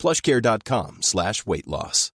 plushcare.com 0.00 0.98
slash 1.02 1.46
weight 1.46 1.66
loss. 1.66 2.10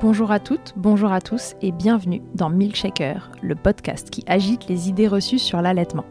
Bonjour 0.00 0.32
à 0.32 0.40
toutes, 0.40 0.72
bonjour 0.76 1.12
à 1.12 1.20
tous 1.20 1.54
et 1.62 1.70
bienvenue 1.70 2.22
dans 2.34 2.50
Milkshaker, 2.50 3.30
le 3.42 3.54
podcast 3.54 4.10
qui 4.10 4.24
agite 4.26 4.68
les 4.68 4.88
idées 4.88 5.06
reçues 5.06 5.38
sur 5.38 5.60
l'allaitement. 5.62 6.04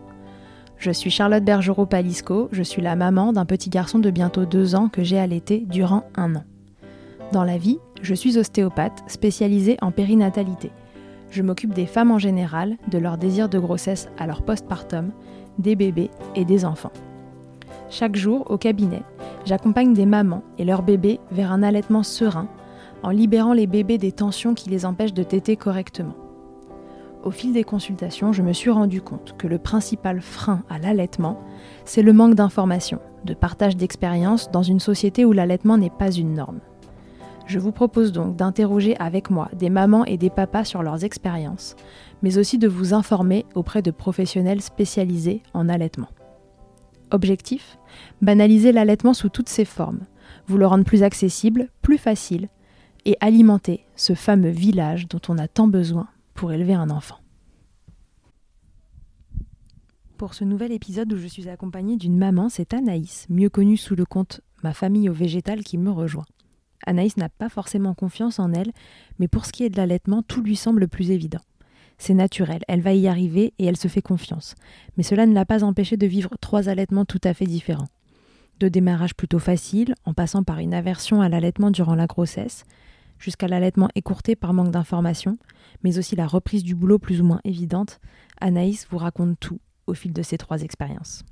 Je 0.78 0.92
suis 0.92 1.10
Charlotte 1.10 1.44
Bergerot-Palisco, 1.44 2.50
je 2.52 2.62
suis 2.62 2.84
la 2.84 2.96
maman 2.96 3.34
d'un 3.34 3.46
petit 3.46 3.72
garçon 3.72 3.98
de 3.98 4.12
bientôt 4.12 4.46
deux 4.46 4.76
ans 4.76 4.90
que 4.90 5.04
j'ai 5.04 5.18
allaité 5.18 5.66
durant 5.68 6.04
un 6.16 6.36
an. 6.36 6.44
Dans 7.32 7.44
la 7.44 7.58
vie, 7.58 7.80
je 8.04 8.14
suis 8.14 8.38
ostéopathe 8.38 9.04
spécialisée 9.08 9.78
en 9.82 9.92
périnatalité. 9.92 10.72
Je 11.32 11.42
m'occupe 11.42 11.74
des 11.74 11.88
femmes 11.88 12.12
en 12.12 12.20
général, 12.20 12.78
de 12.90 13.00
leur 13.00 13.18
désir 13.18 13.50
de 13.50 13.58
grossesse 13.58 14.08
à 14.20 14.28
leur 14.28 14.44
postpartum, 14.44 15.12
des 15.58 15.76
bébés 15.76 16.12
et 16.36 16.46
des 16.46 16.64
enfants. 16.64 16.94
Chaque 17.90 18.16
jour, 18.16 18.50
au 18.52 18.58
cabinet, 18.58 19.02
j'accompagne 19.46 19.94
des 19.94 20.06
mamans 20.06 20.44
et 20.60 20.64
leurs 20.64 20.84
bébés 20.84 21.20
vers 21.32 21.52
un 21.52 21.64
allaitement 21.64 22.04
serein 22.04 22.48
en 23.02 23.10
libérant 23.10 23.54
les 23.54 23.68
bébés 23.68 23.98
des 23.98 24.12
tensions 24.12 24.54
qui 24.54 24.70
les 24.70 24.86
empêchent 24.86 25.14
de 25.14 25.24
téter 25.24 25.56
correctement. 25.56 26.16
Au 27.24 27.32
fil 27.32 27.52
des 27.52 27.64
consultations, 27.64 28.32
je 28.32 28.42
me 28.42 28.54
suis 28.54 28.70
rendu 28.70 29.02
compte 29.02 29.36
que 29.38 29.48
le 29.48 29.58
principal 29.58 30.22
frein 30.22 30.64
à 30.70 30.80
l'allaitement, 30.80 31.42
c'est 31.84 32.04
le 32.04 32.14
manque 32.14 32.36
d'informations, 32.36 33.00
de 33.26 33.34
partage 33.34 33.76
d'expériences 33.76 34.52
dans 34.52 34.64
une 34.64 34.80
société 34.80 35.26
où 35.26 35.34
l'allaitement 35.34 35.78
n'est 35.78 35.90
pas 35.90 36.12
une 36.12 36.34
norme. 36.34 36.60
Je 37.48 37.60
vous 37.60 37.72
propose 37.72 38.12
donc 38.12 38.36
d'interroger 38.36 38.98
avec 38.98 39.30
moi 39.30 39.50
des 39.54 39.70
mamans 39.70 40.06
et 40.06 40.18
des 40.18 40.30
papas 40.30 40.66
sur 40.66 40.84
leurs 40.84 41.04
expériences, 41.04 41.76
mais 42.22 42.38
aussi 42.38 42.58
de 42.58 42.68
vous 42.68 42.94
informer 42.94 43.46
auprès 43.56 43.82
de 43.82 43.92
professionnels 43.92 44.62
spécialisés 44.62 45.42
en 45.54 45.70
allaitement. 45.70 46.10
Objectif 47.12 47.80
Banaliser 48.22 48.74
l'allaitement 48.74 49.14
sous 49.14 49.30
toutes 49.30 49.50
ses 49.50 49.66
formes, 49.66 50.02
vous 50.48 50.58
le 50.58 50.68
rendre 50.68 50.84
plus 50.84 51.04
accessible, 51.04 51.70
plus 51.82 51.98
facile, 51.98 52.50
et 53.06 53.16
alimenter 53.22 53.86
ce 53.96 54.14
fameux 54.14 54.50
village 54.50 55.08
dont 55.08 55.22
on 55.30 55.38
a 55.38 55.48
tant 55.48 55.70
besoin 55.70 56.08
pour 56.38 56.52
élever 56.52 56.76
un 56.76 56.92
enfant. 56.92 57.18
Pour 60.18 60.36
ce 60.36 60.44
nouvel 60.44 60.72
épisode 60.72 61.12
où 61.12 61.18
je 61.18 61.28
suis 61.28 61.50
accompagnée 61.50 61.98
d'une 61.98 62.18
maman, 62.18 62.48
c'est 62.48 62.76
Anaïs, 62.76 63.26
mieux 63.30 63.50
connue 63.50 63.76
sous 63.76 63.96
le 63.96 64.06
compte 64.06 64.42
Ma 64.64 64.74
famille 64.74 65.10
au 65.10 65.14
végétal, 65.14 65.64
qui 65.64 65.78
me 65.78 65.90
rejoint. 65.92 66.26
Anaïs 66.86 67.18
n'a 67.18 67.30
pas 67.30 67.50
forcément 67.50 67.96
confiance 67.96 68.40
en 68.40 68.54
elle, 68.54 68.72
mais 69.18 69.28
pour 69.28 69.46
ce 69.46 69.52
qui 69.52 69.64
est 69.64 69.70
de 69.70 69.78
l'allaitement, 69.78 70.22
tout 70.22 70.42
lui 70.42 70.56
semble 70.56 70.88
plus 70.88 71.10
évident. 71.10 71.42
C'est 71.98 72.14
naturel, 72.14 72.62
elle 72.68 72.82
va 72.82 72.94
y 72.94 73.08
arriver 73.08 73.54
et 73.58 73.66
elle 73.66 73.78
se 73.78 73.88
fait 73.88 74.04
confiance. 74.04 74.54
Mais 74.96 75.04
cela 75.04 75.26
ne 75.26 75.34
l'a 75.34 75.46
pas 75.46 75.64
empêché 75.64 75.98
de 75.98 76.06
vivre 76.06 76.38
trois 76.40 76.70
allaitements 76.70 77.06
tout 77.06 77.22
à 77.24 77.34
fait 77.34 77.46
différents. 77.46 77.90
De 78.60 78.70
démarrage 78.70 79.16
plutôt 79.16 79.40
facile, 79.40 79.96
en 80.06 80.14
passant 80.14 80.44
par 80.44 80.60
une 80.60 80.76
aversion 80.76 81.22
à 81.22 81.30
l'allaitement 81.30 81.72
durant 81.72 81.96
la 81.96 82.06
grossesse, 82.06 82.64
jusqu'à 83.20 83.48
l'allaitement 83.48 83.90
écourté 83.96 84.36
par 84.36 84.54
manque 84.54 84.72
d'informations, 84.72 85.38
mais 85.84 85.98
aussi 85.98 86.16
la 86.16 86.28
reprise 86.28 86.64
du 86.64 86.76
boulot 86.76 87.00
plus 87.00 87.22
ou 87.22 87.26
moins 87.26 87.42
évidente, 87.44 88.00
Anaïs 88.40 88.88
vous 88.90 88.98
raconte 88.98 89.40
tout 89.40 89.60
au 89.88 89.94
fil 89.94 90.14
de 90.14 90.22
ces 90.22 90.38
trois 90.38 90.62
expériences. 90.62 91.24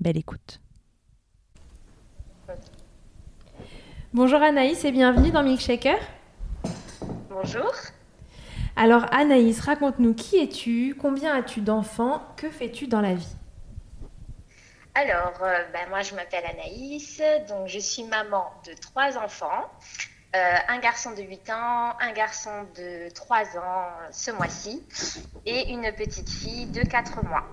Belle 0.00 0.16
écoute. 0.16 0.60
Bonjour 4.12 4.40
Anaïs 4.40 4.84
et 4.84 4.92
bienvenue 4.92 5.30
dans 5.30 5.42
Milkshaker. 5.42 5.98
Bonjour. 7.28 7.72
Alors 8.76 9.06
Anaïs, 9.12 9.60
raconte-nous 9.60 10.14
qui 10.14 10.36
es-tu, 10.36 10.94
combien 10.98 11.34
as-tu 11.34 11.60
d'enfants, 11.60 12.22
que 12.36 12.48
fais-tu 12.48 12.86
dans 12.86 13.00
la 13.00 13.14
vie? 13.14 13.36
Alors, 14.94 15.34
euh, 15.42 15.64
ben, 15.72 15.88
moi 15.90 16.00
je 16.02 16.14
m'appelle 16.14 16.44
Anaïs, 16.44 17.20
donc 17.48 17.68
je 17.68 17.78
suis 17.78 18.04
maman 18.04 18.46
de 18.66 18.72
trois 18.80 19.18
enfants. 19.18 19.64
Euh, 20.34 20.56
un 20.68 20.78
garçon 20.80 21.12
de 21.12 21.22
8 21.22 21.50
ans, 21.50 21.92
un 22.00 22.12
garçon 22.12 22.66
de 22.76 23.08
3 23.14 23.56
ans 23.58 23.88
ce 24.10 24.30
mois-ci 24.32 24.82
et 25.46 25.70
une 25.70 25.90
petite 25.92 26.28
fille 26.28 26.66
de 26.66 26.82
4 26.82 27.24
mois. 27.24 27.44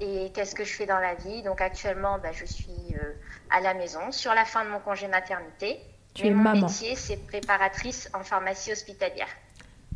Et 0.00 0.30
qu'est-ce 0.32 0.54
que 0.54 0.64
je 0.64 0.72
fais 0.72 0.86
dans 0.86 0.98
la 0.98 1.14
vie? 1.14 1.42
Donc 1.42 1.60
actuellement, 1.60 2.18
bah, 2.22 2.30
je 2.32 2.44
suis 2.44 2.94
euh, 2.94 3.14
à 3.50 3.60
la 3.60 3.74
maison 3.74 4.12
sur 4.12 4.32
la 4.34 4.44
fin 4.44 4.64
de 4.64 4.70
mon 4.70 4.78
congé 4.80 5.08
maternité. 5.08 5.80
Tu 6.14 6.26
es 6.26 6.30
mon 6.30 6.42
maman. 6.42 6.66
métier, 6.66 6.94
c'est 6.94 7.16
préparatrice 7.16 8.08
en 8.14 8.22
pharmacie 8.22 8.72
hospitalière. 8.72 9.28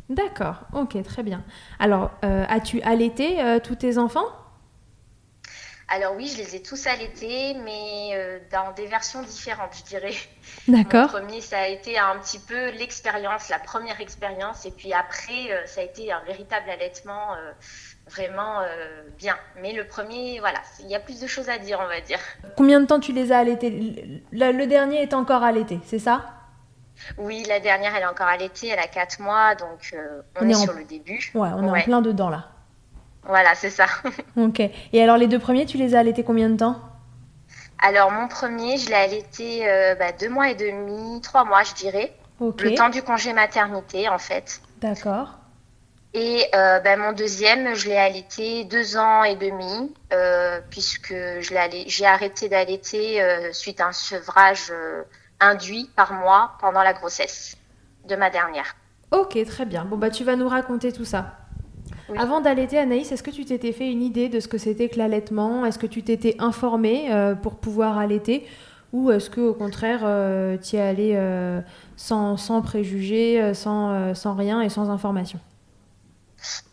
D'accord, 0.09 0.61
ok, 0.73 1.01
très 1.03 1.23
bien. 1.23 1.43
Alors, 1.79 2.11
euh, 2.23 2.45
as-tu 2.47 2.81
allaité 2.81 3.59
tous 3.63 3.75
tes 3.75 3.97
enfants? 3.97 4.27
Alors 5.87 6.15
oui, 6.15 6.27
je 6.27 6.37
les 6.37 6.55
ai 6.55 6.61
tous 6.63 6.87
allaités, 6.87 7.53
mais 7.63 8.09
euh, 8.13 8.39
dans 8.51 8.71
des 8.73 8.87
versions 8.87 9.21
différentes, 9.21 9.71
je 9.77 9.83
dirais. 9.83 10.13
D'accord. 10.67 11.11
Mon 11.13 11.19
premier, 11.19 11.41
ça 11.41 11.59
a 11.59 11.67
été 11.67 11.97
un 11.99 12.17
petit 12.19 12.39
peu 12.39 12.71
l'expérience, 12.71 13.49
la 13.49 13.59
première 13.59 14.01
expérience, 14.01 14.65
et 14.65 14.71
puis 14.71 14.93
après, 14.93 15.51
euh, 15.51 15.65
ça 15.65 15.81
a 15.81 15.83
été 15.83 16.11
un 16.11 16.21
véritable 16.21 16.69
allaitement 16.69 17.33
euh, 17.35 17.51
vraiment 18.07 18.61
bien. 19.17 19.35
Mais 19.61 19.73
le 19.73 19.85
premier, 19.87 20.39
voilà, 20.39 20.59
il 20.79 20.87
y 20.87 20.95
a 20.95 20.99
plus 20.99 21.19
de 21.19 21.27
choses 21.27 21.49
à 21.49 21.57
dire, 21.57 21.79
on 21.83 21.87
va 21.87 22.01
dire. 22.01 22.19
Combien 22.57 22.79
de 22.79 22.85
temps 22.85 22.99
tu 22.99 23.13
les 23.13 23.31
as 23.31 23.39
allaités? 23.39 23.69
Le, 24.31 24.51
le 24.51 24.67
dernier 24.67 25.01
est 25.01 25.13
encore 25.13 25.43
allaité, 25.43 25.79
c'est 25.85 25.99
ça? 25.99 26.25
Oui, 27.17 27.43
la 27.47 27.59
dernière, 27.59 27.93
elle 27.95 28.03
est 28.03 28.07
encore 28.07 28.27
allaitée, 28.27 28.67
elle 28.69 28.79
a 28.79 28.87
4 28.87 29.19
mois, 29.19 29.53
donc 29.55 29.93
on, 30.39 30.45
On 30.45 30.49
est, 30.49 30.53
est 30.53 30.55
en- 30.55 30.59
sur 30.63 30.73
le 30.73 30.83
début. 30.85 31.31
Ouais, 31.35 31.49
on 31.55 31.67
est 31.67 31.69
Ouais. 31.71 31.81
en 31.81 31.83
plein 31.83 32.01
dedans 32.01 32.29
là. 32.29 32.49
Voilà, 33.27 33.55
c'est 33.55 33.69
ça. 33.69 33.85
Ok. 34.37 34.59
Et 34.59 35.01
alors 35.01 35.17
les 35.17 35.27
deux 35.27 35.39
premiers, 35.39 35.65
tu 35.65 35.77
les 35.77 35.95
as 35.95 35.99
allaités 35.99 36.23
combien 36.23 36.49
de 36.49 36.57
temps? 36.57 36.79
Alors 37.81 38.11
mon 38.11 38.27
premier, 38.27 38.77
je 38.77 38.87
l'ai 38.89 38.95
allaité 38.95 39.69
euh, 39.69 39.95
bah, 39.95 40.11
deux 40.11 40.29
mois 40.29 40.49
et 40.49 40.55
demi, 40.55 41.21
trois 41.21 41.43
mois, 41.45 41.63
je 41.63 41.73
dirais. 41.73 42.13
Ok. 42.39 42.61
Le 42.63 42.73
temps 42.73 42.89
du 42.89 43.01
congé 43.01 43.33
maternité, 43.33 44.09
en 44.09 44.17
fait. 44.17 44.61
D'accord. 44.81 45.39
Et 46.13 46.45
euh, 46.55 46.79
ben, 46.79 46.99
mon 46.99 47.11
deuxième, 47.11 47.73
je 47.75 47.89
l'ai 47.89 47.97
allaité 47.97 48.63
deux 48.65 48.95
ans 48.97 49.23
et 49.23 49.35
demi, 49.35 49.93
euh, 50.13 50.61
puisque 50.69 51.13
je 51.13 51.49
l'ai 51.49 51.57
allai- 51.57 51.85
j'ai 51.87 52.05
arrêté 52.05 52.47
d'allaiter 52.47 53.21
euh, 53.21 53.51
suite 53.51 53.81
à 53.81 53.87
un 53.87 53.91
sevrage 53.91 54.71
induit 55.41 55.89
par 55.95 56.13
moi 56.13 56.53
pendant 56.61 56.83
la 56.83 56.93
grossesse 56.93 57.57
de 58.05 58.15
ma 58.15 58.29
dernière. 58.29 58.75
Ok, 59.11 59.37
très 59.45 59.65
bien. 59.65 59.83
Bon 59.85 59.97
bah 59.97 60.09
tu 60.09 60.23
vas 60.23 60.35
nous 60.35 60.47
raconter 60.47 60.91
tout 60.93 61.05
ça. 61.05 61.35
Oui. 62.07 62.17
Avant 62.19 62.41
d'allaiter, 62.41 62.77
Anaïs, 62.77 63.11
est-ce 63.11 63.23
que 63.23 63.31
tu 63.31 63.45
t'étais 63.45 63.71
fait 63.71 63.91
une 63.91 64.01
idée 64.01 64.29
de 64.29 64.39
ce 64.39 64.47
que 64.47 64.57
c'était 64.57 64.89
que 64.89 64.97
l'allaitement? 64.97 65.65
Est-ce 65.65 65.79
que 65.79 65.87
tu 65.87 66.03
t'étais 66.03 66.35
informée 66.39 67.11
euh, 67.13 67.35
pour 67.35 67.55
pouvoir 67.57 67.97
allaiter? 67.97 68.47
Ou 68.93 69.11
est-ce 69.11 69.29
que 69.29 69.41
au 69.41 69.53
contraire, 69.53 70.01
euh, 70.03 70.57
tu 70.57 70.75
y 70.75 70.79
es 70.79 70.81
allée 70.81 71.13
euh, 71.15 71.61
sans, 71.97 72.37
sans 72.37 72.61
préjugés, 72.61 73.41
euh, 73.41 73.53
sans, 73.53 73.89
euh, 73.91 74.13
sans 74.13 74.35
rien 74.35 74.61
et 74.61 74.69
sans 74.69 74.89
information? 74.89 75.39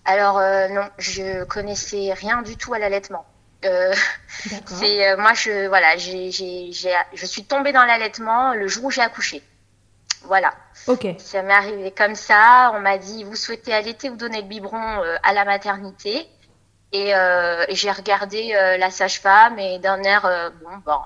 Alors 0.05 0.39
euh, 0.39 0.69
non, 0.69 0.89
je 0.99 1.45
connaissais 1.45 2.13
rien 2.13 2.43
du 2.43 2.57
tout 2.57 2.75
à 2.75 2.79
l'allaitement. 2.79 3.25
Euh, 3.65 3.93
c'est 4.67 5.09
euh, 5.13 5.17
moi 5.17 5.35
je 5.35 5.69
voilà, 5.69 5.97
j'ai, 5.97 6.31
j'ai, 6.31 6.73
j'ai- 6.73 6.95
je 7.15 7.27
suis 7.27 7.45
tombée 7.45 7.73
dans 7.73 7.85
l'allaitement 7.85 8.55
le 8.55 8.69
jour 8.69 8.87
où 8.87 8.91
j'ai 8.91 9.03
accouché. 9.03 9.43
Voilà. 10.25 10.53
Ok. 10.87 11.07
Ça 11.19 11.43
m'est 11.43 11.53
arrivé 11.53 11.91
comme 11.91 12.15
ça. 12.15 12.73
On 12.75 12.81
m'a 12.81 12.99
dit, 12.99 13.25
vous 13.25 13.37
souhaitez 13.37 13.73
allaiter 13.73 14.11
ou 14.11 14.17
donner 14.17 14.43
le 14.43 14.49
biberon 14.49 15.03
euh, 15.03 15.17
à 15.23 15.33
la 15.33 15.45
maternité? 15.45 16.27
Et 16.93 17.15
euh, 17.15 17.65
j'ai 17.71 17.91
regardé 17.91 18.53
euh, 18.55 18.77
la 18.77 18.91
sage-femme 18.91 19.59
et 19.59 19.79
d'un 19.79 20.03
air, 20.03 20.27
euh, 20.27 20.51
bon, 20.63 20.77
bon, 20.85 20.99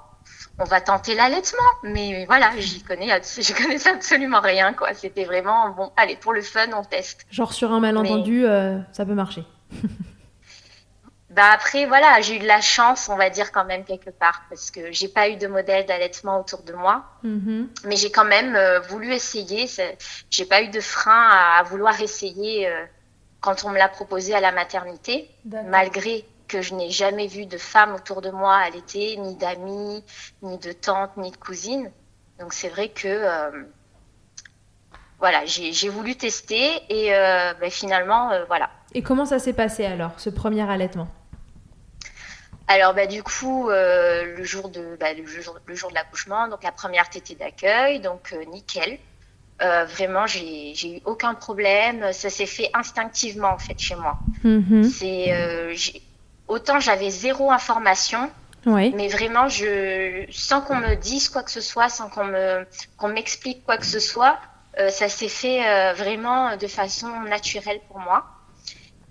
on 0.59 0.65
va 0.65 0.81
tenter 0.81 1.15
l'allaitement. 1.15 1.59
Mais 1.85 2.25
voilà, 2.27 2.51
j'y 2.59 2.83
connais, 2.83 3.09
j'y 3.39 3.53
connaissais 3.53 3.91
absolument 3.91 4.41
rien, 4.41 4.73
quoi. 4.73 4.95
C'était 4.95 5.25
vraiment, 5.25 5.71
bon, 5.71 5.93
allez, 5.97 6.17
pour 6.17 6.33
le 6.33 6.43
fun, 6.43 6.67
on 6.75 6.83
teste. 6.83 7.25
Genre 7.31 7.53
sur 7.53 7.73
un 7.73 7.81
malentendu, 7.81 8.45
ça 8.93 9.07
peut 9.07 9.15
marcher. 9.15 9.45
bah 11.37 11.51
après, 11.53 11.85
voilà, 11.85 12.21
j'ai 12.23 12.37
eu 12.37 12.39
de 12.39 12.47
la 12.47 12.63
chance, 12.63 13.11
on 13.11 13.17
va 13.17 13.29
dire 13.29 13.53
quand 13.53 13.67
même 13.67 13.85
quelque 13.85 14.09
part, 14.09 14.43
parce 14.49 14.71
que 14.71 14.91
j'ai 14.91 15.09
pas 15.09 15.29
eu 15.29 15.37
de 15.37 15.47
modèle 15.47 15.85
d'allaitement 15.85 16.41
autour 16.41 16.63
de 16.63 16.73
moi, 16.73 17.05
Mhm. 17.23 17.69
mais 17.85 17.97
j'ai 17.97 18.11
quand 18.11 18.25
même 18.25 18.57
euh, 18.57 18.81
voulu 18.81 19.13
essayer. 19.13 19.67
J'ai 20.31 20.47
pas 20.47 20.63
eu 20.63 20.69
de 20.69 20.81
frein 20.81 21.29
à, 21.31 21.59
à 21.59 21.63
vouloir 21.63 22.01
essayer 22.01 22.67
euh, 22.67 22.85
quand 23.43 23.65
on 23.65 23.69
me 23.71 23.77
l'a 23.77 23.89
proposé 23.89 24.35
à 24.35 24.41
la 24.41 24.51
maternité, 24.51 25.31
malgré 25.77 26.25
que 26.49 26.63
je 26.63 26.75
n'ai 26.75 26.91
jamais 26.91 27.27
vu 27.27 27.45
de 27.45 27.59
femme 27.59 27.95
autour 27.95 28.23
de 28.23 28.31
moi 28.31 28.55
allaiter, 28.57 29.17
ni 29.19 29.37
d'amis, 29.37 30.03
ni 30.41 30.57
de 30.59 30.73
tantes, 30.73 31.17
ni 31.19 31.31
de 31.31 31.37
cousines. 31.37 31.91
Donc 32.41 32.55
c'est 32.55 32.71
vrai 32.71 32.89
que 32.89 33.09
euh, 33.09 33.51
voilà, 35.19 35.45
j'ai 35.45 35.89
voulu 35.91 36.17
tester 36.17 36.83
et 36.89 37.11
ben, 37.61 37.71
finalement 37.71 38.31
voilà. 38.49 38.71
Et 38.95 39.03
comment 39.03 39.27
ça 39.27 39.39
s'est 39.39 39.53
passé 39.53 39.85
alors, 39.85 40.13
ce 40.19 40.31
premier 40.31 40.69
allaitement? 40.71 41.09
Alors 42.69 42.95
bah 42.95 43.07
du 43.07 43.23
coup 43.23 43.71
euh, 43.71 44.37
le 44.37 44.45
jour 44.45 44.69
de 44.69 44.97
bah, 44.99 45.13
le 45.15 45.25
jour 45.27 45.59
le 45.67 45.75
jour 45.77 45.91
de 45.91 45.95
l'accouchement 45.95 46.49
donc 46.49 46.63
la 46.65 46.73
première 46.73 47.09
tétée 47.09 47.35
d'accueil 47.37 48.01
donc 48.01 48.33
euh, 48.33 48.45
nickel 48.47 48.99
Euh, 49.63 49.85
vraiment 49.87 50.27
j'ai 50.27 50.75
j'ai 50.75 50.91
eu 50.99 51.03
aucun 51.07 51.35
problème 51.35 52.13
ça 52.13 52.31
s'est 52.31 52.47
fait 52.57 52.71
instinctivement 52.75 53.53
en 53.55 53.59
fait 53.67 53.79
chez 53.87 53.97
moi 54.05 54.17
Mhm. 54.45 54.95
c'est 54.95 55.33
euh, 55.35 55.75
autant 56.49 56.81
j'avais 56.81 57.11
zéro 57.11 57.51
information 57.53 58.23
Oui. 58.67 58.97
mais 58.97 59.09
vraiment 59.09 59.49
je 59.49 60.27
sans 60.31 60.61
qu'on 60.63 60.77
me 60.87 60.95
dise 60.97 61.29
quoi 61.31 61.43
que 61.45 61.51
ce 61.59 61.61
soit 61.71 61.89
sans 61.89 62.09
qu'on 62.11 62.25
me 62.37 62.67
qu'on 62.99 63.09
m'explique 63.09 63.65
quoi 63.67 63.79
que 63.79 63.87
ce 63.97 64.01
soit 64.01 64.39
euh, 64.81 64.91
ça 64.91 65.09
s'est 65.09 65.29
fait 65.43 65.61
euh, 65.69 65.93
vraiment 65.95 66.57
de 66.57 66.67
façon 66.69 67.11
naturelle 67.37 67.81
pour 67.89 67.99
moi 67.99 68.19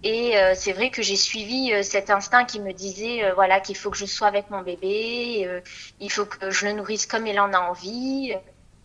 et 0.06 0.38
euh, 0.38 0.54
c'est 0.56 0.72
vrai 0.72 0.92
que 0.92 1.02
j'ai 1.02 1.16
suivi 1.16 1.74
euh, 1.74 1.82
cet 1.82 2.12
instinct 2.12 2.46
qui 2.46 2.60
me 2.60 2.74
disait 2.74 3.26
euh, 3.26 3.34
voilà 3.34 3.60
qu'il 3.60 3.76
faut 3.76 3.90
que 3.90 3.98
je 3.98 4.06
sois 4.06 4.28
avec 4.28 4.52
mon 4.52 4.62
bébé, 4.62 5.64
il 6.00 6.12
faut 6.12 6.26
que 6.26 6.52
je 6.52 6.68
le 6.68 6.74
nourrisse 6.74 7.08
comme 7.08 7.26
il 7.26 7.40
en 7.40 7.52
a 7.54 7.60
envie. 7.60 8.34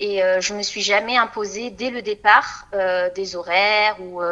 Et 0.03 0.23
je 0.41 0.55
me 0.55 0.63
suis 0.63 0.81
jamais 0.81 1.19
imposée 1.19 1.69
dès 1.69 1.91
le 1.91 2.01
départ 2.01 2.69
des 3.15 3.37
horaires 3.37 4.01
ou 4.01 4.23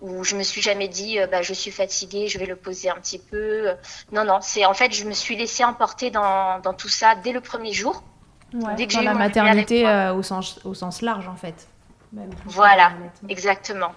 où 0.00 0.22
je 0.22 0.36
me 0.36 0.44
suis 0.44 0.62
jamais 0.62 0.86
dit 0.86 1.18
bah, 1.32 1.42
je 1.42 1.52
suis 1.52 1.72
fatiguée, 1.72 2.28
je 2.28 2.38
vais 2.38 2.46
le 2.46 2.54
poser 2.54 2.90
un 2.90 2.94
petit 2.94 3.18
peu. 3.18 3.70
Non 4.12 4.24
non, 4.24 4.38
c'est 4.40 4.64
en 4.64 4.72
fait 4.72 4.94
je 4.94 5.04
me 5.04 5.12
suis 5.12 5.34
laissée 5.34 5.64
emporter 5.64 6.12
dans, 6.12 6.60
dans 6.60 6.74
tout 6.74 6.88
ça 6.88 7.16
dès 7.16 7.32
le 7.32 7.40
premier 7.40 7.72
jour. 7.72 8.04
Ouais, 8.54 8.76
Dès 8.76 8.86
que 8.86 8.92
Dans 8.92 9.00
j'ai 9.00 9.04
la 9.04 9.14
maternité 9.14 9.84
au, 10.14 10.22
sens, 10.22 10.60
au 10.64 10.74
sens 10.74 11.02
large 11.02 11.26
en 11.26 11.36
fait. 11.36 11.66
Même 12.12 12.30
Voilà, 12.46 12.92
exactement. 13.28 13.92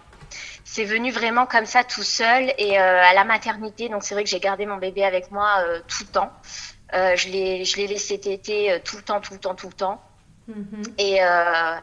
C'est 0.75 0.86
venu 0.86 1.12
vraiment 1.12 1.46
comme 1.46 1.68
ça 1.68 1.84
tout 1.84 2.02
seul 2.02 2.52
et 2.58 2.80
euh, 2.80 3.04
à 3.04 3.14
la 3.14 3.24
maternité. 3.25 3.90
Donc 3.90 4.04
c'est 4.04 4.16
vrai 4.16 4.24
que 4.24 4.30
j'ai 4.31 4.40
gardé 4.40 4.66
mon 4.66 4.78
bébé 4.78 5.04
avec 5.06 5.30
moi 5.30 5.50
euh, 5.60 5.80
tout 5.88 6.02
le 6.02 6.12
temps. 6.12 6.31
Euh, 6.96 7.16
je 7.16 7.30
l'ai 7.30 7.64
je 7.64 7.78
l'ai 7.78 7.86
laissé 7.86 8.20
téter 8.20 8.72
euh, 8.72 8.80
tout 8.84 8.98
le 8.98 9.04
temps, 9.04 9.22
tout 9.22 9.34
le 9.34 9.40
temps, 9.40 9.54
tout 9.54 9.68
le 9.68 9.74
temps. 9.74 10.02
Mhm. 10.48 10.84
Et 10.98 11.24
euh, 11.24 11.75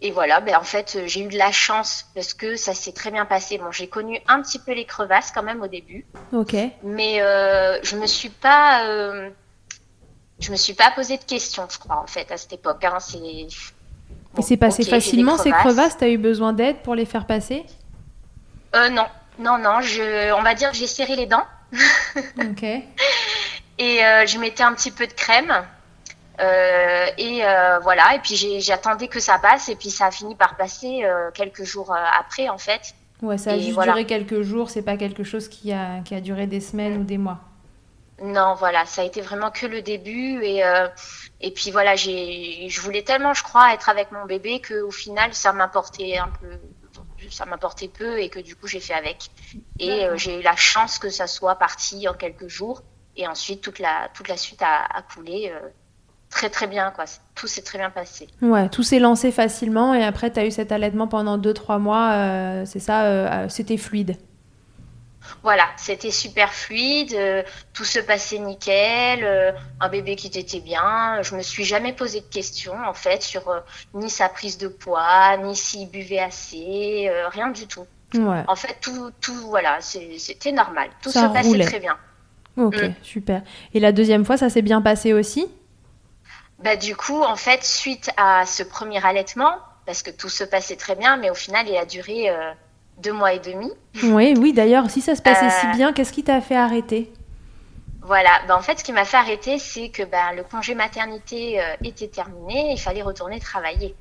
et 0.00 0.10
voilà, 0.10 0.40
ben 0.40 0.56
en 0.56 0.64
fait 0.64 0.98
j'ai 1.06 1.20
eu 1.20 1.28
de 1.28 1.38
la 1.38 1.52
chance 1.52 2.06
parce 2.12 2.34
que 2.34 2.56
ça 2.56 2.74
s'est 2.74 2.90
très 2.90 3.12
bien 3.12 3.24
passé. 3.24 3.58
Bon, 3.58 3.70
j'ai 3.70 3.86
connu 3.86 4.20
un 4.26 4.42
petit 4.42 4.58
peu 4.58 4.72
les 4.72 4.84
crevasses 4.84 5.30
quand 5.30 5.44
même 5.44 5.62
au 5.62 5.68
début, 5.68 6.04
Ok. 6.32 6.56
mais 6.82 7.22
euh, 7.22 7.78
je 7.84 7.94
me 7.96 8.06
suis 8.06 8.30
pas 8.30 8.84
euh, 8.88 9.30
je 10.40 10.50
me 10.50 10.56
suis 10.56 10.74
pas 10.74 10.90
posé 10.90 11.18
de 11.18 11.24
questions, 11.24 11.68
je 11.70 11.78
crois 11.78 12.00
en 12.02 12.08
fait 12.08 12.32
à 12.32 12.36
cette 12.36 12.52
époque. 12.52 12.82
Hein. 12.82 12.98
C'est 12.98 13.18
Et 13.18 14.42
c'est 14.42 14.56
passé 14.56 14.82
facilement 14.82 15.38
ces 15.38 15.52
crevasses? 15.52 15.96
T'as 15.98 16.08
eu 16.08 16.18
besoin 16.18 16.52
d'aide 16.52 16.78
pour 16.82 16.96
les 16.96 17.06
faire 17.06 17.26
passer? 17.26 17.64
Euh, 18.74 18.88
non, 18.88 19.06
non, 19.38 19.58
non. 19.58 19.80
Je, 19.80 20.32
on 20.32 20.42
va 20.42 20.54
dire 20.54 20.70
que 20.70 20.76
j'ai 20.76 20.86
serré 20.86 21.16
les 21.16 21.26
dents 21.26 21.46
Ok. 22.38 22.62
et 23.78 24.04
euh, 24.04 24.26
je 24.26 24.38
mettais 24.38 24.62
un 24.62 24.74
petit 24.74 24.90
peu 24.90 25.06
de 25.06 25.12
crème. 25.12 25.52
Euh, 26.40 27.06
et 27.18 27.42
voilà. 27.82 28.14
Et 28.14 28.18
puis 28.20 28.36
j'ai- 28.36 28.60
j'attendais 28.60 29.08
que 29.08 29.20
ça 29.20 29.38
passe 29.38 29.68
et 29.68 29.76
puis 29.76 29.90
ça 29.90 30.06
a 30.06 30.10
fini 30.10 30.34
par 30.34 30.56
passer 30.56 31.02
quelques 31.34 31.64
jours 31.64 31.94
après 32.18 32.48
en 32.48 32.58
fait. 32.58 32.94
Ouais, 33.22 33.38
ça 33.38 33.52
a 33.52 33.56
Et 33.56 33.60
juste 33.60 33.74
voilà. 33.74 33.92
duré 33.92 34.04
quelques 34.06 34.42
jours, 34.42 34.68
c'est 34.70 34.82
pas 34.82 34.96
quelque 34.96 35.22
chose 35.24 35.48
qui 35.48 35.72
a, 35.72 36.00
qui 36.04 36.14
a 36.14 36.20
duré 36.20 36.46
des 36.46 36.60
semaines 36.60 36.96
ou 36.98 37.04
des 37.04 37.18
mois. 37.18 37.40
Non, 38.22 38.54
voilà, 38.54 38.84
ça 38.86 39.02
a 39.02 39.04
été 39.04 39.20
vraiment 39.20 39.50
que 39.50 39.66
le 39.66 39.82
début 39.82 40.42
et 40.44 40.64
euh, 40.64 40.86
et 41.40 41.50
puis 41.52 41.70
voilà, 41.72 41.96
j'ai, 41.96 42.68
je 42.68 42.80
voulais 42.80 43.02
tellement, 43.02 43.34
je 43.34 43.42
crois, 43.42 43.72
être 43.74 43.88
avec 43.88 44.12
mon 44.12 44.26
bébé 44.26 44.60
que 44.60 44.82
au 44.82 44.90
final 44.92 45.34
ça 45.34 45.52
m'importait 45.52 46.18
un 46.18 46.28
peu, 46.40 46.58
ça 47.30 47.46
m'importait 47.46 47.88
peu 47.88 48.20
et 48.20 48.28
que 48.28 48.40
du 48.40 48.56
coup 48.56 48.66
j'ai 48.66 48.80
fait 48.80 48.94
avec. 48.94 49.30
Et 49.78 50.04
euh, 50.04 50.16
j'ai 50.16 50.40
eu 50.40 50.42
la 50.42 50.56
chance 50.56 50.98
que 50.98 51.10
ça 51.10 51.26
soit 51.26 51.56
parti 51.56 52.08
en 52.08 52.14
quelques 52.14 52.48
jours 52.48 52.82
et 53.16 53.26
ensuite 53.26 53.60
toute 53.60 53.78
la 53.78 54.08
toute 54.14 54.28
la 54.28 54.36
suite 54.36 54.62
a, 54.62 54.84
a 54.84 55.02
coulé 55.02 55.52
euh, 55.54 55.68
très 56.30 56.50
très 56.50 56.66
bien 56.66 56.90
quoi. 56.90 57.04
Tout 57.34 57.46
s'est 57.46 57.62
très 57.62 57.78
bien 57.78 57.90
passé. 57.90 58.28
Ouais, 58.40 58.68
tout 58.68 58.82
s'est 58.82 58.98
lancé 58.98 59.32
facilement 59.32 59.94
et 59.94 60.04
après, 60.04 60.32
tu 60.32 60.40
as 60.40 60.46
eu 60.46 60.50
cet 60.50 60.72
allaitement 60.72 61.08
pendant 61.08 61.38
2-3 61.38 61.78
mois, 61.78 62.12
euh, 62.12 62.64
c'est 62.66 62.80
ça, 62.80 63.48
c'était 63.48 63.76
fluide. 63.76 64.16
Voilà, 65.42 65.68
c'était 65.76 66.10
super 66.10 66.52
fluide, 66.52 67.12
euh, 67.14 67.42
tout 67.72 67.84
se 67.84 67.98
passait 68.00 68.38
nickel, 68.38 69.24
euh, 69.24 69.52
un 69.80 69.88
bébé 69.88 70.16
qui 70.16 70.30
t'était 70.30 70.60
bien. 70.60 71.22
Je 71.22 71.34
me 71.36 71.42
suis 71.42 71.64
jamais 71.64 71.92
posé 71.92 72.20
de 72.20 72.26
questions 72.26 72.74
en 72.86 72.94
fait 72.94 73.22
sur 73.22 73.48
euh, 73.48 73.60
ni 73.94 74.10
sa 74.10 74.28
prise 74.28 74.58
de 74.58 74.68
poids, 74.68 75.36
ni 75.38 75.56
s'il 75.56 75.88
buvait 75.90 76.18
assez, 76.20 77.10
rien 77.30 77.48
du 77.50 77.66
tout. 77.66 77.86
Ouais, 78.14 78.44
En 78.46 78.56
fait, 78.56 78.76
tout, 78.80 79.10
tout, 79.20 79.34
voilà, 79.48 79.80
c'était 79.80 80.52
normal. 80.52 80.90
Tout 81.02 81.12
Ça 81.12 81.22
se 81.22 81.26
passait 81.28 81.48
roulait. 81.48 81.64
très 81.64 81.80
bien. 81.80 81.96
ok, 82.56 82.82
Mm. 82.82 82.94
super. 83.02 83.42
Et 83.74 83.80
la 83.80 83.92
deuxième 83.92 84.24
fois, 84.24 84.36
ça 84.36 84.50
s'est 84.50 84.62
bien 84.62 84.82
passé 84.82 85.12
aussi? 85.12 85.46
Bah 86.58 86.76
du 86.76 86.94
coup, 86.96 87.22
en 87.22 87.36
fait, 87.36 87.64
suite 87.64 88.10
à 88.16 88.46
ce 88.46 88.62
premier 88.62 89.04
allaitement, 89.04 89.56
parce 89.86 90.02
que 90.02 90.10
tout 90.10 90.28
se 90.28 90.44
passait 90.44 90.76
très 90.76 90.94
bien, 90.94 91.16
mais 91.16 91.30
au 91.30 91.34
final, 91.34 91.68
il 91.68 91.76
a 91.76 91.84
duré 91.86 92.30
deux 93.02 93.12
mois 93.12 93.32
et 93.32 93.38
demi. 93.40 93.70
Oui, 94.04 94.34
oui, 94.38 94.52
d'ailleurs, 94.52 94.90
si 94.90 95.00
ça 95.00 95.14
se 95.16 95.22
passait 95.22 95.50
si 95.50 95.66
Euh, 95.66 95.72
bien, 95.72 95.92
qu'est-ce 95.92 96.12
qui 96.12 96.22
t'a 96.24 96.40
fait 96.40 96.56
arrêter? 96.56 97.12
Voilà, 98.02 98.30
ben, 98.48 98.56
en 98.56 98.62
fait, 98.62 98.78
ce 98.78 98.84
qui 98.84 98.92
m'a 98.92 99.04
fait 99.04 99.16
arrêter, 99.16 99.58
c'est 99.58 99.88
que 99.90 100.02
ben, 100.02 100.32
le 100.34 100.42
congé 100.42 100.74
maternité 100.74 101.60
euh, 101.60 101.64
était 101.84 102.08
terminé, 102.08 102.72
il 102.72 102.78
fallait 102.80 103.02
retourner 103.02 103.38
travailler. 103.38 103.94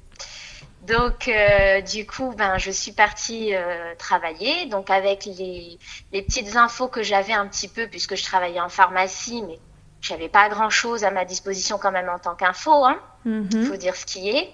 Donc, 0.88 1.28
euh, 1.28 1.82
du 1.82 2.08
coup, 2.08 2.34
ben, 2.36 2.58
je 2.58 2.72
suis 2.72 2.92
partie 2.92 3.54
euh, 3.54 3.94
travailler. 4.00 4.66
Donc, 4.66 4.90
avec 4.90 5.26
les, 5.26 5.78
les 6.12 6.22
petites 6.24 6.56
infos 6.56 6.88
que 6.88 7.04
j'avais 7.04 7.34
un 7.34 7.46
petit 7.48 7.68
peu, 7.68 7.88
puisque 7.88 8.16
je 8.16 8.24
travaillais 8.24 8.60
en 8.60 8.70
pharmacie, 8.70 9.44
mais 9.48 9.60
j'avais 10.02 10.30
pas 10.30 10.50
grand-chose 10.50 11.04
à 11.04 11.12
ma 11.12 11.24
disposition 11.26 11.78
quand 11.78 11.92
même 11.92 12.10
en 12.10 12.18
tant 12.18 12.34
qu'info, 12.36 12.86
hein, 12.86 13.00
Mhm. 13.24 13.66
faut 13.66 13.76
dire 13.78 13.96
ce 13.96 14.04
qui 14.08 14.30
est. 14.30 14.50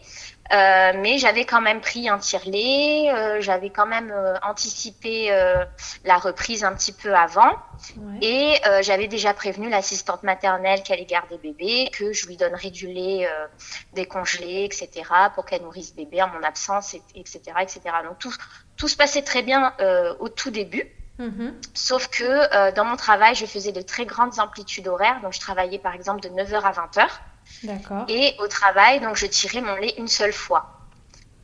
Euh, 0.53 0.93
mais 0.95 1.17
j'avais 1.17 1.45
quand 1.45 1.61
même 1.61 1.81
pris 1.81 2.07
un 2.07 2.17
tire-lait, 2.19 3.11
euh, 3.13 3.41
j'avais 3.41 3.69
quand 3.69 3.85
même 3.85 4.11
euh, 4.11 4.35
anticipé 4.43 5.31
euh, 5.31 5.65
la 6.05 6.17
reprise 6.17 6.63
un 6.63 6.73
petit 6.73 6.93
peu 6.93 7.13
avant. 7.13 7.51
Ouais. 7.97 8.17
Et 8.21 8.55
euh, 8.67 8.81
j'avais 8.81 9.07
déjà 9.07 9.33
prévenu 9.33 9.69
l'assistante 9.69 10.23
maternelle 10.23 10.83
qui 10.83 10.93
allait 10.93 11.05
garder 11.05 11.37
bébé, 11.37 11.89
que 11.91 12.13
je 12.13 12.27
lui 12.27 12.37
donnerais 12.37 12.71
du 12.71 12.87
lait 12.87 13.27
décongelé, 13.93 14.65
etc., 14.65 15.03
pour 15.35 15.45
qu'elle 15.45 15.61
nourrisse 15.61 15.95
bébé 15.95 16.21
en 16.21 16.27
mon 16.29 16.43
absence, 16.43 16.93
et- 16.93 17.01
etc., 17.15 17.41
etc. 17.61 17.81
Donc 18.03 18.17
tout, 18.19 18.33
tout 18.75 18.87
se 18.87 18.95
passait 18.95 19.21
très 19.23 19.41
bien 19.41 19.73
euh, 19.79 20.13
au 20.19 20.29
tout 20.29 20.51
début, 20.51 20.91
Mhm. 21.19 21.59
sauf 21.73 22.09
que 22.09 22.23
euh, 22.23 22.71
dans 22.71 22.85
mon 22.85 22.95
travail, 22.95 23.33
je 23.33 23.45
faisais 23.47 23.71
de 23.71 23.81
très 23.81 24.05
grandes 24.05 24.39
amplitudes 24.39 24.87
horaires, 24.87 25.19
donc 25.21 25.33
je 25.33 25.39
travaillais 25.39 25.79
par 25.79 25.95
exemple 25.95 26.19
de 26.21 26.29
9h 26.29 26.61
à 26.63 26.71
20h, 26.71 27.07
D'accord. 27.63 28.05
et 28.07 28.35
au 28.39 28.47
travail, 28.47 28.99
donc 28.99 29.15
je 29.15 29.25
tirais 29.25 29.61
mon 29.61 29.75
lait 29.75 29.93
une 29.97 30.07
seule 30.07 30.33
fois 30.33 30.79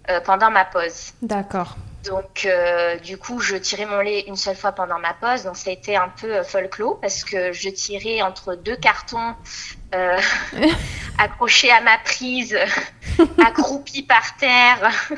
euh, 0.10 0.20
pendant 0.22 0.52
ma 0.52 0.66
pause. 0.66 1.14
D'accord. 1.22 1.76
Donc, 2.04 2.46
euh, 2.46 2.98
du 2.98 3.18
coup, 3.18 3.40
je 3.40 3.56
tirais 3.56 3.86
mon 3.86 4.00
lait 4.02 4.26
une 4.28 4.36
seule 4.36 4.58
fois 4.58 4.74
pendant 4.74 5.00
ma 5.00 5.14
pause. 5.14 5.44
Donc, 5.44 5.56
ça 5.56 5.70
a 5.70 5.74
été 5.74 5.96
un 5.96 6.10
peu 6.10 6.36
euh, 6.36 6.44
folklore 6.44 7.00
parce 7.00 7.24
que 7.24 7.54
je 7.54 7.70
tirais 7.70 8.22
entre 8.22 8.56
deux 8.56 8.76
cartons 8.76 9.34
euh, 9.96 10.20
accrochés 11.18 11.72
à 11.72 11.80
ma 11.80 11.98
prise, 12.00 12.58
accroupis 13.46 14.04
par 14.04 14.36
terre. 14.38 14.92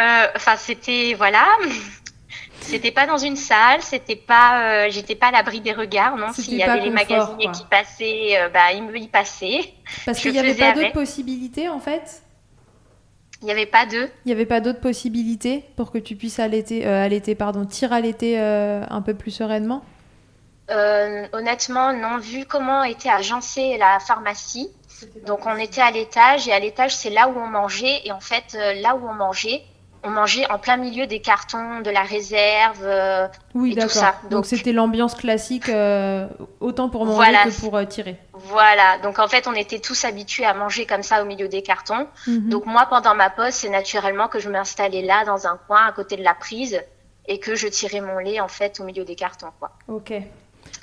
Euh, 0.00 0.26
Enfin, 0.34 0.56
c'était 0.56 1.14
voilà. 1.16 1.46
C'était 2.62 2.90
pas 2.90 3.06
dans 3.06 3.18
une 3.18 3.36
salle, 3.36 3.82
c'était 3.82 4.16
pas, 4.16 4.62
euh, 4.62 4.90
j'étais 4.90 5.14
pas 5.14 5.26
à 5.26 5.30
l'abri 5.32 5.60
des 5.60 5.72
regards, 5.72 6.16
non. 6.16 6.32
S'il 6.32 6.54
y 6.54 6.62
avait 6.62 6.80
les 6.80 6.90
confort, 6.90 7.08
magasiniers 7.08 7.44
quoi. 7.44 7.52
qui 7.52 7.64
passaient, 7.64 8.40
euh, 8.40 8.48
bah 8.48 8.72
ils 8.72 8.82
me 8.82 8.96
y 8.96 9.08
passaient. 9.08 9.60
Parce 10.06 10.20
qu'il 10.20 10.32
n'y 10.32 10.38
avait 10.38 10.54
pas 10.54 10.72
d'autres 10.72 10.92
possibilités 10.92 11.68
en 11.68 11.80
fait? 11.80 12.22
Il 13.42 13.46
n'y 13.46 13.50
avait 13.50 13.66
pas 13.66 13.86
d'eux. 13.86 14.08
Il 14.24 14.28
n'y 14.28 14.32
avait 14.32 14.46
pas 14.46 14.60
d'autres 14.60 14.80
possibilités 14.80 15.64
pour 15.76 15.90
que 15.90 15.98
tu 15.98 16.14
puisses 16.14 16.38
allaiter, 16.38 16.86
euh, 16.86 17.04
allaiter 17.04 17.34
pardon, 17.34 17.64
tirer 17.64 17.96
allaiter 17.96 18.40
euh, 18.40 18.84
un 18.88 19.02
peu 19.02 19.14
plus 19.14 19.32
sereinement? 19.32 19.84
Euh, 20.70 21.26
honnêtement, 21.32 21.92
non. 21.92 22.18
Vu 22.18 22.46
comment 22.46 22.84
était 22.84 23.10
agencée 23.10 23.76
la 23.78 23.98
pharmacie, 23.98 24.70
donc 25.26 25.44
on 25.46 25.56
était 25.56 25.80
à 25.80 25.90
l'étage 25.90 26.46
et 26.46 26.52
à 26.52 26.60
l'étage 26.60 26.94
c'est 26.94 27.10
là 27.10 27.28
où 27.28 27.36
on 27.36 27.48
mangeait 27.48 28.02
et 28.04 28.12
en 28.12 28.20
fait 28.20 28.56
là 28.80 28.94
où 28.94 29.08
on 29.08 29.12
mangeait, 29.12 29.62
on 30.04 30.10
mangeait 30.10 30.50
en 30.50 30.58
plein 30.58 30.76
milieu 30.76 31.06
des 31.06 31.20
cartons, 31.20 31.80
de 31.80 31.90
la 31.90 32.02
réserve. 32.02 32.82
Euh, 32.82 33.28
oui, 33.54 33.74
d'accord. 33.74 34.14
Donc 34.30 34.46
c'était 34.46 34.72
l'ambiance 34.72 35.14
classique, 35.14 35.68
euh, 35.68 36.26
autant 36.60 36.88
pour 36.88 37.06
manger 37.06 37.32
que 37.44 37.60
pour 37.60 37.76
euh, 37.76 37.84
tirer. 37.84 38.16
Voilà. 38.32 38.98
Donc 38.98 39.18
en 39.18 39.28
fait, 39.28 39.46
on 39.46 39.54
était 39.54 39.78
tous 39.78 40.04
habitués 40.04 40.44
à 40.44 40.54
manger 40.54 40.86
comme 40.86 41.02
ça 41.02 41.22
au 41.22 41.24
milieu 41.24 41.48
des 41.48 41.62
cartons. 41.62 42.06
Mhm. 42.26 42.48
Donc 42.48 42.66
moi, 42.66 42.86
pendant 42.90 43.14
ma 43.14 43.30
pause, 43.30 43.52
c'est 43.52 43.68
naturellement 43.68 44.28
que 44.28 44.40
je 44.40 44.48
m'installais 44.48 45.02
là, 45.02 45.24
dans 45.24 45.46
un 45.46 45.56
coin, 45.68 45.86
à 45.86 45.92
côté 45.92 46.16
de 46.16 46.24
la 46.24 46.34
prise, 46.34 46.80
et 47.26 47.38
que 47.38 47.54
je 47.54 47.68
tirais 47.68 48.00
mon 48.00 48.18
lait 48.18 48.40
en 48.40 48.48
fait 48.48 48.80
au 48.80 48.84
milieu 48.84 49.04
des 49.04 49.14
cartons, 49.14 49.52
quoi. 49.60 49.70
Ok. 49.88 50.12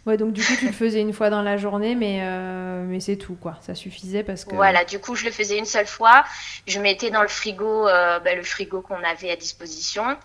Ouais, 0.06 0.18
donc 0.18 0.34
du 0.34 0.44
coup, 0.44 0.54
tu 0.58 0.66
le 0.66 0.72
faisais 0.72 1.02
une 1.02 1.14
fois 1.14 1.30
dans 1.30 1.42
la 1.42 1.58
journée, 1.58 1.96
mais, 1.96 2.20
euh, 2.24 2.84
mais 2.86 3.00
c'est 3.00 3.18
tout, 3.18 3.36
quoi. 3.36 3.58
Ça 3.62 3.76
suffisait 3.76 4.24
parce 4.24 4.46
que. 4.46 4.56
Voilà, 4.56 4.86
du 4.86 5.00
coup, 5.00 5.16
je 5.16 5.26
le 5.26 5.32
faisais 5.32 5.58
une 5.58 5.66
seule 5.66 5.88
fois. 5.88 6.24
Je 6.68 6.80
mettais 6.80 7.12
dans 7.12 7.22
le 7.22 7.28
frigo 7.28 7.88
euh, 7.88 8.20
bah, 8.20 8.34
le 8.36 8.44
frigo 8.44 8.82
qu'on 8.82 9.04
avait 9.04 9.32
à 9.32 9.36
disposition. 9.36 10.18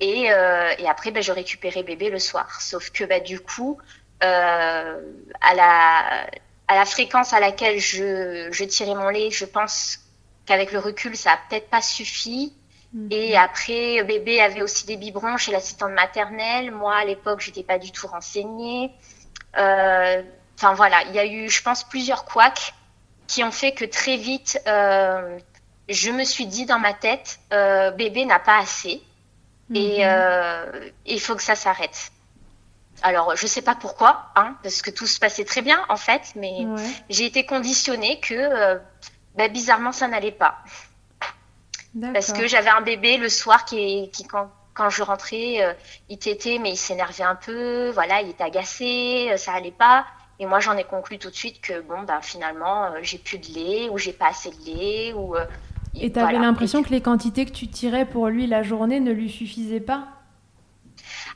Et, 0.00 0.32
euh, 0.32 0.72
et 0.78 0.88
après, 0.88 1.12
bah, 1.12 1.20
je 1.20 1.32
récupérais 1.32 1.82
bébé 1.82 2.10
le 2.10 2.18
soir. 2.18 2.60
Sauf 2.60 2.90
que 2.90 3.04
bah, 3.04 3.20
du 3.20 3.40
coup, 3.40 3.78
à, 4.20 4.94
la, 5.54 6.26
à 6.68 6.74
la 6.74 6.84
fréquence 6.84 7.32
à 7.32 7.40
laquelle 7.40 7.78
je, 7.78 8.48
je 8.50 8.64
tirais 8.64 8.94
mon 8.94 9.08
lait, 9.08 9.30
je 9.30 9.44
pense 9.44 9.98
qu'avec 10.46 10.72
le 10.72 10.78
recul, 10.78 11.16
ça 11.16 11.30
n'a 11.30 11.38
peut-être 11.48 11.68
pas 11.68 11.82
suffi. 11.82 12.52
Et 13.10 13.36
après, 13.38 14.02
bébé 14.04 14.40
avait 14.40 14.60
aussi 14.60 14.84
des 14.84 14.96
biberons 14.96 15.38
chez 15.38 15.50
l'assistante 15.50 15.92
maternelle. 15.92 16.70
Moi, 16.72 16.94
à 16.94 17.04
l'époque, 17.04 17.40
je 17.40 17.48
n'étais 17.48 17.62
pas 17.62 17.78
du 17.78 17.90
tout 17.90 18.06
renseignée. 18.06 18.92
Euh, 19.56 20.22
enfin 20.58 20.74
voilà, 20.74 21.02
il 21.08 21.14
y 21.14 21.18
a 21.18 21.26
eu, 21.26 21.48
je 21.48 21.62
pense, 21.62 21.84
plusieurs 21.84 22.24
couacs 22.24 22.74
qui 23.26 23.44
ont 23.44 23.50
fait 23.50 23.72
que 23.72 23.84
très 23.84 24.16
vite, 24.16 24.60
euh, 24.66 25.38
je 25.88 26.10
me 26.10 26.24
suis 26.24 26.46
dit 26.46 26.66
dans 26.66 26.78
ma 26.78 26.92
tête, 26.92 27.38
euh, 27.52 27.90
bébé 27.92 28.26
n'a 28.26 28.38
pas 28.38 28.58
assez 28.58 29.02
et 29.74 30.04
mhm. 30.04 30.92
il 31.06 31.20
faut 31.20 31.34
que 31.34 31.42
ça 31.42 31.54
s'arrête. 31.54 32.12
Alors, 33.02 33.34
je 33.36 33.46
sais 33.46 33.62
pas 33.62 33.74
pourquoi, 33.74 34.26
hein, 34.36 34.54
parce 34.62 34.82
que 34.82 34.90
tout 34.90 35.06
se 35.06 35.18
passait 35.18 35.46
très 35.46 35.62
bien 35.62 35.82
en 35.88 35.96
fait, 35.96 36.32
mais 36.36 36.66
j'ai 37.08 37.24
été 37.24 37.46
conditionnée 37.46 38.20
que 38.20 38.78
bah, 39.34 39.48
bizarrement 39.48 39.92
ça 39.92 40.08
n'allait 40.08 40.30
pas. 40.30 40.58
Parce 42.12 42.32
que 42.32 42.46
j'avais 42.46 42.70
un 42.70 42.80
bébé 42.80 43.18
le 43.18 43.28
soir 43.28 43.64
qui, 43.64 44.10
qui 44.12 44.24
quand, 44.24 44.50
quand 44.74 44.88
je 44.88 45.02
rentrais, 45.02 45.62
euh, 45.62 45.72
il 46.08 46.18
t'était, 46.18 46.58
mais 46.58 46.70
il 46.70 46.76
s'énervait 46.76 47.24
un 47.24 47.34
peu, 47.34 47.90
voilà, 47.90 48.22
il 48.22 48.30
était 48.30 48.44
agacé, 48.44 49.28
euh, 49.30 49.36
ça 49.36 49.52
allait 49.52 49.70
pas. 49.70 50.06
Et 50.38 50.46
moi, 50.46 50.60
j'en 50.60 50.76
ai 50.76 50.84
conclu 50.84 51.18
tout 51.18 51.28
de 51.30 51.34
suite 51.34 51.60
que 51.60 51.80
bon, 51.82 52.02
ben 52.02 52.20
finalement, 52.22 52.84
euh, 52.84 52.98
j'ai 53.02 53.18
plus 53.18 53.38
de 53.38 53.46
lait 53.48 53.88
ou 53.90 53.98
j'ai 53.98 54.12
pas 54.12 54.28
assez 54.28 54.50
de 54.50 54.64
lait 54.64 55.12
ou. 55.12 55.36
et 55.94 56.10
tu 56.10 56.18
avais 56.18 56.38
l'impression 56.38 56.82
que 56.82 56.90
les 56.90 57.02
quantités 57.02 57.44
que 57.44 57.52
tu 57.52 57.68
tirais 57.68 58.06
pour 58.06 58.28
lui 58.28 58.46
la 58.46 58.62
journée 58.62 58.98
ne 59.00 59.12
lui 59.12 59.28
suffisaient 59.28 59.80
pas? 59.80 60.08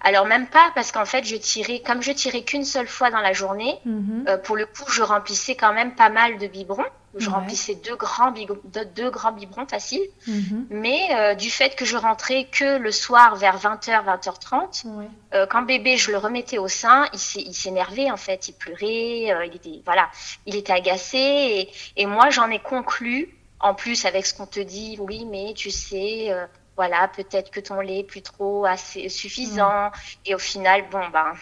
Alors 0.00 0.26
même 0.26 0.46
pas 0.46 0.70
parce 0.74 0.92
qu'en 0.92 1.04
fait 1.04 1.24
je 1.24 1.36
tirais 1.36 1.82
comme 1.84 2.02
je 2.02 2.12
tirais 2.12 2.42
qu'une 2.42 2.64
seule 2.64 2.88
fois 2.88 3.10
dans 3.10 3.20
la 3.20 3.32
journée. 3.32 3.78
Mhm. 3.84 4.40
pour 4.44 4.56
le 4.56 4.66
coup 4.66 4.90
je 4.90 5.02
remplissais 5.02 5.54
quand 5.54 5.72
même 5.72 5.94
pas 5.94 6.08
mal 6.08 6.38
de 6.38 6.46
biberons. 6.46 6.84
Je 7.18 7.30
remplissais 7.30 7.74
deux 7.76 7.96
grands, 7.96 8.32
deux, 8.32 9.10
grands 9.10 9.32
biberons 9.32 9.66
faciles. 9.66 10.06
Mhm. 10.26 10.66
Mais 10.70 11.08
euh, 11.14 11.34
du 11.34 11.50
fait 11.50 11.74
que 11.74 11.84
je 11.84 11.96
rentrais 11.96 12.44
que 12.50 12.78
le 12.78 12.90
soir 12.90 13.36
vers 13.36 13.58
20h, 13.58 14.04
20h30, 14.04 14.86
euh, 15.34 15.46
quand 15.46 15.62
bébé, 15.62 15.96
je 15.96 16.10
le 16.10 16.18
remettais 16.18 16.58
au 16.58 16.68
sein, 16.68 17.06
il 17.12 17.54
s'énervait 17.54 18.10
en 18.10 18.16
fait, 18.16 18.48
il 18.48 18.52
pleurait, 18.52 19.32
euh, 19.32 19.46
il 19.46 19.56
était 19.56 19.82
voilà, 19.84 20.10
il 20.44 20.56
était 20.56 20.72
agacé. 20.72 21.18
Et, 21.18 21.70
et 21.96 22.06
moi, 22.06 22.30
j'en 22.30 22.50
ai 22.50 22.58
conclu, 22.58 23.34
en 23.60 23.74
plus 23.74 24.04
avec 24.04 24.26
ce 24.26 24.34
qu'on 24.34 24.46
te 24.46 24.60
dit, 24.60 24.98
oui, 25.00 25.24
mais 25.24 25.54
tu 25.54 25.70
sais, 25.70 26.30
voilà, 26.76 27.08
peut-être 27.08 27.50
que 27.50 27.60
ton 27.60 27.80
lait 27.80 28.00
est 28.00 28.04
plus 28.04 28.22
trop 28.22 28.64
assez 28.64 29.08
suffisant. 29.08 29.90
Et 30.24 30.34
au 30.34 30.38
final, 30.38 30.84
bon 30.90 31.08
ben 31.12 31.32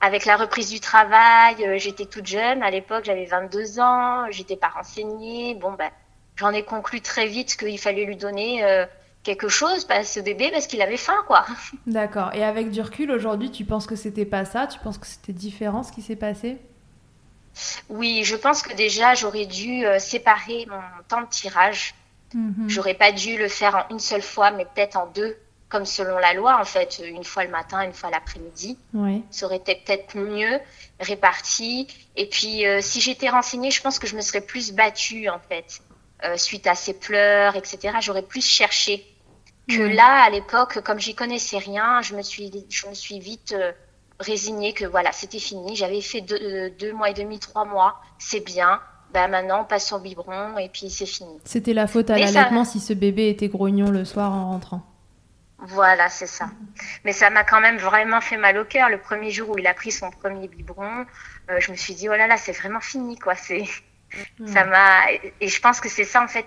avec 0.00 0.26
la 0.26 0.36
reprise 0.36 0.70
du 0.70 0.80
travail, 0.80 1.56
euh, 1.60 1.78
j'étais 1.78 2.06
toute 2.06 2.26
jeune. 2.26 2.62
À 2.62 2.70
l'époque, 2.70 3.04
j'avais 3.04 3.24
22 3.24 3.80
ans. 3.80 4.26
J'étais 4.30 4.56
pas 4.56 4.68
renseignée. 4.68 5.54
Bon, 5.56 5.72
ben, 5.72 5.90
j'en 6.36 6.50
ai 6.50 6.62
conclu 6.62 7.00
très 7.00 7.26
vite 7.26 7.56
qu'il 7.56 7.78
fallait 7.78 8.04
lui 8.04 8.16
donner 8.16 8.64
euh, 8.64 8.86
quelque 9.24 9.48
chose 9.48 9.86
à 9.88 10.04
ce 10.04 10.20
bébé 10.20 10.50
parce 10.52 10.66
qu'il 10.66 10.82
avait 10.82 10.96
faim, 10.96 11.24
quoi. 11.26 11.44
D'accord. 11.86 12.30
Et 12.34 12.44
avec 12.44 12.70
du 12.70 12.80
recul, 12.80 13.10
aujourd'hui, 13.10 13.50
tu 13.50 13.64
penses 13.64 13.86
que 13.86 13.96
c'était 13.96 14.24
pas 14.24 14.44
ça? 14.44 14.68
Tu 14.68 14.78
penses 14.78 14.98
que 14.98 15.06
c'était 15.06 15.32
différent 15.32 15.82
ce 15.82 15.90
qui 15.90 16.02
s'est 16.02 16.16
passé? 16.16 16.58
Oui, 17.88 18.22
je 18.22 18.36
pense 18.36 18.62
que 18.62 18.74
déjà, 18.74 19.14
j'aurais 19.14 19.46
dû 19.46 19.84
euh, 19.84 19.98
séparer 19.98 20.66
mon 20.70 20.80
temps 21.08 21.22
de 21.22 21.28
tirage. 21.28 21.94
Mhm. 22.34 22.68
J'aurais 22.68 22.94
pas 22.94 23.12
dû 23.12 23.38
le 23.38 23.48
faire 23.48 23.74
en 23.76 23.94
une 23.94 24.00
seule 24.00 24.22
fois, 24.22 24.50
mais 24.50 24.64
peut-être 24.64 24.96
en 24.96 25.06
deux 25.06 25.36
comme 25.68 25.84
selon 25.84 26.18
la 26.18 26.32
loi, 26.32 26.58
en 26.60 26.64
fait, 26.64 27.00
une 27.04 27.24
fois 27.24 27.44
le 27.44 27.50
matin, 27.50 27.82
une 27.82 27.92
fois 27.92 28.10
l'après-midi. 28.10 28.78
Ça 29.30 29.46
aurait 29.46 29.56
été 29.56 29.74
peut-être 29.74 30.16
mieux 30.16 30.60
réparti. 30.98 31.86
Et 32.16 32.26
puis, 32.26 32.66
euh, 32.66 32.80
si 32.80 33.00
j'étais 33.00 33.28
renseignée, 33.28 33.70
je 33.70 33.82
pense 33.82 33.98
que 33.98 34.06
je 34.06 34.16
me 34.16 34.22
serais 34.22 34.40
plus 34.40 34.72
battue, 34.72 35.28
en 35.28 35.38
fait, 35.38 35.80
euh, 36.24 36.36
suite 36.36 36.66
à 36.66 36.74
ses 36.74 36.94
pleurs, 36.94 37.56
etc. 37.56 37.98
J'aurais 38.00 38.22
plus 38.22 38.44
cherché. 38.44 39.04
Que 39.68 39.82
là, 39.82 40.22
à 40.24 40.30
l'époque, 40.30 40.80
comme 40.80 40.98
j'y 40.98 41.14
connaissais 41.14 41.58
rien, 41.58 42.00
je 42.00 42.14
me 42.14 42.22
suis, 42.22 42.50
je 42.70 42.86
me 42.86 42.94
suis 42.94 43.20
vite 43.20 43.52
euh, 43.52 43.72
résignée 44.18 44.72
que 44.72 44.86
voilà, 44.86 45.12
c'était 45.12 45.38
fini. 45.38 45.76
J'avais 45.76 46.00
fait 46.00 46.22
deux, 46.22 46.70
deux, 46.70 46.92
mois 46.94 47.10
et 47.10 47.14
demi, 47.14 47.38
trois 47.38 47.66
mois, 47.66 48.00
c'est 48.18 48.40
bien. 48.40 48.80
Ben 49.12 49.28
maintenant, 49.28 49.62
on 49.62 49.64
passe 49.64 49.92
biberon 50.02 50.58
et 50.58 50.68
puis 50.68 50.90
c'est 50.90 51.06
fini. 51.06 51.38
C'était 51.44 51.72
la 51.72 51.86
faute 51.86 52.10
à 52.10 52.18
l'allaitement 52.18 52.64
si 52.64 52.78
ce 52.80 52.92
bébé 52.92 53.28
était 53.28 53.48
grognon 53.48 53.90
le 53.90 54.04
soir 54.04 54.32
en 54.32 54.50
rentrant. 54.50 54.82
Voilà, 55.60 56.08
c'est 56.08 56.26
ça. 56.26 56.50
Mais 57.04 57.12
ça 57.12 57.30
m'a 57.30 57.42
quand 57.42 57.60
même 57.60 57.78
vraiment 57.78 58.20
fait 58.20 58.36
mal 58.36 58.56
au 58.58 58.64
cœur. 58.64 58.88
Le 58.88 58.98
premier 58.98 59.30
jour 59.30 59.50
où 59.50 59.58
il 59.58 59.66
a 59.66 59.74
pris 59.74 59.90
son 59.90 60.10
premier 60.10 60.46
biberon, 60.46 61.04
euh, 61.50 61.58
je 61.58 61.72
me 61.72 61.76
suis 61.76 61.94
dit, 61.94 62.08
oh 62.08 62.14
là 62.14 62.28
là, 62.28 62.36
c'est 62.36 62.52
vraiment 62.52 62.80
fini, 62.80 63.18
quoi. 63.18 63.34
C'est, 63.34 63.64
ça 64.46 64.64
m'a, 64.64 65.10
et 65.40 65.48
je 65.48 65.60
pense 65.60 65.80
que 65.80 65.88
c'est 65.88 66.04
ça, 66.04 66.22
en 66.22 66.28
fait, 66.28 66.46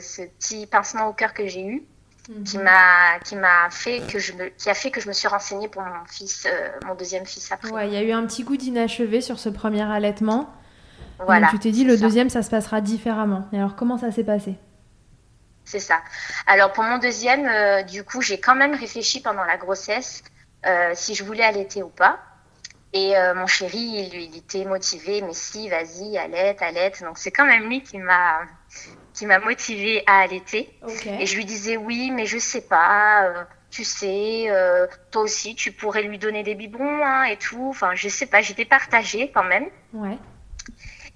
ce, 0.00 0.22
petit 0.22 0.66
pincement 0.66 1.08
au 1.08 1.12
cœur 1.12 1.34
que 1.34 1.48
j'ai 1.48 1.66
eu, 1.66 1.82
qui 2.44 2.58
mhm. 2.58 2.64
m'a, 2.64 3.18
qui 3.24 3.34
m'a 3.34 3.68
fait 3.70 4.00
que 4.06 4.20
je 4.20 4.32
me, 4.34 4.48
qui 4.50 4.70
a 4.70 4.74
fait 4.74 4.92
que 4.92 5.00
je 5.00 5.08
me 5.08 5.12
suis 5.12 5.26
renseignée 5.26 5.68
pour 5.68 5.82
mon 5.82 6.04
fils, 6.08 6.46
euh, 6.46 6.68
mon 6.86 6.94
deuxième 6.94 7.26
fils 7.26 7.50
après. 7.50 7.70
Ouais, 7.70 7.88
il 7.88 7.94
y 7.94 7.96
a 7.96 8.02
eu 8.02 8.12
un 8.12 8.24
petit 8.26 8.44
goût 8.44 8.56
d'inachevé 8.56 9.20
sur 9.20 9.40
ce 9.40 9.48
premier 9.48 9.82
allaitement. 9.82 10.52
Voilà. 11.18 11.46
Donc 11.46 11.50
tu 11.50 11.58
t'es 11.58 11.70
dit, 11.70 11.84
le 11.84 11.96
deuxième, 11.96 12.30
ça 12.30 12.42
se 12.42 12.50
passera 12.50 12.80
différemment. 12.80 13.48
Et 13.52 13.56
alors, 13.56 13.76
comment 13.76 13.98
ça 13.98 14.12
s'est 14.12 14.24
passé? 14.24 14.56
C'est 15.66 15.80
ça. 15.80 16.00
Alors 16.46 16.72
pour 16.72 16.84
mon 16.84 16.98
deuxième, 16.98 17.46
euh, 17.46 17.82
du 17.82 18.04
coup, 18.04 18.22
j'ai 18.22 18.38
quand 18.38 18.54
même 18.54 18.74
réfléchi 18.74 19.20
pendant 19.20 19.44
la 19.44 19.56
grossesse 19.56 20.22
euh, 20.64 20.92
si 20.94 21.14
je 21.14 21.24
voulais 21.24 21.42
allaiter 21.42 21.82
ou 21.82 21.88
pas. 21.88 22.20
Et 22.92 23.16
euh, 23.16 23.34
mon 23.34 23.48
chéri, 23.48 23.78
il, 23.78 24.14
il, 24.14 24.36
était 24.36 24.64
motivé, 24.64 25.22
mais 25.22 25.34
si, 25.34 25.68
vas-y, 25.68 26.16
allaite, 26.16 26.62
allaite. 26.62 27.02
Donc 27.02 27.18
c'est 27.18 27.32
quand 27.32 27.44
même 27.44 27.68
lui 27.68 27.82
qui 27.82 27.98
m'a 27.98 28.42
qui 29.12 29.26
m'a 29.26 29.40
motivé 29.40 30.04
à 30.06 30.20
allaiter. 30.20 30.70
Et 31.18 31.26
je 31.26 31.36
lui 31.36 31.44
disais 31.44 31.76
oui, 31.76 32.12
mais 32.12 32.26
je 32.26 32.38
sais 32.38 32.60
pas. 32.60 33.46
tu 33.70 33.82
sais, 33.82 34.46
toi 35.10 35.22
aussi, 35.22 35.56
tu 35.56 35.72
pourrais 35.72 36.02
lui 36.04 36.18
donner 36.18 36.44
des 36.44 36.54
biberons 36.54 37.04
hein, 37.04 37.24
et 37.24 37.38
tout. 37.38 37.66
Enfin, 37.70 37.96
je 37.96 38.08
sais 38.08 38.26
pas. 38.26 38.40
J'étais 38.40 38.66
partagée 38.66 39.32
quand 39.34 39.44
même. 39.44 39.66
Ouais. 39.92 40.16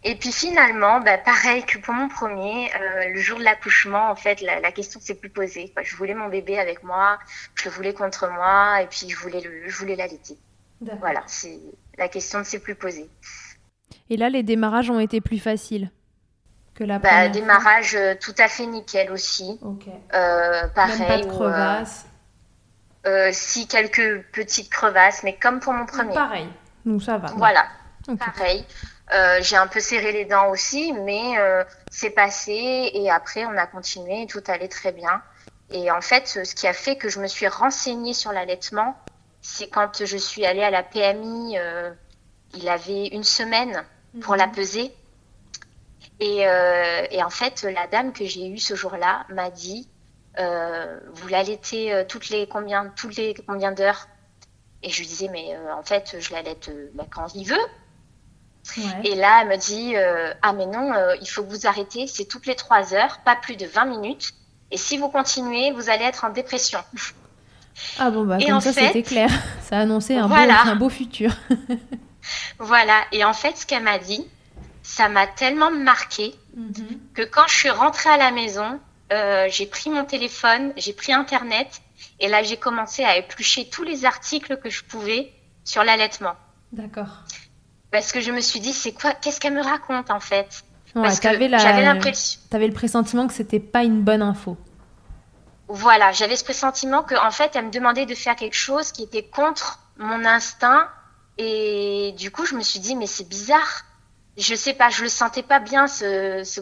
Et 0.03 0.15
puis 0.15 0.33
finalement, 0.33 1.01
bah, 1.01 1.19
pareil 1.19 1.63
que 1.65 1.79
pour 1.79 1.93
mon 1.93 2.09
premier, 2.09 2.71
euh, 2.75 3.11
le 3.13 3.21
jour 3.21 3.39
de 3.39 3.45
l'accouchement, 3.45 4.11
en 4.11 4.17
fait, 4.17 4.41
la, 4.41 4.61
la 4.61 4.73
question 4.73 4.99
s'est 5.01 5.15
plus 5.15 5.29
posée. 5.29 5.75
Je 5.83 5.97
voulais 5.97 6.15
mon 6.15 6.29
bébé 6.29 6.59
avec 6.59 6.83
moi, 6.83 7.19
je 7.55 7.69
le 7.69 7.75
voulais 7.75 7.93
contre 7.93 8.31
moi, 8.31 8.81
et 8.81 8.87
puis 8.87 9.11
je 9.11 9.17
voulais 9.17 9.41
le, 9.41 9.69
je 9.69 9.77
voulais 9.77 9.97
l'allaiter. 9.97 10.39
Voilà, 10.81 11.23
la 11.99 12.09
question 12.09 12.39
ne 12.39 12.45
s'est 12.45 12.61
plus 12.61 12.75
posée. 12.75 13.11
Et 14.09 14.17
là, 14.17 14.31
les 14.31 14.43
démarrages 14.43 14.91
ont 14.91 14.99
été 14.99 15.21
plus 15.21 15.39
faciles 15.39 15.91
que 16.75 16.85
la 16.85 16.99
bah, 16.99 17.11
première 17.11 17.31
Démarrage 17.31 17.95
euh, 17.95 18.15
tout 18.19 18.35
à 18.39 18.49
fait 18.49 18.67
nickel 18.67 19.13
aussi. 19.13 19.59
Ok. 19.63 19.85
Euh, 20.15 20.67
pareil. 20.69 20.99
Même 20.99 21.09
pas 21.09 21.19
de 21.19 21.27
crevasses. 21.27 22.07
Euh, 23.07 23.29
si 23.33 23.67
quelques 23.67 24.25
petites 24.33 24.71
crevasses, 24.71 25.23
mais 25.23 25.37
comme 25.37 25.61
pour 25.61 25.75
mon 25.75 25.85
premier. 25.85 26.15
Pareil. 26.15 26.49
Donc 26.87 27.03
ça 27.03 27.19
va. 27.19 27.29
Voilà. 27.37 27.67
Pareil. 28.19 28.65
Euh, 29.13 29.39
j'ai 29.43 29.57
un 29.57 29.67
peu 29.67 29.81
serré 29.81 30.13
les 30.13 30.25
dents 30.25 30.51
aussi, 30.51 30.93
mais 30.93 31.37
euh, 31.39 31.65
c'est 31.91 32.11
passé 32.11 32.91
et 32.95 33.11
après 33.11 33.45
on 33.45 33.57
a 33.57 33.67
continué, 33.67 34.27
tout 34.27 34.43
allait 34.47 34.69
très 34.69 34.93
bien. 34.93 35.23
Et 35.71 35.91
en 35.91 36.01
fait, 36.01 36.27
ce 36.29 36.55
qui 36.55 36.67
a 36.67 36.73
fait 36.73 36.97
que 36.97 37.09
je 37.09 37.21
me 37.21 37.27
suis 37.27 37.49
renseignée 37.49 38.15
sur 38.15 38.33
l'allaitement, 38.33 38.97
c'est 39.43 39.69
quand 39.69 40.05
je 40.05 40.17
suis 40.17 40.47
allée 40.47 40.63
à 40.63 40.71
la 40.71 40.83
PMI, 40.83 41.59
euh, 41.59 41.93
il 42.55 42.69
avait 42.69 43.09
une 43.09 43.25
semaine 43.25 43.85
pour 44.21 44.37
la 44.37 44.47
mhm. 44.47 44.53
peser. 44.53 44.95
Et, 46.23 46.41
et, 46.41 47.23
en 47.23 47.31
fait, 47.31 47.63
la 47.63 47.87
dame 47.87 48.13
que 48.13 48.27
j'ai 48.27 48.47
eue 48.47 48.59
ce 48.59 48.75
jour-là 48.75 49.25
m'a 49.31 49.49
dit, 49.49 49.89
vous 50.37 51.29
l'allaitez 51.29 52.05
toutes 52.11 52.29
les 52.29 52.47
combien, 52.47 52.93
toutes 52.95 53.17
les 53.17 53.33
combien 53.47 53.73
d'heures? 53.73 54.07
Et 54.83 54.91
je 54.91 54.99
lui 55.01 55.07
disais, 55.07 55.29
mais 55.29 55.57
en 55.75 55.83
fait, 55.83 56.17
je 56.21 56.31
l'allaite 56.33 56.71
bah, 56.93 57.07
quand 57.11 57.35
il 57.35 57.47
veut. 57.47 57.57
Et 59.05 59.15
là, 59.15 59.41
elle 59.43 59.49
me 59.49 59.57
dit 59.57 59.97
euh, 59.97 60.33
Ah, 60.43 60.53
mais 60.53 60.67
non, 60.67 60.93
euh, 60.93 61.15
il 61.21 61.27
faut 61.27 61.43
que 61.43 61.51
vous 61.51 61.67
arrêtez, 61.67 62.07
c'est 62.07 62.25
toutes 62.25 62.47
les 62.47 62.55
trois 62.55 62.95
heures, 62.95 63.21
pas 63.25 63.37
plus 63.37 63.57
de 63.57 63.67
20 63.67 63.87
minutes. 63.87 64.33
Et 64.71 64.77
si 64.77 64.99
vous 64.99 65.09
continuez, 65.09 65.73
vous 65.73 65.91
allez 65.91 66.05
être 66.05 66.25
en 66.25 66.31
dépression. 66.31 66.79
Ah 67.99 68.11
bon, 68.11 68.25
bah, 68.25 68.39
comme 68.45 68.61
ça, 68.61 68.73
c'était 68.73 69.03
clair. 69.03 69.31
Ça 69.63 69.79
annonçait 69.79 70.17
un, 70.17 70.29
beau, 70.29 70.35
un 70.35 70.77
beau 70.77 70.89
futur. 70.89 71.33
voilà. 72.59 73.05
Et 73.13 73.25
en 73.25 73.33
fait, 73.33 73.57
ce 73.57 73.67
qu'elle 73.67 73.83
m'a 73.83 73.99
dit, 73.99 74.27
ça 74.83 75.09
m'a 75.09 75.27
tellement 75.27 75.71
marqué 75.71 76.35
mhm. 76.57 76.99
que 77.15 77.23
quand 77.23 77.47
je 77.49 77.55
suis 77.55 77.71
rentrée 77.71 78.11
à 78.11 78.17
la 78.17 78.31
maison, 78.31 78.81
euh, 79.13 79.47
j'ai 79.51 79.67
pris 79.67 79.91
mon 79.91 80.05
téléphone, 80.05 80.73
j'ai 80.77 80.93
pris 80.93 81.13
Internet 81.13 81.83
et 82.19 82.29
là, 82.29 82.43
j'ai 82.43 82.57
commencé 82.57 83.05
à 83.05 83.17
éplucher 83.17 83.69
tous 83.69 83.83
les 83.83 84.05
articles 84.05 84.59
que 84.59 84.71
je 84.71 84.85
pouvais 84.85 85.33
sur 85.65 85.85
l'allaitement. 85.85 86.35
D'accord. 86.73 87.25
Parce 87.91 88.13
que 88.13 88.21
je 88.21 88.31
me 88.31 88.41
suis 88.41 88.61
dit, 88.61 88.73
c'est 88.73 88.93
quoi 88.93 89.13
Qu'est-ce 89.15 89.41
qu'elle 89.41 89.55
me 89.55 89.63
raconte 89.63 90.11
en 90.11 90.21
fait 90.21 90.63
Parce 90.95 91.21
que 91.21 91.29
j'avais 91.29 91.49
l'impression. 91.83 92.41
Tu 92.49 92.57
avais 92.57 92.69
le 92.69 92.75
pressentiment 92.75 93.27
que 93.27 93.35
c'était 93.35 93.61
pas 93.61 93.83
une 93.83 94.03
bonne 94.03 94.23
info. 94.23 94.57
Voilà, 95.69 96.11
j'avais 96.11 96.37
ce 96.37 96.45
pressentiment 96.45 97.03
qu'en 97.05 97.31
fait, 97.31 97.55
elle 97.55 97.67
me 97.67 97.71
demandait 97.71 98.07
de 98.07 98.15
faire 98.15 98.35
quelque 98.35 98.57
chose 98.57 98.91
qui 98.91 99.05
était 99.05 99.23
contre 99.23 99.79
mon 99.99 100.25
instinct. 100.25 100.89
Et 101.39 102.13
du 102.19 102.31
coup, 102.31 102.45
je 102.45 102.55
me 102.55 102.63
suis 102.63 102.81
dit, 102.81 102.97
mais 102.97 103.07
c'est 103.07 103.29
bizarre. 103.29 103.85
Je 104.37 104.55
sais 104.55 104.75
pas, 104.75 104.91
je 104.91 105.03
le 105.03 105.09
sentais 105.09 105.43
pas 105.43 105.61
bien 105.61 105.87
ce, 105.87 106.43
ce, 106.45 106.61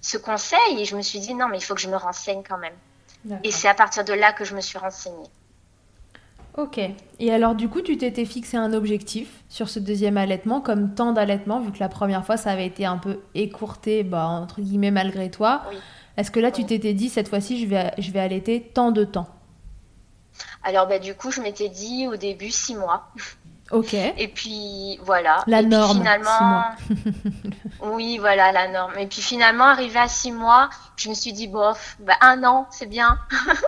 ce, 0.00 0.16
conseil. 0.16 0.80
Et 0.80 0.84
je 0.84 0.96
me 0.96 1.02
suis 1.02 1.20
dit, 1.20 1.34
non, 1.34 1.48
mais 1.48 1.58
il 1.58 1.60
faut 1.60 1.74
que 1.74 1.80
je 1.80 1.88
me 1.88 1.96
renseigne 1.96 2.42
quand 2.42 2.58
même. 2.58 2.74
Et 3.42 3.50
c'est 3.50 3.68
à 3.68 3.74
partir 3.74 4.04
de 4.04 4.12
là 4.12 4.32
que 4.32 4.44
je 4.44 4.54
me 4.54 4.60
suis 4.60 4.78
renseignée. 4.78 5.28
Ok. 6.56 6.80
Et 7.18 7.32
alors, 7.32 7.54
du 7.54 7.68
coup, 7.68 7.82
tu 7.82 7.98
t'étais 7.98 8.24
fixé 8.24 8.56
un 8.56 8.72
objectif 8.72 9.28
sur 9.48 9.68
ce 9.68 9.78
deuxième 9.78 10.16
allaitement, 10.16 10.60
comme 10.60 10.94
temps 10.94 11.12
d'allaitement, 11.12 11.60
vu 11.60 11.70
que 11.70 11.80
la 11.80 11.88
première 11.88 12.24
fois, 12.24 12.36
ça 12.36 12.50
avait 12.50 12.66
été 12.66 12.86
un 12.86 12.96
peu 12.96 13.20
écourté, 13.34 14.02
bah, 14.02 14.26
entre 14.26 14.62
guillemets, 14.62 14.90
malgré 14.90 15.30
toi. 15.30 15.62
Oui. 15.70 15.76
Est-ce 16.16 16.30
que 16.30 16.40
là, 16.40 16.50
tu 16.50 16.64
t'étais 16.64 16.94
dit, 16.94 17.10
cette 17.10 17.28
fois-ci, 17.28 17.60
je 17.60 17.66
vais, 17.66 17.92
je 17.98 18.10
vais 18.10 18.20
allaiter 18.20 18.62
tant 18.62 18.90
de 18.90 19.04
temps? 19.04 19.28
Alors, 20.64 20.86
bah, 20.86 20.98
du 20.98 21.14
coup, 21.14 21.30
je 21.30 21.42
m'étais 21.42 21.68
dit 21.68 22.08
au 22.08 22.16
début 22.16 22.50
six 22.50 22.74
mois. 22.74 23.08
Ok. 23.70 23.94
Et 23.94 24.28
puis, 24.28 24.98
voilà. 25.02 25.42
La 25.46 25.60
Et 25.60 25.66
norme. 25.66 25.90
Puis, 25.90 25.98
finalement, 25.98 26.62
oui, 27.82 28.16
voilà, 28.18 28.52
la 28.52 28.68
norme. 28.68 28.96
Et 28.98 29.06
puis 29.06 29.20
finalement, 29.20 29.64
arrivé 29.64 29.98
à 29.98 30.08
six 30.08 30.32
mois, 30.32 30.70
je 30.96 31.08
me 31.08 31.14
suis 31.14 31.32
dit, 31.32 31.48
bof, 31.48 31.96
bah, 32.00 32.14
un 32.20 32.44
an, 32.44 32.66
c'est 32.70 32.86
bien. 32.86 33.18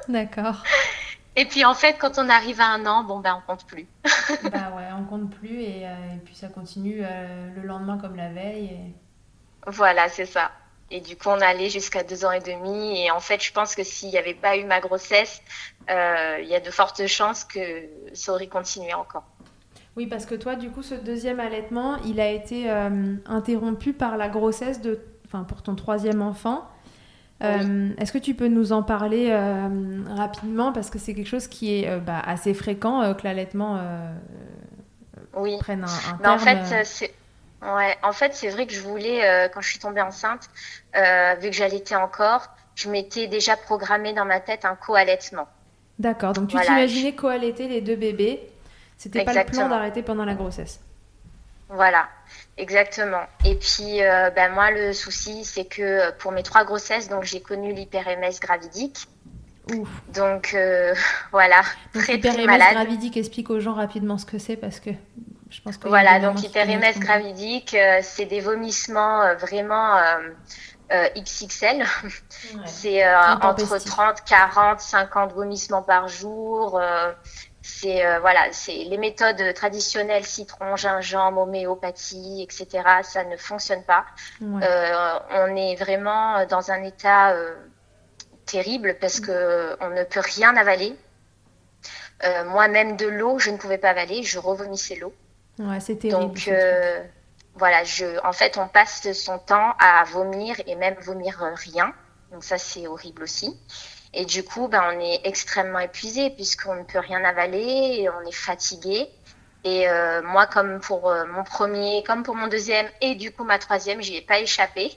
D'accord. 0.09 0.63
Et 1.39 1.45
puis 1.45 1.65
en 1.65 1.75
fait, 1.75 1.99
quand 2.01 2.19
on 2.19 2.29
arrive 2.29 2.61
à 2.61 2.67
un 2.67 2.85
an, 2.85 3.05
bon 3.05 3.21
ben 3.21 3.41
on 3.41 3.47
compte 3.47 3.65
plus. 3.65 3.87
bah 4.51 4.73
ouais, 4.77 4.89
on 4.99 5.05
compte 5.05 5.31
plus 5.31 5.61
et, 5.61 5.87
euh, 5.87 5.91
puis 6.25 6.35
ça 6.35 6.49
continue 6.49 6.99
euh, 7.01 7.49
le 7.55 7.63
lendemain 7.63 7.97
comme 7.97 8.17
la 8.17 8.29
veille. 8.29 8.77
Voilà, 9.69 10.09
c'est 10.09 10.27
ça. 10.27 10.51
Et 10.91 11.01
du 11.01 11.15
coup, 11.15 11.29
on 11.29 11.41
allait 11.41 11.71
jusqu'à 11.71 12.03
deux 12.03 12.25
ans 12.25 12.33
et 12.33 12.41
demi. 12.41 13.05
Et 13.05 13.13
en 13.13 13.21
fait, 13.21 13.41
je 13.41 13.53
pense 13.53 13.77
que 13.77 13.85
s'il 13.85 14.09
n'y 14.09 14.19
avait 14.19 14.35
pas 14.35 14.57
eu 14.57 14.65
ma 14.65 14.81
grossesse, 14.81 15.41
euh, 15.89 16.39
il 16.43 16.49
y 16.49 16.57
a 16.57 16.61
de 16.61 16.71
fortes 16.73 17.07
chances 17.07 17.45
que 17.45 17.85
ça 18.15 18.33
aurait 18.33 18.49
continué 18.49 18.93
encore. 18.95 19.25
Oui, 19.97 20.09
parce 20.09 20.27
que 20.27 20.35
toi, 20.35 20.57
du 20.57 20.71
coup, 20.71 20.83
ce 20.83 20.97
deuxième 20.97 21.39
allaitement, 21.39 21.99
il 22.05 22.19
a 22.19 22.31
été 22.31 22.69
interrompu 23.27 23.93
par 23.93 24.17
la 24.17 24.29
grossesse 24.29 24.81
de, 24.81 25.01
enfin, 25.27 25.45
pour 25.45 25.63
ton 25.63 25.77
troisième 25.77 26.21
enfant. 26.21 26.69
Euh, 27.43 27.91
est-ce 27.99 28.13
que 28.13 28.19
tu 28.19 28.35
peux 28.35 28.49
nous 28.49 28.73
en 28.73 28.83
parler 28.83 29.29
euh, 29.31 30.03
rapidement? 30.09 30.73
Parce 30.73 30.91
que 30.91 30.99
c'est 30.99 31.15
quelque 31.15 31.29
chose 31.29 31.47
qui 31.47 31.81
est 31.81 31.89
euh, 31.89 31.99
bah, 31.99 32.21
assez 32.25 32.53
fréquent 32.53 33.15
que 33.15 33.25
l'allaitement 33.25 33.81
oui. 35.35 35.57
prenne 35.59 35.85
un, 35.85 36.25
un 36.25 36.35
En 36.35 36.39
fait, 36.39 36.85
c'est 36.85 37.15
ouais, 37.63 37.97
en 38.03 38.13
fait, 38.13 38.35
c'est 38.35 38.49
vrai 38.49 38.67
que 38.67 38.73
je 38.73 38.81
voulais 38.81 39.51
quand 39.55 39.61
je 39.61 39.69
suis 39.69 39.79
tombée 39.79 40.01
enceinte, 40.01 40.49
vu 40.95 41.51
que 41.51 41.57
j'allaitais 41.57 41.97
encore, 41.97 42.49
je 42.75 42.89
m'étais 42.91 43.29
déjà 43.29 43.57
programmé 43.57 44.13
dans 44.13 44.25
ma 44.25 44.41
tête 44.41 44.65
un 44.65 44.75
co-allaitement. 44.75 45.49
D'accord. 45.99 46.33
Donc 46.33 46.49
tu 46.49 46.57
t'imaginais 46.59 47.15
co-allaiter 47.15 47.69
les 47.69 47.81
deux 47.81 47.97
bébés. 47.97 48.41
C'était 48.97 49.25
pas 49.25 49.33
le 49.33 49.45
plan 49.45 49.69
d'arrêter 49.69 50.03
pendant 50.03 50.25
la 50.25 50.35
grossesse. 50.35 50.81
Voilà, 51.71 52.09
exactement. 52.57 53.25
Et 53.45 53.55
puis, 53.55 54.03
euh, 54.03 54.31
ben 54.31 54.53
moi, 54.53 54.71
le 54.71 54.93
souci, 54.93 55.45
c'est 55.45 55.67
que 55.67 55.83
euh, 55.83 56.11
pour 56.19 56.33
mes 56.33 56.43
trois 56.43 56.65
grossesses, 56.65 57.09
donc 57.09 57.25
j'ai 57.25 57.41
connu 57.41 57.73
l'hyper-MS 57.73 58.41
gravidique. 58.41 59.07
Ouf. 59.75 59.89
Donc, 60.15 60.55
euh, 60.55 60.95
voilà, 61.31 61.61
donc, 61.95 62.05
très, 62.05 62.19
très 62.19 62.47
malade. 62.47 62.73
gravidique, 62.73 63.17
explique 63.19 63.51
aux 63.51 63.61
gens 63.61 63.75
rapidement 63.75 64.17
ce 64.17 64.25
que 64.25 64.39
c'est 64.39 64.57
parce 64.57 64.81
que 64.81 64.91
je 65.51 65.61
pense 65.61 65.77
que... 65.77 65.89
Voilà, 65.89 66.21
donc 66.21 66.41
l'hyper-MS 66.41 66.99
gravidique, 66.99 67.77
c'est 68.03 68.27
des 68.27 68.41
vomissements 68.41 69.35
vraiment... 69.37 69.99
XXL. 70.91 71.85
C'est 72.65 73.07
entre 73.07 73.77
30, 73.77 74.25
40, 74.25 74.81
50 74.81 75.35
vomissements 75.35 75.83
par 75.83 76.09
jour 76.09 76.81
c'est 77.69 78.05
euh, 78.05 78.19
voilà, 78.21 78.51
c'est 78.53 78.85
les 78.85 78.97
méthodes 78.97 79.53
traditionnelles 79.55 80.25
citron, 80.25 80.75
gingembre, 80.77 81.43
homéopathie, 81.43 82.43
etc. 82.43 82.83
Ça 83.03 83.25
ne 83.25 83.37
fonctionne 83.37 83.83
pas. 83.83 84.07
Euh, 84.43 85.19
on 85.33 85.55
est 85.55 85.77
vraiment 85.77 86.47
dans 86.47 86.71
un 86.71 86.83
état 86.83 87.33
euh, 87.33 87.55
terrible 88.47 88.97
parce 88.99 89.21
que 89.21 89.77
on 89.81 89.91
ne 89.91 90.03
peut 90.05 90.21
rien 90.21 90.57
avaler. 90.57 90.97
Moi-même 92.47 92.97
de 92.97 93.07
l'eau, 93.07 93.39
je 93.39 93.51
ne 93.51 93.59
pouvais 93.59 93.79
pas 93.79 93.91
avaler, 93.91 94.25
je 94.25 94.39
revomissais 94.41 94.97
l'eau. 94.97 95.13
Ouais, 95.59 95.79
c'est 95.79 95.97
terrible. 95.97 96.21
Donc 96.21 96.51
voilà, 97.55 97.85
je, 97.85 98.25
en 98.25 98.33
fait, 98.33 98.57
on 98.57 98.67
passe 98.67 99.13
son 99.13 99.39
temps 99.39 99.75
à 99.79 100.03
vomir 100.05 100.57
et 100.67 100.75
même 100.75 100.97
vomir 101.01 101.39
rien. 101.55 101.93
Donc 102.33 102.43
ça, 102.45 102.59
c'est 102.59 102.87
horrible 102.87 103.23
aussi. 103.23 103.57
Et 104.15 104.25
du 104.25 104.43
coup, 104.43 104.69
ben, 104.69 104.83
on 104.95 105.01
est 105.01 105.21
extrêmement 105.25 105.81
épuisé 105.81 106.31
puisqu'on 106.31 106.75
ne 106.75 106.83
peut 106.83 106.99
rien 106.99 107.23
avaler, 107.25 107.99
et 108.01 108.09
on 108.09 108.27
est 108.27 108.35
fatigué. 108.35 109.09
Et 109.65 109.89
euh, 109.89 110.23
moi, 110.23 110.47
comme 110.47 110.81
pour 110.81 111.11
euh, 111.11 111.25
mon 111.27 111.45
premier, 111.45 112.03
comme 112.07 112.23
pour 112.23 112.37
mon 112.37 112.47
deuxième 112.47 112.87
et 113.01 113.17
du 113.17 113.33
coup 113.33 113.45
ma 113.45 113.59
troisième, 113.59 114.01
j'y 114.01 114.17
ai 114.17 114.23
pas 114.23 114.39
échappé. 114.41 114.93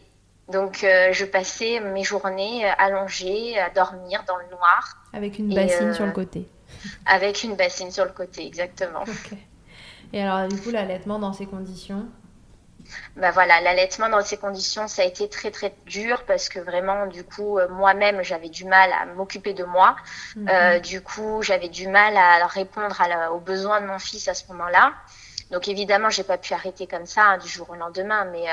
Donc, 0.49 0.83
euh, 0.83 1.13
je 1.13 1.25
passais 1.25 1.79
mes 1.79 2.03
journées 2.03 2.65
allongées 2.77 3.57
à 3.57 3.69
dormir 3.69 4.23
dans 4.27 4.37
le 4.37 4.45
noir. 4.49 4.97
Avec 5.13 5.39
une 5.39 5.53
bassine 5.53 5.93
sur 5.93 6.05
le 6.05 6.11
côté. 6.11 6.47
Avec 7.05 7.43
une 7.43 7.55
bassine 7.55 7.91
sur 7.91 8.05
le 8.05 8.11
côté, 8.11 8.45
exactement. 8.45 9.03
Et 10.13 10.21
alors, 10.21 10.47
du 10.47 10.59
coup, 10.59 10.71
l'allaitement 10.71 11.19
dans 11.19 11.31
ces 11.31 11.45
conditions 11.45 12.05
bah 13.15 13.31
voilà, 13.31 13.61
l'allaitement 13.61 14.09
dans 14.09 14.21
ces 14.21 14.37
conditions, 14.37 14.87
ça 14.87 15.01
a 15.01 15.05
été 15.05 15.29
très 15.29 15.51
très 15.51 15.73
dur 15.85 16.23
parce 16.25 16.49
que 16.49 16.59
vraiment, 16.59 17.07
du 17.07 17.23
coup, 17.23 17.57
euh, 17.57 17.67
moi-même, 17.69 18.23
j'avais 18.23 18.49
du 18.49 18.65
mal 18.65 18.91
à 18.93 19.05
m'occuper 19.05 19.53
de 19.53 19.63
moi. 19.63 19.95
Mhm. 20.35 20.49
Euh, 20.49 20.79
du 20.79 21.01
coup, 21.01 21.41
j'avais 21.41 21.69
du 21.69 21.87
mal 21.87 22.15
à 22.17 22.45
répondre 22.47 22.95
aux 23.33 23.39
besoins 23.39 23.81
de 23.81 23.87
mon 23.87 23.99
fils 23.99 24.27
à 24.27 24.33
ce 24.33 24.47
moment-là. 24.47 24.93
Donc 25.51 25.67
évidemment, 25.67 26.09
j'ai 26.09 26.23
pas 26.23 26.37
pu 26.37 26.53
arrêter 26.53 26.87
comme 26.87 27.05
ça 27.05 27.23
hein, 27.23 27.37
du 27.37 27.47
jour 27.47 27.69
au 27.69 27.75
lendemain, 27.75 28.25
mais 28.25 28.45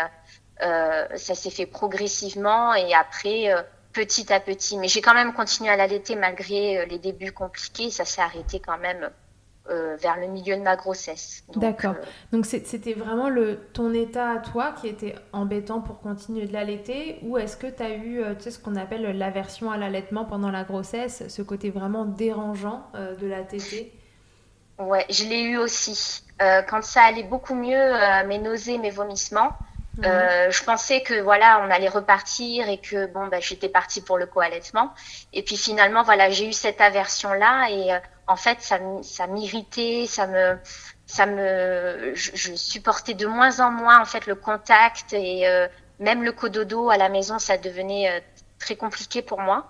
euh, 0.62 1.16
ça 1.16 1.34
s'est 1.34 1.50
fait 1.50 1.66
progressivement 1.66 2.74
et 2.74 2.92
après 2.94 3.54
petit 3.92 4.32
à 4.32 4.40
petit. 4.40 4.76
Mais 4.78 4.88
j'ai 4.88 5.00
quand 5.00 5.14
même 5.14 5.32
continué 5.32 5.70
à 5.70 5.76
l'allaiter 5.76 6.16
malgré 6.16 6.86
les 6.86 6.98
débuts 6.98 7.32
compliqués. 7.32 7.90
Ça 7.90 8.04
s'est 8.04 8.20
arrêté 8.20 8.60
quand 8.60 8.78
même 8.78 9.10
euh, 9.70 9.96
vers 9.96 10.18
le 10.18 10.28
milieu 10.28 10.56
de 10.56 10.62
ma 10.62 10.76
grossesse. 10.76 11.44
D'accord. 11.54 11.94
Euh, 11.98 12.06
Donc 12.32 12.46
c'était 12.46 12.94
vraiment 12.94 13.28
le, 13.28 13.56
ton 13.74 13.92
état 13.92 14.30
à 14.30 14.38
toi 14.38 14.72
qui 14.72 14.88
était 14.88 15.14
embêtant 15.32 15.80
pour 15.80 16.00
continuer 16.00 16.46
de 16.46 16.54
l'allaiter 16.54 17.18
ou 17.22 17.36
est-ce 17.36 17.56
que 17.56 17.66
tu 17.66 17.82
as 17.82 17.90
eu 17.90 18.22
euh, 18.22 18.34
tu 18.34 18.44
sais, 18.44 18.50
ce 18.50 18.58
qu'on 18.58 18.76
appelle 18.76 19.02
l'aversion 19.18 19.70
à 19.70 19.76
l'allaitement 19.76 20.24
pendant 20.24 20.50
la 20.50 20.64
grossesse, 20.64 21.24
ce 21.28 21.42
côté 21.42 21.68
vraiment 21.68 22.06
dérangeant 22.06 22.90
de 22.94 23.26
la 23.26 23.42
tétée? 23.42 23.92
Ouais, 24.78 25.04
je 25.10 25.24
l'ai 25.24 25.42
eu 25.42 25.58
aussi. 25.58 26.22
quand 26.38 26.82
ça 26.82 27.02
allait 27.02 27.24
beaucoup 27.24 27.54
mieux, 27.54 27.92
mes 28.26 28.38
nausées, 28.38 28.78
mes 28.78 28.90
vomissements, 28.90 29.50
mhm. 29.98 30.04
je 30.50 30.64
pensais 30.64 31.02
que 31.02 31.20
voilà, 31.20 31.62
on 31.66 31.70
allait 31.70 31.88
repartir 31.88 32.68
et 32.68 32.78
que 32.78 33.06
bon, 33.06 33.26
bah, 33.26 33.40
j'étais 33.40 33.68
partie 33.68 34.00
pour 34.00 34.16
le 34.16 34.26
co-allaitement. 34.26 34.92
Et 35.32 35.42
puis 35.42 35.56
finalement, 35.56 36.04
voilà, 36.04 36.30
j'ai 36.30 36.48
eu 36.48 36.52
cette 36.52 36.80
aversion 36.80 37.32
là 37.32 37.68
et 37.70 37.98
en 38.28 38.36
fait, 38.36 38.60
ça, 38.60 38.78
ça 39.02 39.26
m'irritait, 39.26 40.06
ça 40.06 40.26
me, 40.26 40.58
ça 41.06 41.26
me, 41.26 42.12
je, 42.14 42.54
supportais 42.54 43.14
de 43.14 43.26
moins 43.26 43.60
en 43.60 43.70
moins 43.70 44.00
en 44.00 44.04
fait 44.04 44.26
le 44.26 44.34
contact 44.34 45.14
et 45.14 45.48
euh, 45.48 45.66
même 45.98 46.22
le 46.22 46.32
cododo 46.32 46.90
à 46.90 46.98
la 46.98 47.08
maison, 47.08 47.38
ça 47.38 47.56
devenait 47.56 48.10
euh, 48.10 48.20
très 48.58 48.76
compliqué 48.76 49.22
pour 49.22 49.40
moi. 49.40 49.66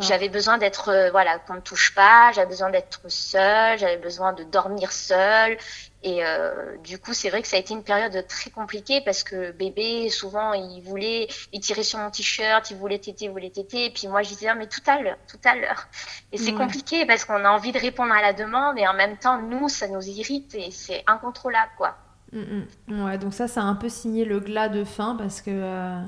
J'avais 0.00 0.28
besoin 0.28 0.58
d'être, 0.58 0.88
euh, 0.88 1.10
voilà, 1.12 1.38
qu'on 1.38 1.54
ne 1.54 1.60
touche 1.60 1.94
pas, 1.94 2.32
j'avais 2.32 2.48
besoin 2.48 2.70
d'être 2.70 3.00
seule, 3.08 3.78
j'avais 3.78 3.96
besoin 3.98 4.32
de 4.32 4.42
dormir 4.42 4.90
seule. 4.90 5.56
Et 6.04 6.24
euh, 6.24 6.76
du 6.78 6.98
coup, 6.98 7.14
c'est 7.14 7.30
vrai 7.30 7.42
que 7.42 7.48
ça 7.48 7.56
a 7.56 7.60
été 7.60 7.74
une 7.74 7.84
période 7.84 8.26
très 8.26 8.50
compliquée 8.50 9.00
parce 9.04 9.22
que 9.22 9.52
bébé, 9.52 10.08
souvent, 10.10 10.52
il 10.52 10.82
voulait, 10.82 11.28
il 11.52 11.60
tirait 11.60 11.84
sur 11.84 11.98
mon 12.00 12.10
t-shirt, 12.10 12.70
il 12.70 12.76
voulait 12.76 12.98
téter, 12.98 13.26
il 13.26 13.30
voulait 13.30 13.50
téter. 13.50 13.86
Et 13.86 13.90
puis 13.90 14.08
moi, 14.08 14.22
je 14.22 14.28
disais, 14.28 14.48
ah, 14.48 14.54
mais 14.54 14.66
tout 14.66 14.80
à 14.86 15.00
l'heure, 15.00 15.18
tout 15.28 15.38
à 15.44 15.54
l'heure. 15.54 15.86
Et 16.32 16.38
c'est 16.38 16.54
compliqué 16.54 17.06
parce 17.06 17.24
qu'on 17.24 17.44
a 17.44 17.50
envie 17.50 17.72
de 17.72 17.78
répondre 17.78 18.12
à 18.12 18.20
la 18.20 18.32
demande 18.32 18.78
et 18.78 18.86
en 18.86 18.94
même 18.94 19.16
temps, 19.16 19.40
nous, 19.40 19.68
ça 19.68 19.86
nous 19.86 20.02
irrite 20.02 20.54
et 20.54 20.70
c'est 20.72 21.04
incontrôlable, 21.06 21.70
quoi. 21.76 21.96
Mm, 22.32 22.64
mm. 22.88 23.04
Ouais, 23.04 23.18
donc 23.18 23.34
ça, 23.34 23.46
ça 23.46 23.60
a 23.60 23.64
un 23.64 23.74
peu 23.74 23.88
signé 23.88 24.24
le 24.24 24.40
glas 24.40 24.68
de 24.68 24.84
fin 24.84 25.14
parce 25.16 25.40
que. 25.40 25.50
Euh, 25.50 26.00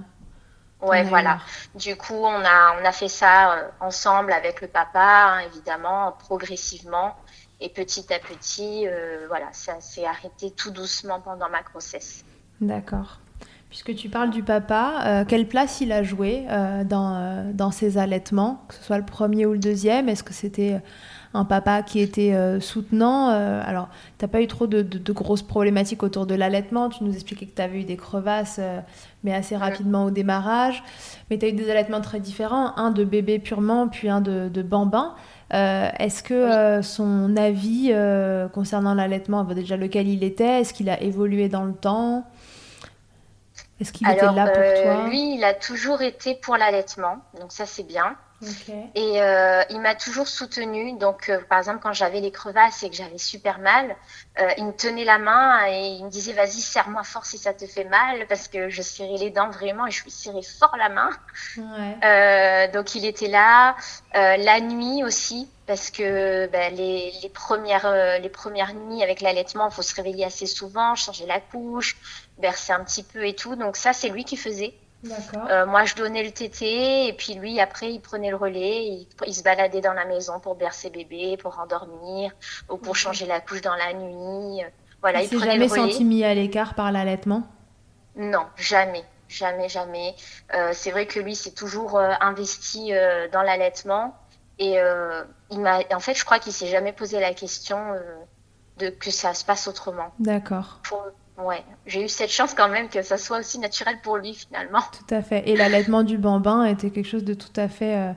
Ouais, 0.83 1.02
voilà. 1.02 1.38
Du 1.74 1.96
coup, 1.96 2.14
on 2.26 2.44
a, 2.44 2.76
on 2.78 2.85
a 2.85 2.92
fait 2.92 3.09
ça 3.09 3.70
ensemble 3.80 4.33
avec 4.33 4.61
le 4.61 4.68
papa, 4.68 5.00
hein, 5.00 5.38
évidemment, 5.46 6.12
progressivement. 6.18 7.16
Et 7.64 7.70
petit 7.70 8.12
à 8.12 8.18
petit, 8.18 8.87
voilà, 9.27 9.50
ça 9.53 9.81
s'est 9.81 10.05
arrêté 10.05 10.50
tout 10.50 10.70
doucement 10.70 11.20
pendant 11.20 11.48
ma 11.48 11.62
grossesse. 11.62 12.22
D'accord. 12.61 13.20
Puisque 13.74 13.96
tu 13.96 14.09
parles 14.09 14.31
du 14.31 14.44
papa, 14.44 15.03
euh, 15.05 15.24
quelle 15.27 15.48
place 15.48 15.81
il 15.81 15.90
a 15.90 16.05
joué 16.05 16.44
euh, 16.48 16.85
dans, 16.85 17.16
euh, 17.16 17.50
dans 17.53 17.72
ses 17.72 17.98
allaitements, 17.98 18.62
que 18.68 18.74
ce 18.77 18.85
soit 18.85 18.98
le 18.98 19.05
premier 19.05 19.46
ou 19.46 19.53
le 19.53 19.59
deuxième? 19.59 20.09
Est-ce 20.09 20.22
que 20.22 20.33
c'était 20.33 20.81
un 21.33 21.44
papa 21.44 21.83
qui 21.83 21.98
était 21.98 22.61
soutenant? 22.61 23.31
Alors, 23.31 23.88
tu 24.18 24.24
n'as 24.24 24.29
pas 24.29 24.40
eu 24.40 24.46
trop 24.46 24.68
de, 24.68 24.83
de, 24.83 25.12
grosses 25.12 25.42
problématiques 25.42 26.05
autour 26.05 26.24
de 26.27 26.37
l'allaitement. 26.37 26.88
Tu 26.88 27.03
nous 27.03 27.12
expliquais 27.12 27.46
que 27.46 27.57
tu 27.57 27.62
avais 27.62 27.81
eu 27.81 27.85
des 27.85 27.96
crevasses, 27.96 28.61
mais 29.24 29.35
assez 29.35 29.57
rapidement 29.57 30.05
au 30.05 30.11
démarrage. 30.12 30.85
Mais 31.29 31.38
tu 31.38 31.46
as 31.46 31.48
eu 31.48 31.53
des 31.55 31.68
allaitements 31.68 32.00
très 32.00 32.20
différents, 32.20 32.77
un 32.77 32.92
de 32.92 33.03
bébé 33.03 33.40
purement, 33.40 33.88
puis 33.88 34.09
un 34.09 34.20
de 34.20 34.62
bambin. 34.62 35.16
Est-ce 35.54 36.22
que 36.22 36.82
son 36.82 37.36
avis 37.36 37.94
concernant 38.52 38.94
l'allaitement, 38.94 39.44
déjà 39.44 39.76
lequel 39.76 40.08
il 40.08 40.24
était, 40.24 40.60
est-ce 40.60 40.74
qu'il 40.74 40.90
a 40.90 41.00
évolué 41.00 41.48
dans 41.48 41.64
le 41.64 41.74
temps? 41.74 42.24
Est-ce 43.80 43.92
qu'il 43.92 44.08
était 44.08 44.22
là 44.22 44.46
pour 44.46 44.62
euh, 44.62 44.82
toi? 44.82 45.08
Lui, 45.08 45.34
il 45.34 45.44
a 45.44 45.52
toujours 45.52 46.00
été 46.00 46.36
pour 46.36 46.56
l'allaitement, 46.56 47.18
donc 47.40 47.50
ça 47.50 47.66
c'est 47.66 47.82
bien. 47.82 48.16
Et 48.94 49.22
euh, 49.22 49.62
il 49.70 49.80
m'a 49.80 49.94
toujours 49.94 50.28
soutenue. 50.28 50.96
Donc, 50.98 51.28
euh, 51.28 51.40
par 51.48 51.59
exemple, 51.59 51.80
quand 51.83 51.92
j'avais 51.92 52.20
les 52.20 52.30
crevasses 52.30 52.83
et 52.83 52.90
que 52.90 52.96
j'avais 52.96 53.18
super 53.18 53.59
mal, 53.59 53.96
il 54.59 54.66
me 54.66 54.72
tenait 54.72 55.04
la 55.04 55.18
main 55.18 55.66
et 55.68 55.87
il 55.98 56.04
me 56.04 56.11
disait 56.11 56.33
Vas-y, 56.33 56.61
serre-moi 56.61 57.04
fort 57.04 57.24
si 57.24 57.38
ça 57.38 57.54
te 57.54 57.66
fait 57.66 57.85
mal, 57.85 58.26
parce 58.28 58.48
que 58.48 58.68
je 58.68 58.83
serrais 58.83 59.16
les 59.16 59.30
dents 59.30 59.50
vraiment 59.50 59.87
et 59.87 59.90
je 59.90 60.02
lui 60.02 60.11
serrais 60.11 60.42
fort 60.42 60.76
la 60.76 60.88
main. 60.88 61.11
donc, 62.72 62.94
il 62.94 63.04
était 63.04 63.28
là. 63.28 63.76
la 64.12 64.61
nuit 64.61 65.04
aussi, 65.04 65.48
parce 65.66 65.90
que 65.90 66.46
ben, 66.48 66.74
les, 66.74 67.12
les, 67.22 67.28
premières, 67.28 68.18
les 68.20 68.28
premières 68.28 68.74
nuits 68.74 69.02
avec 69.02 69.20
l'allaitement, 69.20 69.68
il 69.68 69.74
faut 69.74 69.83
se 69.83 69.94
réveiller 69.94 70.24
assez 70.24 70.46
souvent, 70.46 70.94
changer 70.94 71.26
la 71.26 71.40
couche, 71.40 71.96
bercer 72.38 72.72
un 72.72 72.85
petit 72.85 73.02
peu 73.02 73.26
et 73.26 73.35
tout. 73.35 73.57
Donc 73.57 73.76
ça, 73.76 73.92
c'est 73.92 74.09
lui 74.09 74.24
qui 74.24 74.37
faisait. 74.37 74.74
Euh, 75.50 75.66
moi, 75.66 75.84
je 75.84 75.94
donnais 75.94 76.22
le 76.22 76.30
tété 76.30 77.08
et 77.08 77.12
puis 77.12 77.34
lui, 77.34 77.60
après, 77.60 77.92
il 77.92 78.00
prenait 78.00 78.30
le 78.30 78.36
relais. 78.36 79.06
Il, 79.26 79.34
se 79.34 79.42
baladait 79.42 79.80
dans 79.80 79.92
la 79.92 80.04
maison 80.04 80.40
pour 80.40 80.54
bercer 80.54 80.90
bébé, 80.90 81.36
pour 81.36 81.58
endormir 81.58 82.32
ou 82.68 82.76
pour 82.76 82.96
changer 82.96 83.26
la 83.26 83.40
couche 83.40 83.60
dans 83.60 83.74
la 83.74 83.92
nuit. 83.92 84.62
Voilà, 85.00 85.22
il, 85.22 85.24
il 85.24 85.38
s'est 85.38 85.44
jamais 85.44 85.68
senti 85.68 86.04
mis 86.04 86.24
à 86.24 86.34
l'écart 86.34 86.74
par 86.74 86.92
l'allaitement? 86.92 87.46
Non, 88.16 88.46
jamais. 88.56 89.04
Jamais, 89.28 89.68
jamais. 89.68 90.14
Euh, 90.54 90.70
c'est 90.72 90.90
vrai 90.90 91.06
que 91.06 91.18
lui, 91.18 91.34
s'est 91.34 91.52
toujours 91.52 91.98
euh, 91.98 92.12
investi 92.20 92.92
dans 93.32 93.42
l'allaitement. 93.42 94.16
Et 94.58 94.76
il 95.50 95.60
m'a, 95.60 95.80
en 95.92 96.00
fait, 96.00 96.14
je 96.14 96.24
crois 96.24 96.38
qu'il 96.38 96.52
s'est 96.52 96.68
jamais 96.68 96.92
posé 96.92 97.18
la 97.18 97.34
question 97.34 97.78
de 98.78 98.88
que 98.88 99.10
ça 99.10 99.34
se 99.34 99.44
passe 99.44 99.66
autrement. 99.66 100.12
D'accord. 100.20 100.80
Ouais, 101.37 101.64
j'ai 101.87 102.05
eu 102.05 102.09
cette 102.09 102.31
chance 102.31 102.55
quand 102.55 102.68
même 102.68 102.88
que 102.88 103.03
ça 103.03 103.18
soit 103.18 103.40
aussi 103.40 103.59
naturel 103.59 103.97
pour 104.03 104.18
lui 104.18 104.35
finalement. 104.35 104.81
Tout 104.92 105.14
à 105.14 105.20
fait. 105.20 105.49
Et 105.49 105.57
l'allaitement 105.57 106.05
du 106.05 106.16
bambin 106.16 106.64
était 106.64 106.90
quelque 106.90 107.09
chose 107.09 107.25
de 107.25 107.35
tout 107.35 107.53
à 107.57 107.68
fait 107.68 107.97
euh, 107.97 108.12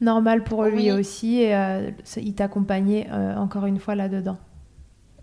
normal 0.00 0.44
pour 0.44 0.64
lui 0.64 0.92
aussi. 0.92 1.42
Et 1.42 1.54
euh, 1.54 1.90
il 2.16 2.34
t'accompagnait 2.34 3.08
euh, 3.10 3.34
encore 3.36 3.66
une 3.66 3.80
fois 3.80 3.96
là-dedans. 3.96 4.38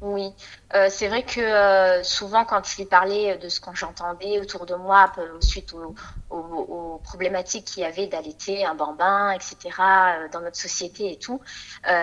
Oui, 0.01 0.31
euh, 0.75 0.87
c'est 0.91 1.07
vrai 1.07 1.23
que 1.23 1.39
euh, 1.39 2.03
souvent 2.03 2.45
quand 2.45 2.63
je 2.67 2.77
lui 2.77 2.85
parlais 2.85 3.37
de 3.37 3.49
ce 3.49 3.59
que 3.59 3.69
j'entendais 3.73 4.39
autour 4.39 4.67
de 4.67 4.75
moi 4.75 5.11
suite 5.39 5.73
aux, 5.73 7.01
problématiques 7.03 7.65
qu'il 7.65 7.83
y 7.83 7.85
avait 7.85 8.07
d'allaiter 8.07 8.65
un 8.65 8.75
bambin, 8.75 9.31
etc. 9.31 9.57
Euh, 9.79 10.27
dans 10.31 10.41
notre 10.41 10.57
société 10.57 11.13
et 11.13 11.17
tout, 11.17 11.41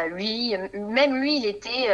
lui, 0.09 0.57
même 0.75 1.21
lui, 1.21 1.37
il 1.37 1.47
était, 1.47 1.89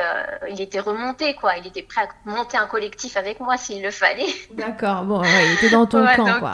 il 0.49 0.61
était 0.61 0.81
remonté 0.81 1.35
quoi. 1.35 1.57
Il 1.57 1.67
était 1.67 1.83
prêt 1.83 2.03
à 2.03 2.31
monter 2.31 2.57
un 2.57 2.67
collectif 2.67 3.17
avec 3.17 3.41
moi 3.41 3.57
s'il 3.57 3.83
le 3.83 3.91
fallait. 3.91 4.33
D'accord, 4.53 5.05
bon, 5.05 5.23
il 5.23 5.53
était 5.55 5.71
dans 5.71 5.87
ton 5.87 6.07
camp 6.17 6.39
quoi. 6.39 6.53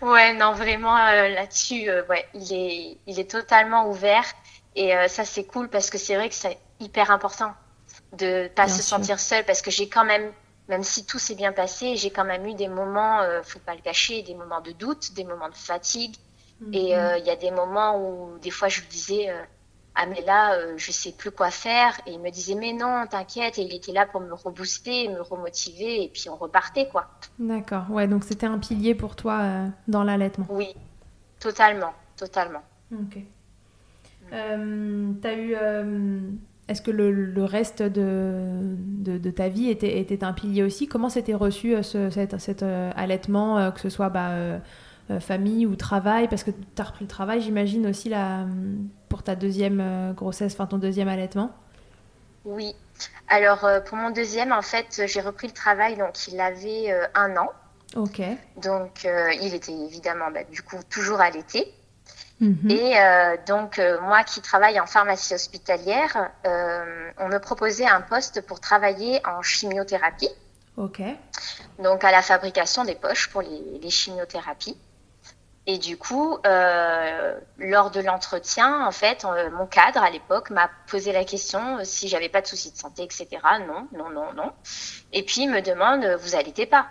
Ouais, 0.00 0.34
non, 0.34 0.52
vraiment 0.52 0.96
là-dessus, 0.96 1.90
ouais, 2.08 2.26
il 2.34 2.52
est, 2.52 2.98
il 3.06 3.20
est 3.20 3.30
totalement 3.30 3.88
ouvert 3.88 4.24
et 4.74 4.92
ça 5.08 5.24
c'est 5.24 5.44
cool 5.44 5.68
parce 5.68 5.90
que 5.90 5.98
c'est 5.98 6.16
vrai 6.16 6.28
que 6.28 6.34
c'est 6.34 6.58
hyper 6.80 7.10
important 7.10 7.52
de 8.16 8.48
pas 8.48 8.68
se 8.68 8.82
sentir 8.82 9.18
seule 9.18 9.44
parce 9.44 9.62
que 9.62 9.70
j'ai 9.70 9.88
quand 9.88 10.04
même 10.04 10.30
même 10.68 10.84
si 10.84 11.04
tout 11.04 11.18
s'est 11.18 11.34
bien 11.34 11.52
passé, 11.52 11.96
j'ai 11.96 12.10
quand 12.10 12.24
même 12.24 12.46
eu 12.46 12.54
des 12.54 12.68
moments, 12.68 13.20
euh, 13.20 13.42
faut 13.42 13.58
pas 13.58 13.74
le 13.74 13.80
cacher, 13.80 14.22
des 14.22 14.34
moments 14.34 14.60
de 14.60 14.70
doute, 14.70 15.12
des 15.12 15.24
moments 15.24 15.48
de 15.48 15.56
fatigue. 15.56 16.14
Et 16.72 16.94
mhm. 16.94 17.00
euh, 17.00 17.18
il 17.18 17.26
y 17.26 17.30
a 17.30 17.36
des 17.36 17.50
moments 17.50 17.98
où 17.98 18.38
des 18.38 18.50
fois 18.50 18.68
je 18.68 18.80
lui 18.80 18.88
disais, 18.88 19.30
euh, 19.30 19.42
ah 19.94 20.06
mais 20.06 20.22
là, 20.22 20.54
euh, 20.54 20.74
je 20.76 20.92
sais 20.92 21.12
plus 21.12 21.30
quoi 21.30 21.50
faire. 21.50 22.00
Et 22.06 22.12
il 22.12 22.20
me 22.20 22.30
disait, 22.30 22.54
mais 22.54 22.72
non, 22.72 23.04
t'inquiète. 23.10 23.58
Et 23.58 23.62
il 23.62 23.74
était 23.74 23.92
là 23.92 24.06
pour 24.06 24.20
me 24.20 24.32
rebooster, 24.32 25.08
me 25.08 25.20
remotiver. 25.20 26.04
Et 26.04 26.08
puis 26.08 26.28
on 26.28 26.36
repartait, 26.36 26.88
quoi. 26.88 27.08
D'accord. 27.38 27.90
Ouais, 27.90 28.06
donc 28.06 28.24
c'était 28.24 28.46
un 28.46 28.58
pilier 28.58 28.94
pour 28.94 29.16
toi 29.16 29.66
dans 29.88 30.04
l'allaitement. 30.04 30.46
Oui, 30.48 30.74
totalement, 31.40 31.92
totalement. 32.16 32.62
Ok. 32.92 33.18
T'as 34.30 35.34
eu 35.34 35.56
est-ce 36.72 36.82
que 36.82 36.90
le, 36.90 37.44
reste 37.44 37.82
de, 37.82 38.76
de, 38.78 39.30
ta 39.30 39.48
vie 39.48 39.70
était, 39.70 39.98
était, 39.98 40.24
un 40.24 40.32
pilier 40.32 40.62
aussi? 40.62 40.88
Comment 40.88 41.08
s'était 41.08 41.34
reçu 41.34 41.74
euh, 41.74 41.82
ce, 41.82 42.10
cet, 42.10 42.62
euh, 42.62 42.90
allaitement, 42.96 43.58
euh, 43.58 43.70
que 43.70 43.80
ce 43.80 43.90
soit 43.90 44.08
bah, 44.08 44.32
famille 45.20 45.66
ou 45.66 45.76
travail? 45.76 46.28
Parce 46.28 46.42
que 46.42 46.50
tu 46.50 46.82
as 46.82 46.84
repris 46.84 47.04
le 47.04 47.10
travail, 47.10 47.40
j'imagine, 47.40 47.86
aussi 47.86 48.08
là, 48.08 48.46
pour 49.08 49.22
ta 49.22 49.36
deuxième 49.36 50.14
grossesse, 50.16 50.54
enfin 50.54 50.66
ton 50.66 50.78
deuxième 50.78 51.08
allaitement 51.08 51.52
Oui. 52.44 52.74
Alors, 53.28 53.66
pour 53.86 53.96
mon 53.98 54.10
deuxième, 54.10 54.52
en 54.52 54.62
fait, 54.62 55.02
j'ai 55.06 55.20
repris 55.20 55.48
le 55.48 55.54
travail, 55.54 55.96
donc 55.96 56.26
il 56.28 56.40
avait 56.40 56.92
un 57.14 57.36
an. 57.36 57.50
Ok. 57.96 58.22
Donc, 58.62 59.06
il 59.40 59.54
était 59.54 59.72
évidemment, 59.72 60.30
bah, 60.32 60.44
du 60.44 60.62
coup, 60.62 60.76
toujours 60.88 61.20
allaité. 61.20 61.72
Mhm. 62.42 62.70
Et 62.72 62.98
euh, 62.98 63.36
donc, 63.46 63.78
euh, 63.78 64.00
moi 64.00 64.24
qui 64.24 64.42
travaille 64.42 64.80
en 64.80 64.86
pharmacie 64.86 65.32
hospitalière, 65.32 66.30
euh, 66.44 67.10
on 67.18 67.28
me 67.28 67.38
proposait 67.38 67.86
un 67.86 68.00
poste 68.00 68.44
pour 68.44 68.58
travailler 68.58 69.24
en 69.24 69.42
chimiothérapie. 69.42 70.28
OK. 70.76 71.00
Donc, 71.78 72.02
à 72.02 72.10
la 72.10 72.20
fabrication 72.20 72.84
des 72.84 72.96
poches 72.96 73.28
pour 73.28 73.42
les, 73.42 73.90
chimiothérapies. 73.90 74.76
Et 75.68 75.78
du 75.78 75.96
coup, 75.96 76.38
lors 76.42 77.90
de 77.92 78.00
l'entretien, 78.00 78.84
en 78.84 78.90
fait, 78.90 79.24
mon 79.52 79.66
cadre 79.66 80.02
à 80.02 80.10
l'époque 80.10 80.50
m'a 80.50 80.68
posé 80.88 81.12
la 81.12 81.24
question 81.24 81.78
si 81.84 82.08
j'avais 82.08 82.28
pas 82.28 82.40
de 82.40 82.48
soucis 82.48 82.72
de 82.72 82.76
santé, 82.76 83.04
etc. 83.04 83.28
Non, 83.68 83.86
non, 83.92 84.10
non, 84.10 84.32
non. 84.32 84.52
Et 85.12 85.22
puis, 85.22 85.42
il 85.42 85.50
me 85.50 85.60
demande, 85.60 86.04
vous 86.20 86.34
allaitez 86.34 86.66
pas? 86.66 86.88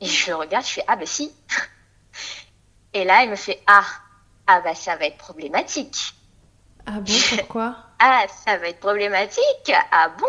Et 0.00 0.06
je 0.06 0.30
le 0.30 0.36
regarde, 0.36 0.64
je 0.64 0.74
fais, 0.74 0.84
ah 0.86 0.94
ben 0.94 1.06
si. 1.06 1.34
Et 2.92 3.04
là, 3.04 3.24
il 3.24 3.30
me 3.30 3.36
fait, 3.36 3.60
ah, 3.66 3.84
ah 4.46 4.60
bah 4.60 4.74
ça 4.74 4.96
va 4.96 5.06
être 5.06 5.18
problématique. 5.18 6.14
Ah 6.86 7.00
bon, 7.00 7.12
pourquoi? 7.38 7.76
Ah, 7.98 8.26
ça 8.28 8.58
va 8.58 8.68
être 8.68 8.80
problématique. 8.80 9.72
Ah 9.90 10.10
bon? 10.18 10.26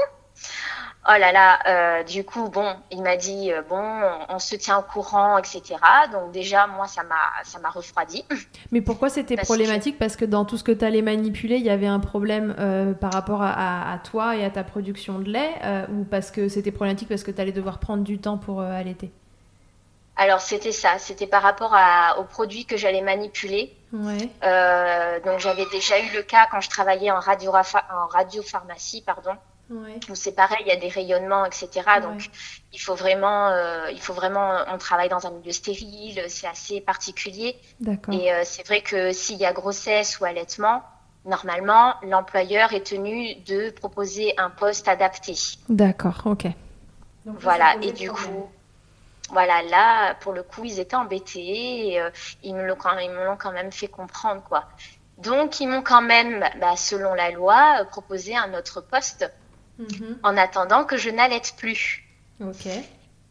Oh 1.09 1.17
là 1.17 1.31
là, 1.31 1.59
euh, 1.67 2.03
du 2.03 2.25
coup, 2.25 2.49
bon, 2.49 2.75
il 2.91 3.01
m'a 3.01 3.15
dit, 3.15 3.51
euh, 3.53 3.61
bon, 3.61 3.81
on, 4.27 4.39
se 4.39 4.57
tient 4.57 4.77
au 4.77 4.81
courant, 4.81 5.37
etc. 5.37 5.75
Donc 6.11 6.31
déjà, 6.31 6.67
moi, 6.67 6.87
ça 6.87 7.03
m'a, 7.03 7.43
ça 7.45 7.59
m'a 7.59 7.69
refroidi. 7.69 8.25
Mais 8.71 8.81
pourquoi 8.81 9.09
c'était 9.09 9.37
problématique? 9.37 9.97
Parce 9.97 10.17
que 10.17 10.25
dans 10.25 10.43
tout 10.43 10.57
ce 10.57 10.65
que 10.65 10.73
tu 10.73 10.83
allais 10.83 11.01
manipuler, 11.01 11.57
il 11.57 11.65
y 11.65 11.69
avait 11.69 11.87
un 11.87 12.01
problème 12.01 12.55
euh, 12.59 12.93
par 12.93 13.13
rapport 13.13 13.41
à, 13.41 13.99
toi 14.03 14.35
et 14.35 14.43
à 14.43 14.49
ta 14.49 14.65
production 14.65 15.19
de 15.19 15.29
lait 15.29 15.53
Ou 15.89 16.03
parce 16.03 16.29
que 16.31 16.49
c'était 16.49 16.71
problématique 16.71 17.07
parce 17.07 17.23
que 17.23 17.31
tu 17.31 17.39
allais 17.39 17.53
devoir 17.53 17.79
prendre 17.79 18.03
du 18.03 18.19
temps 18.19 18.37
pour 18.37 18.61
allaiter? 18.61 19.11
Alors 20.17 20.41
c'était 20.41 20.71
ça, 20.71 20.97
c'était 20.97 21.27
par 21.27 21.43
rapport 21.43 21.73
à, 21.73 22.19
aux 22.19 22.23
produits 22.23 22.65
que 22.65 22.75
j'allais 22.75 23.01
manipuler. 23.01 23.75
Ouais. 23.93 24.29
Euh, 24.43 25.19
donc 25.21 25.39
j'avais 25.39 25.65
déjà 25.71 25.99
eu 25.99 26.09
le 26.13 26.23
cas 26.23 26.47
quand 26.49 26.59
je 26.59 26.69
travaillais 26.69 27.11
en 27.11 27.19
radio 27.19 27.51
en 27.53 28.07
radiopharmacie, 28.07 29.03
pardon. 29.03 29.35
Ouais. 29.69 29.99
Où 30.09 30.15
c'est 30.15 30.31
pareil, 30.31 30.57
il 30.61 30.67
y 30.67 30.71
a 30.71 30.77
des 30.77 30.87
rayonnements, 30.87 31.45
etc. 31.45 31.69
Donc 32.01 32.29
il 32.73 32.79
faut 32.79 32.95
vraiment, 32.95 33.49
euh, 33.49 33.91
il 33.91 33.99
faut 33.99 34.13
vraiment, 34.13 34.55
on 34.69 34.77
travaille 34.77 35.09
dans 35.09 35.27
un 35.27 35.31
milieu 35.31 35.51
stérile, 35.51 36.23
c'est 36.29 36.47
assez 36.47 36.81
particulier. 36.81 37.55
D'accord. 37.79 38.13
Et 38.13 38.33
euh, 38.33 38.41
c'est 38.43 38.65
vrai 38.65 38.81
que 38.81 39.11
s'il 39.11 39.37
y 39.37 39.45
a 39.45 39.53
grossesse 39.53 40.19
ou 40.19 40.25
allaitement, 40.25 40.81
normalement 41.25 41.95
l'employeur 42.01 42.73
est 42.73 42.87
tenu 42.87 43.35
de 43.45 43.69
proposer 43.69 44.33
un 44.37 44.49
poste 44.49 44.87
adapté. 44.87 45.35
D'accord, 45.69 46.21
ok. 46.25 46.47
voilà. 47.25 47.75
Et 47.81 47.91
du 47.91 48.09
coup 48.09 48.49
voilà, 49.29 49.61
là, 49.63 50.15
pour 50.15 50.33
le 50.33 50.43
coup, 50.43 50.63
ils 50.65 50.79
étaient 50.79 50.95
embêtés 50.95 51.89
et 51.89 52.01
euh, 52.01 52.09
ils 52.43 52.55
me 52.55 52.65
l'ont 52.65 52.75
quand, 52.75 53.51
même 53.51 53.71
fait 53.71 53.87
comprendre, 53.87 54.41
quoi. 54.43 54.65
Donc, 55.17 55.59
ils 55.59 55.67
m'ont 55.67 55.81
quand 55.81 56.01
même, 56.01 56.45
bah, 56.61 56.75
selon 56.75 57.13
la 57.13 57.31
loi, 57.31 57.81
euh, 57.81 57.85
proposé 57.85 58.35
un 58.35 58.53
autre 58.53 58.81
poste 58.81 59.31
mhm. 59.79 60.19
en 60.23 60.37
attendant 60.37 60.85
que 60.85 60.97
je 60.97 61.09
n'allaite 61.09 61.55
plus. 61.57 62.07
Ok. 62.41 62.67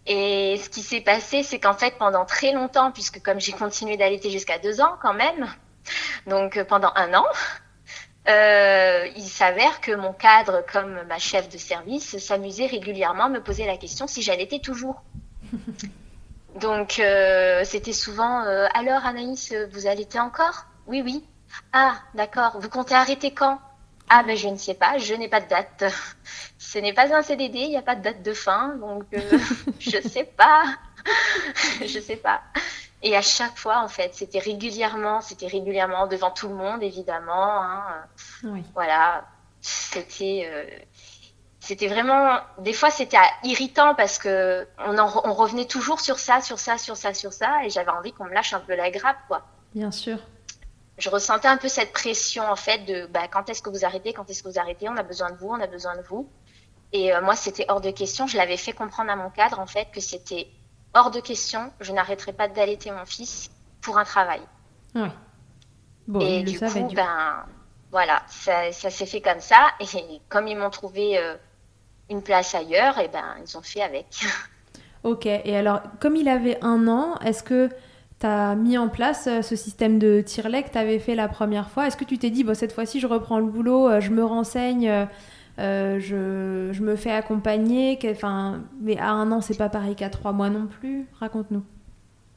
Et 0.06 0.56
ce 0.62 0.68
qui 0.68 0.82
s'est 0.82 1.00
passé, 1.00 1.42
c'est 1.42 1.58
qu'en 1.58 1.74
fait, 1.74 1.96
pendant 1.98 2.24
très 2.24 2.52
longtemps, 2.52 2.92
puisque 2.92 3.20
comme 3.22 3.40
j'ai 3.40 3.52
continué 3.52 3.96
d'allaiter 3.96 4.30
jusqu'à 4.30 4.58
deux 4.58 4.80
ans 4.80 4.96
quand 5.02 5.14
même, 5.14 5.48
donc 6.26 6.62
pendant 6.64 6.92
un 6.94 7.12
an, 7.14 7.24
euh, 8.28 9.06
il 9.16 9.28
s'avère 9.28 9.80
que 9.80 9.92
mon 9.92 10.12
cadre, 10.12 10.64
comme 10.72 11.02
ma 11.08 11.18
chef 11.18 11.48
de 11.48 11.58
service, 11.58 12.18
s'amusait 12.18 12.66
régulièrement 12.66 13.24
à 13.24 13.28
me 13.28 13.42
poser 13.42 13.66
la 13.66 13.76
question 13.76 14.06
si 14.06 14.22
j'allaitais 14.22 14.58
toujours. 14.58 15.02
Donc, 16.60 16.98
euh, 16.98 17.64
c'était 17.64 17.92
souvent 17.92 18.42
euh, 18.44 18.66
Alors, 18.74 19.04
Anaïs, 19.04 19.54
vous 19.72 19.86
allaitez 19.86 20.18
encore? 20.18 20.66
Oui, 20.86 21.02
oui. 21.02 21.24
Ah, 21.72 21.98
d'accord. 22.14 22.58
Vous 22.60 22.68
comptez 22.68 22.94
arrêter 22.94 23.32
quand? 23.32 23.60
Ah, 24.08 24.22
ben, 24.22 24.36
je 24.36 24.48
ne 24.48 24.56
sais 24.56 24.74
pas. 24.74 24.98
Je 24.98 25.14
n'ai 25.14 25.28
pas 25.28 25.40
de 25.40 25.48
date. 25.48 25.84
Ce 26.58 26.78
n'est 26.78 26.92
pas 26.92 27.14
un 27.14 27.22
CDD. 27.22 27.58
Il 27.58 27.68
n'y 27.70 27.76
a 27.76 27.82
pas 27.82 27.94
de 27.96 28.02
date 28.02 28.22
de 28.22 28.32
fin. 28.32 28.76
Donc, 28.76 29.04
je 29.80 29.96
ne 29.96 30.08
sais 30.08 30.24
pas. 30.24 30.64
je 31.80 31.98
ne 31.98 32.02
sais 32.02 32.16
pas. 32.16 32.40
Et 33.02 33.16
à 33.16 33.22
chaque 33.22 33.56
fois, 33.56 33.80
en 33.82 33.88
fait, 33.88 34.14
c'était 34.14 34.38
régulièrement, 34.38 35.20
c'était 35.20 35.46
régulièrement 35.46 36.06
devant 36.06 36.30
tout 36.30 36.48
le 36.48 36.54
monde, 36.54 36.82
évidemment. 36.82 37.62
Hein. 37.62 37.84
Oui. 38.44 38.64
Voilà, 38.74 39.24
c'était, 39.60 40.48
euh, 40.50 40.64
c'était 41.66 41.88
vraiment. 41.88 42.38
Des 42.58 42.72
fois, 42.72 42.90
c'était 42.90 43.18
irritant 43.42 43.94
parce 43.96 44.18
que 44.18 44.66
on, 44.78 44.96
on 44.98 45.34
revenait 45.34 45.66
toujours 45.66 46.00
sur 46.00 46.18
ça, 46.18 46.40
sur 46.40 46.60
ça, 46.60 46.78
sur 46.78 46.96
ça, 46.96 47.12
sur 47.12 47.32
ça, 47.32 47.64
et 47.64 47.70
j'avais 47.70 47.90
envie 47.90 48.12
qu'on 48.12 48.24
me 48.24 48.32
lâche 48.32 48.54
un 48.54 48.60
peu 48.60 48.76
la 48.76 48.90
grappe, 48.90 49.18
quoi. 49.26 49.42
Bien 49.74 49.90
sûr. 49.90 50.18
Je 50.98 51.10
ressentais 51.10 51.48
un 51.48 51.56
peu 51.56 51.68
cette 51.68 51.92
pression, 51.92 52.48
en 52.48 52.56
fait, 52.56 52.78
de 52.86 53.06
bah, 53.06 53.26
quand 53.28 53.50
est-ce 53.50 53.62
que 53.62 53.70
vous 53.70 53.84
arrêtez, 53.84 54.12
quand 54.12 54.30
est-ce 54.30 54.44
que 54.44 54.48
vous 54.48 54.58
arrêtez, 54.58 54.88
on 54.88 54.96
a 54.96 55.02
besoin 55.02 55.30
de 55.30 55.36
vous, 55.36 55.48
on 55.48 55.60
a 55.60 55.66
besoin 55.66 55.96
de 55.96 56.02
vous. 56.02 56.30
Et 56.92 57.12
euh, 57.12 57.20
moi, 57.20 57.34
c'était 57.34 57.66
hors 57.68 57.80
de 57.80 57.90
question. 57.90 58.28
Je 58.28 58.36
l'avais 58.36 58.56
fait 58.56 58.72
comprendre 58.72 59.10
à 59.10 59.16
mon 59.16 59.30
cadre, 59.30 59.58
en 59.58 59.66
fait, 59.66 59.88
que 59.92 60.00
c'était 60.00 60.46
hors 60.94 61.10
de 61.10 61.20
question, 61.20 61.72
je 61.80 61.92
n'arrêterai 61.92 62.32
pas 62.32 62.46
d'allaiter 62.46 62.92
mon 62.92 63.04
fils 63.04 63.50
pour 63.82 63.98
un 63.98 64.04
travail. 64.04 64.40
Oui. 64.94 65.08
Bon, 66.06 66.20
et 66.20 66.44
du 66.44 66.58
coup, 66.58 66.88
ben, 66.94 67.44
voilà, 67.90 68.22
ça, 68.28 68.70
s'est 68.70 69.06
fait 69.06 69.20
comme 69.20 69.40
ça. 69.40 69.72
Et 69.80 70.20
comme 70.28 70.46
ils 70.46 70.56
m'ont 70.56 70.70
trouvé 70.70 71.18
euh, 71.18 71.36
une 72.10 72.22
place 72.22 72.54
ailleurs, 72.54 72.98
et 72.98 73.08
ben, 73.08 73.24
ils 73.44 73.56
ont 73.56 73.62
fait 73.62 73.82
avec. 73.82 74.06
Ok, 75.04 75.26
et 75.26 75.56
alors, 75.56 75.82
comme 76.00 76.16
il 76.16 76.28
avait 76.28 76.58
un 76.64 76.88
an, 76.88 77.16
est-ce 77.24 77.44
que 77.44 77.68
tu 78.18 78.26
as 78.26 78.56
mis 78.56 78.76
en 78.76 78.88
place 78.88 79.28
euh, 79.28 79.40
ce 79.40 79.54
système 79.54 80.00
de 80.00 80.20
tire-lait 80.20 80.64
que 80.64 80.70
tu 80.70 80.78
avais 80.78 80.98
fait 80.98 81.14
la 81.14 81.28
première 81.28 81.70
fois 81.70 81.86
Est-ce 81.86 81.96
que 81.96 82.04
tu 82.04 82.18
t'es 82.18 82.30
dit, 82.30 82.42
bon, 82.42 82.56
cette 82.56 82.72
fois-ci, 82.72 82.98
je 82.98 83.06
reprends 83.06 83.38
le 83.38 83.46
boulot, 83.46 83.88
euh, 83.88 84.00
je 84.00 84.10
me 84.10 84.24
renseigne 84.24 85.06
euh, 85.58 86.00
je, 86.00 86.72
je, 86.72 86.82
me 86.82 86.96
fais 86.96 87.12
accompagner? 87.12 87.98
Mais 88.80 88.98
à 88.98 89.10
un 89.10 89.30
an, 89.30 89.40
c'est 89.40 89.56
pas 89.56 89.68
pareil 89.68 89.94
qu'à 89.94 90.10
trois 90.10 90.32
mois 90.32 90.50
non 90.50 90.66
plus? 90.66 91.06
Raconte-nous. 91.20 91.62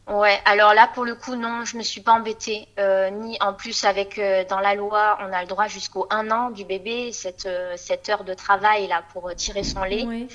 Ouais, 0.10 0.40
alors 0.46 0.74
là 0.74 0.90
pour 0.94 1.06
le 1.06 1.16
coup 1.16 1.36
non, 1.36 1.66
je 1.66 1.78
me 1.78 1.84
suis 1.84 2.02
pas 2.02 2.14
embêtée. 2.14 2.68
Euh, 2.80 3.10
ni 3.10 3.38
en 3.42 3.54
plus 3.54 3.84
avec 3.84 4.18
euh, 4.18 4.44
dans 4.50 4.60
la 4.60 4.76
loi, 4.76 5.18
on 5.22 5.32
a 5.32 5.42
le 5.42 5.48
droit 5.48 5.68
jusqu'au 5.68 6.08
un 6.10 6.32
an 6.32 6.50
du 6.50 6.66
bébé, 6.66 7.12
cette 7.12 7.48
cette 7.76 8.10
heure 8.10 8.24
de 8.24 8.34
travail 8.34 8.88
là 8.88 9.04
pour 9.14 9.34
tirer 9.36 9.64
son 9.64 9.84
lait. 9.84 10.04
Oui. 10.06 10.28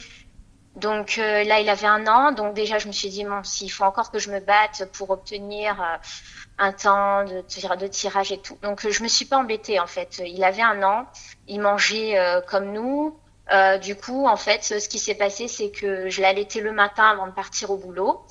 Donc 0.77 1.17
là 1.17 1.61
il 1.61 1.69
avait 1.69 1.87
un 1.87 2.07
an, 2.07 2.33
donc 2.33 2.55
déjà 2.55 2.79
je 2.79 2.89
me 2.89 2.93
suis 2.93 3.09
dit 3.09 3.25
bon 3.25 3.43
s'il 3.45 3.71
faut 3.71 3.85
encore 3.85 4.11
que 4.11 4.19
je 4.19 4.31
me 4.31 4.41
batte 4.41 4.89
pour 4.93 5.11
obtenir 5.11 6.01
un 6.59 6.73
temps 6.73 7.25
de, 7.25 7.43
de 7.77 7.87
tirage 7.87 8.33
et 8.33 8.39
tout. 8.39 8.59
Donc 8.63 8.89
je 8.89 9.03
me 9.03 9.09
suis 9.09 9.25
pas 9.25 9.39
embêtée 9.39 9.81
en 9.81 9.87
fait. 9.87 10.23
Il 10.25 10.45
avait 10.45 10.63
un 10.63 10.83
an, 10.83 11.07
il 11.49 11.61
mangeait 11.61 12.19
euh, 12.19 12.41
comme 12.41 12.73
nous. 12.73 13.19
Euh, 13.53 13.77
du 13.77 13.95
coup, 13.95 14.27
en 14.27 14.37
fait, 14.37 14.65
ce 14.65 14.89
qui 14.89 14.99
s'est 14.99 15.17
passé, 15.17 15.49
c'est 15.49 15.71
que 15.71 16.09
je 16.09 16.23
l'allaitais 16.23 16.61
le 16.61 16.73
matin 16.73 17.05
avant 17.11 17.27
de 17.27 17.33
partir 17.33 17.71
au 17.71 17.77
boulot. 17.77 18.25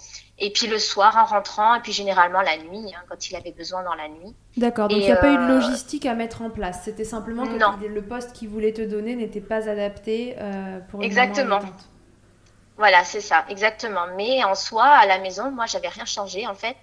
Et 0.46 0.52
puis 0.52 0.68
le 0.68 0.78
soir 0.78 1.16
en 1.18 1.26
rentrant, 1.26 1.76
et 1.76 1.80
puis 1.80 1.94
généralement 1.94 2.42
la 2.42 2.58
nuit, 2.58 2.94
hein, 2.94 3.02
quand 3.08 3.30
il 3.30 3.36
avait 3.36 3.54
besoin 3.54 3.82
dans 3.84 3.96
la 3.96 4.10
nuit. 4.10 4.36
D'accord, 4.58 4.90
donc 4.90 5.00
il 5.00 5.06
n'y 5.06 5.12
a 5.12 5.16
pas 5.16 5.32
eu 5.32 5.38
de 5.38 5.42
euh, 5.42 5.60
logistique 5.60 6.06
à 6.06 6.16
mettre 6.16 6.42
en 6.42 6.50
place. 6.50 6.82
C'était 6.84 7.06
simplement 7.06 7.46
que 7.46 7.86
le 7.86 8.02
poste 8.02 8.34
qu'il 8.34 8.50
voulait 8.50 8.74
te 8.74 8.82
donner 8.82 9.16
n'était 9.16 9.42
pas 9.42 9.70
adapté 9.70 10.36
pour 10.90 11.02
une 11.02 11.06
Exactement. 11.06 11.60
Voilà, 12.78 13.04
c'est 13.04 13.22
ça, 13.22 13.46
exactement. 13.50 14.08
Mais 14.18 14.44
en 14.44 14.56
soi, 14.56 14.86
à 14.86 15.06
la 15.06 15.20
maison, 15.20 15.52
moi, 15.52 15.68
j'avais 15.68 15.90
rien 15.90 16.06
changé 16.06 16.48
en 16.48 16.56
fait. 16.56 16.76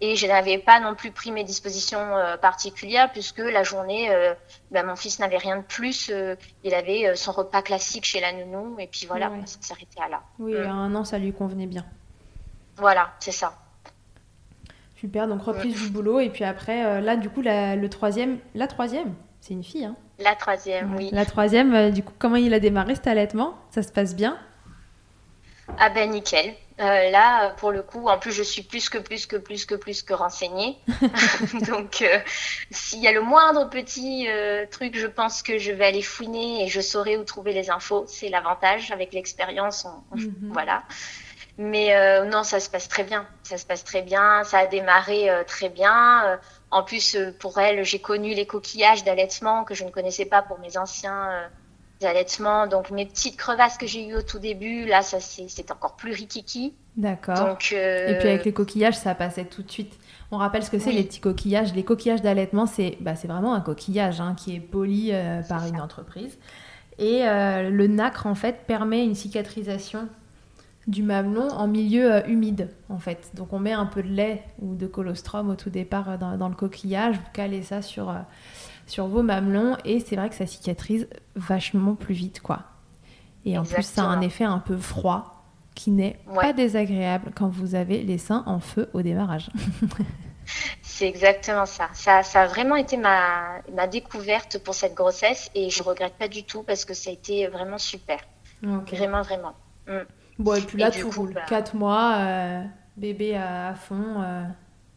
Et 0.00 0.16
je 0.16 0.26
n'avais 0.26 0.58
pas 0.58 0.80
non 0.80 0.94
plus 0.94 1.12
pris 1.12 1.30
mes 1.30 1.44
dispositions 1.44 2.16
euh, 2.16 2.36
particulières 2.36 3.10
puisque 3.12 3.38
la 3.38 3.62
journée, 3.62 4.10
euh, 4.10 4.34
ben, 4.70 4.84
mon 4.84 4.96
fils 4.96 5.18
n'avait 5.20 5.38
rien 5.38 5.58
de 5.58 5.62
plus. 5.62 6.10
Euh, 6.12 6.34
il 6.64 6.74
avait 6.74 7.14
son 7.14 7.32
repas 7.32 7.62
classique 7.62 8.04
chez 8.04 8.20
la 8.20 8.32
nounou 8.32 8.76
et 8.78 8.88
puis 8.88 9.06
voilà, 9.06 9.30
ça 9.46 9.58
s'arrêtait 9.60 10.00
à 10.04 10.08
là. 10.08 10.22
Oui, 10.38 10.52
mm. 10.52 10.66
à 10.66 10.72
un 10.72 10.94
an, 10.94 11.04
ça 11.04 11.18
lui 11.18 11.32
convenait 11.32 11.66
bien. 11.66 11.86
Voilà, 12.76 13.12
c'est 13.18 13.32
ça. 13.32 13.54
Super, 14.96 15.28
donc 15.28 15.42
reprise 15.42 15.82
du 15.82 15.90
boulot 15.90 16.20
et 16.20 16.30
puis 16.30 16.44
après, 16.44 17.00
là, 17.02 17.16
du 17.16 17.28
coup, 17.28 17.42
la, 17.42 17.76
le 17.76 17.88
troisième, 17.90 18.38
la 18.54 18.66
troisième, 18.66 19.14
c'est 19.40 19.52
une 19.52 19.62
fille, 19.62 19.84
hein 19.84 19.94
La 20.18 20.34
troisième, 20.34 20.94
oui. 20.96 21.10
La 21.12 21.26
troisième, 21.26 21.90
du 21.90 22.02
coup, 22.02 22.14
comment 22.18 22.36
il 22.36 22.54
a 22.54 22.60
démarré 22.60 22.94
cet 22.94 23.06
allaitement? 23.06 23.54
Ça 23.70 23.82
se 23.82 23.92
passe 23.92 24.16
bien? 24.16 24.38
Ah 25.78 25.90
ben 25.90 26.10
nickel. 26.10 26.54
Euh, 26.78 27.10
là, 27.10 27.50
pour 27.56 27.72
le 27.72 27.82
coup, 27.82 28.08
en 28.08 28.18
plus, 28.18 28.32
je 28.32 28.42
suis 28.42 28.62
plus 28.62 28.88
que 28.90 28.98
plus 28.98 29.26
que 29.26 29.36
plus 29.36 29.64
que 29.64 29.74
plus 29.74 30.02
que 30.02 30.12
renseignée. 30.12 30.76
Donc, 31.66 32.02
euh, 32.02 32.18
s'il 32.70 33.00
y 33.00 33.08
a 33.08 33.12
le 33.12 33.22
moindre 33.22 33.68
petit 33.70 34.26
euh, 34.28 34.66
truc, 34.70 34.96
je 34.96 35.06
pense 35.06 35.42
que 35.42 35.58
je 35.58 35.72
vais 35.72 35.86
aller 35.86 36.02
fouiner 36.02 36.64
et 36.64 36.68
je 36.68 36.80
saurai 36.80 37.16
où 37.16 37.24
trouver 37.24 37.52
les 37.52 37.70
infos. 37.70 38.04
C'est 38.06 38.28
l'avantage 38.28 38.90
avec 38.90 39.12
l'expérience. 39.12 39.86
Mhm. 40.14 40.50
Voilà. 40.52 40.82
Mais 41.58 41.94
non, 42.26 42.42
ça 42.42 42.60
se 42.60 42.68
passe 42.68 42.88
très 42.88 43.04
bien. 43.04 43.26
Ça 43.42 43.56
se 43.56 43.64
passe 43.64 43.82
très 43.82 44.02
bien. 44.02 44.44
Ça 44.44 44.58
a 44.58 44.66
démarré 44.66 45.28
très 45.46 45.70
bien. 45.70 46.38
en 46.70 46.82
plus, 46.82 47.16
pour 47.38 47.58
elle, 47.58 47.82
j'ai 47.84 47.98
connu 47.98 48.34
les 48.34 48.46
coquillages 48.46 49.04
d'allaitement 49.04 49.64
que 49.64 49.74
je 49.74 49.84
ne 49.84 49.90
connaissais 49.90 50.26
pas 50.26 50.42
pour 50.42 50.58
mes 50.58 50.76
anciens 50.76 51.48
allaitements. 52.04 52.66
Donc 52.66 52.90
mes 52.90 53.06
petites 53.06 53.36
crevasses 53.36 53.78
que 53.78 53.86
j'ai 53.86 54.06
eues 54.06 54.16
au 54.16 54.22
tout 54.22 54.38
début, 54.38 54.84
là, 54.84 55.02
ça 55.02 55.18
c'est 55.20 55.70
encore 55.70 55.96
plus 55.96 56.12
rikiki. 56.12 56.74
D'accord. 56.96 57.58
Euh, 57.72 58.08
Et 58.08 58.18
puis 58.18 58.28
avec 58.28 58.44
les 58.44 58.52
coquillages, 58.52 58.96
ça 58.96 59.14
passait 59.14 59.44
tout 59.44 59.62
de 59.62 59.70
suite. 59.70 59.98
On 60.30 60.38
rappelle 60.38 60.64
ce 60.64 60.70
que 60.70 60.78
c'est 60.78 60.92
les 60.92 61.04
petits 61.04 61.20
coquillages. 61.20 61.72
Les 61.74 61.84
coquillages 61.84 62.22
d'allaitement, 62.22 62.66
c'est 62.66 62.96
bah, 63.00 63.12
vraiment 63.24 63.54
un 63.54 63.60
coquillage 63.60 64.20
hein, 64.20 64.34
qui 64.36 64.56
est 64.56 64.60
poli 64.60 65.10
euh, 65.12 65.42
par 65.42 65.66
une 65.66 65.80
entreprise. 65.80 66.38
Et 66.98 67.28
euh, 67.28 67.70
le 67.70 67.86
nacre, 67.86 68.26
en 68.26 68.34
fait, 68.34 68.66
permet 68.66 69.04
une 69.04 69.14
cicatrisation 69.14 70.08
du 70.86 71.02
mamelon 71.02 71.48
en 71.48 71.66
milieu 71.66 72.28
humide, 72.28 72.70
en 72.88 72.98
fait. 72.98 73.30
Donc 73.34 73.52
on 73.52 73.58
met 73.58 73.72
un 73.72 73.86
peu 73.86 74.02
de 74.02 74.08
lait 74.08 74.44
ou 74.60 74.74
de 74.74 74.86
colostrum 74.86 75.50
au 75.50 75.56
tout 75.56 75.70
départ 75.70 76.18
dans, 76.18 76.36
dans 76.36 76.48
le 76.48 76.54
coquillage, 76.54 77.16
vous 77.16 77.30
calez 77.32 77.62
ça 77.62 77.82
sur 77.82 78.14
sur 78.86 79.08
vos 79.08 79.22
mamelons 79.22 79.76
et 79.84 80.00
c'est 80.00 80.16
vrai 80.16 80.28
que 80.30 80.36
ça 80.36 80.46
cicatrise 80.46 81.08
vachement 81.34 81.94
plus 81.94 82.14
vite 82.14 82.40
quoi. 82.40 82.60
Et 83.44 83.58
en 83.58 83.64
plus 83.64 83.82
ça 83.82 84.04
a 84.04 84.06
un 84.06 84.20
effet 84.20 84.44
un 84.44 84.58
peu 84.58 84.76
froid 84.76 85.44
qui 85.74 85.90
n'est 85.90 86.18
pas 86.34 86.52
désagréable 86.52 87.32
quand 87.34 87.48
vous 87.48 87.74
avez 87.74 88.02
les 88.02 88.18
seins 88.18 88.44
en 88.46 88.60
feu 88.60 88.88
au 88.94 89.02
démarrage. 89.02 89.50
c'est 90.82 91.06
exactement 91.06 91.66
ça. 91.66 91.88
ça. 91.92 92.22
ça. 92.22 92.42
a 92.42 92.46
vraiment 92.46 92.76
été 92.76 92.96
ma, 92.96 93.60
ma, 93.74 93.86
découverte 93.86 94.58
pour 94.58 94.74
cette 94.74 94.94
grossesse 94.94 95.50
et 95.54 95.68
je 95.68 95.82
regrette 95.82 96.14
pas 96.14 96.28
du 96.28 96.44
tout 96.44 96.62
parce 96.62 96.84
que 96.84 96.94
ça 96.94 97.10
a 97.10 97.12
été 97.12 97.46
vraiment 97.48 97.78
super. 97.78 98.18
Vraiment, 98.62 99.20
vraiment. 99.20 99.54
Mm. 99.86 100.06
Bon, 100.38 100.54
et 100.54 100.60
puis 100.60 100.78
là, 100.78 100.90
tout 100.90 101.10
roule. 101.10 101.32
Bah... 101.32 101.42
4 101.48 101.74
mois, 101.74 102.14
euh, 102.18 102.62
bébé 102.96 103.36
à, 103.36 103.74
fond. 103.74 104.22
Euh, 104.22 104.42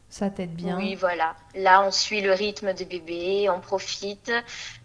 ça 0.09 0.29
t'aide 0.29 0.55
bien. 0.55 0.75
Oui, 0.77 0.95
voilà. 0.95 1.35
Là, 1.55 1.83
on 1.85 1.91
suit 1.91 2.21
le 2.21 2.33
rythme 2.33 2.73
de 2.73 2.83
bébé, 2.83 3.47
on 3.49 3.59
profite. 3.59 4.31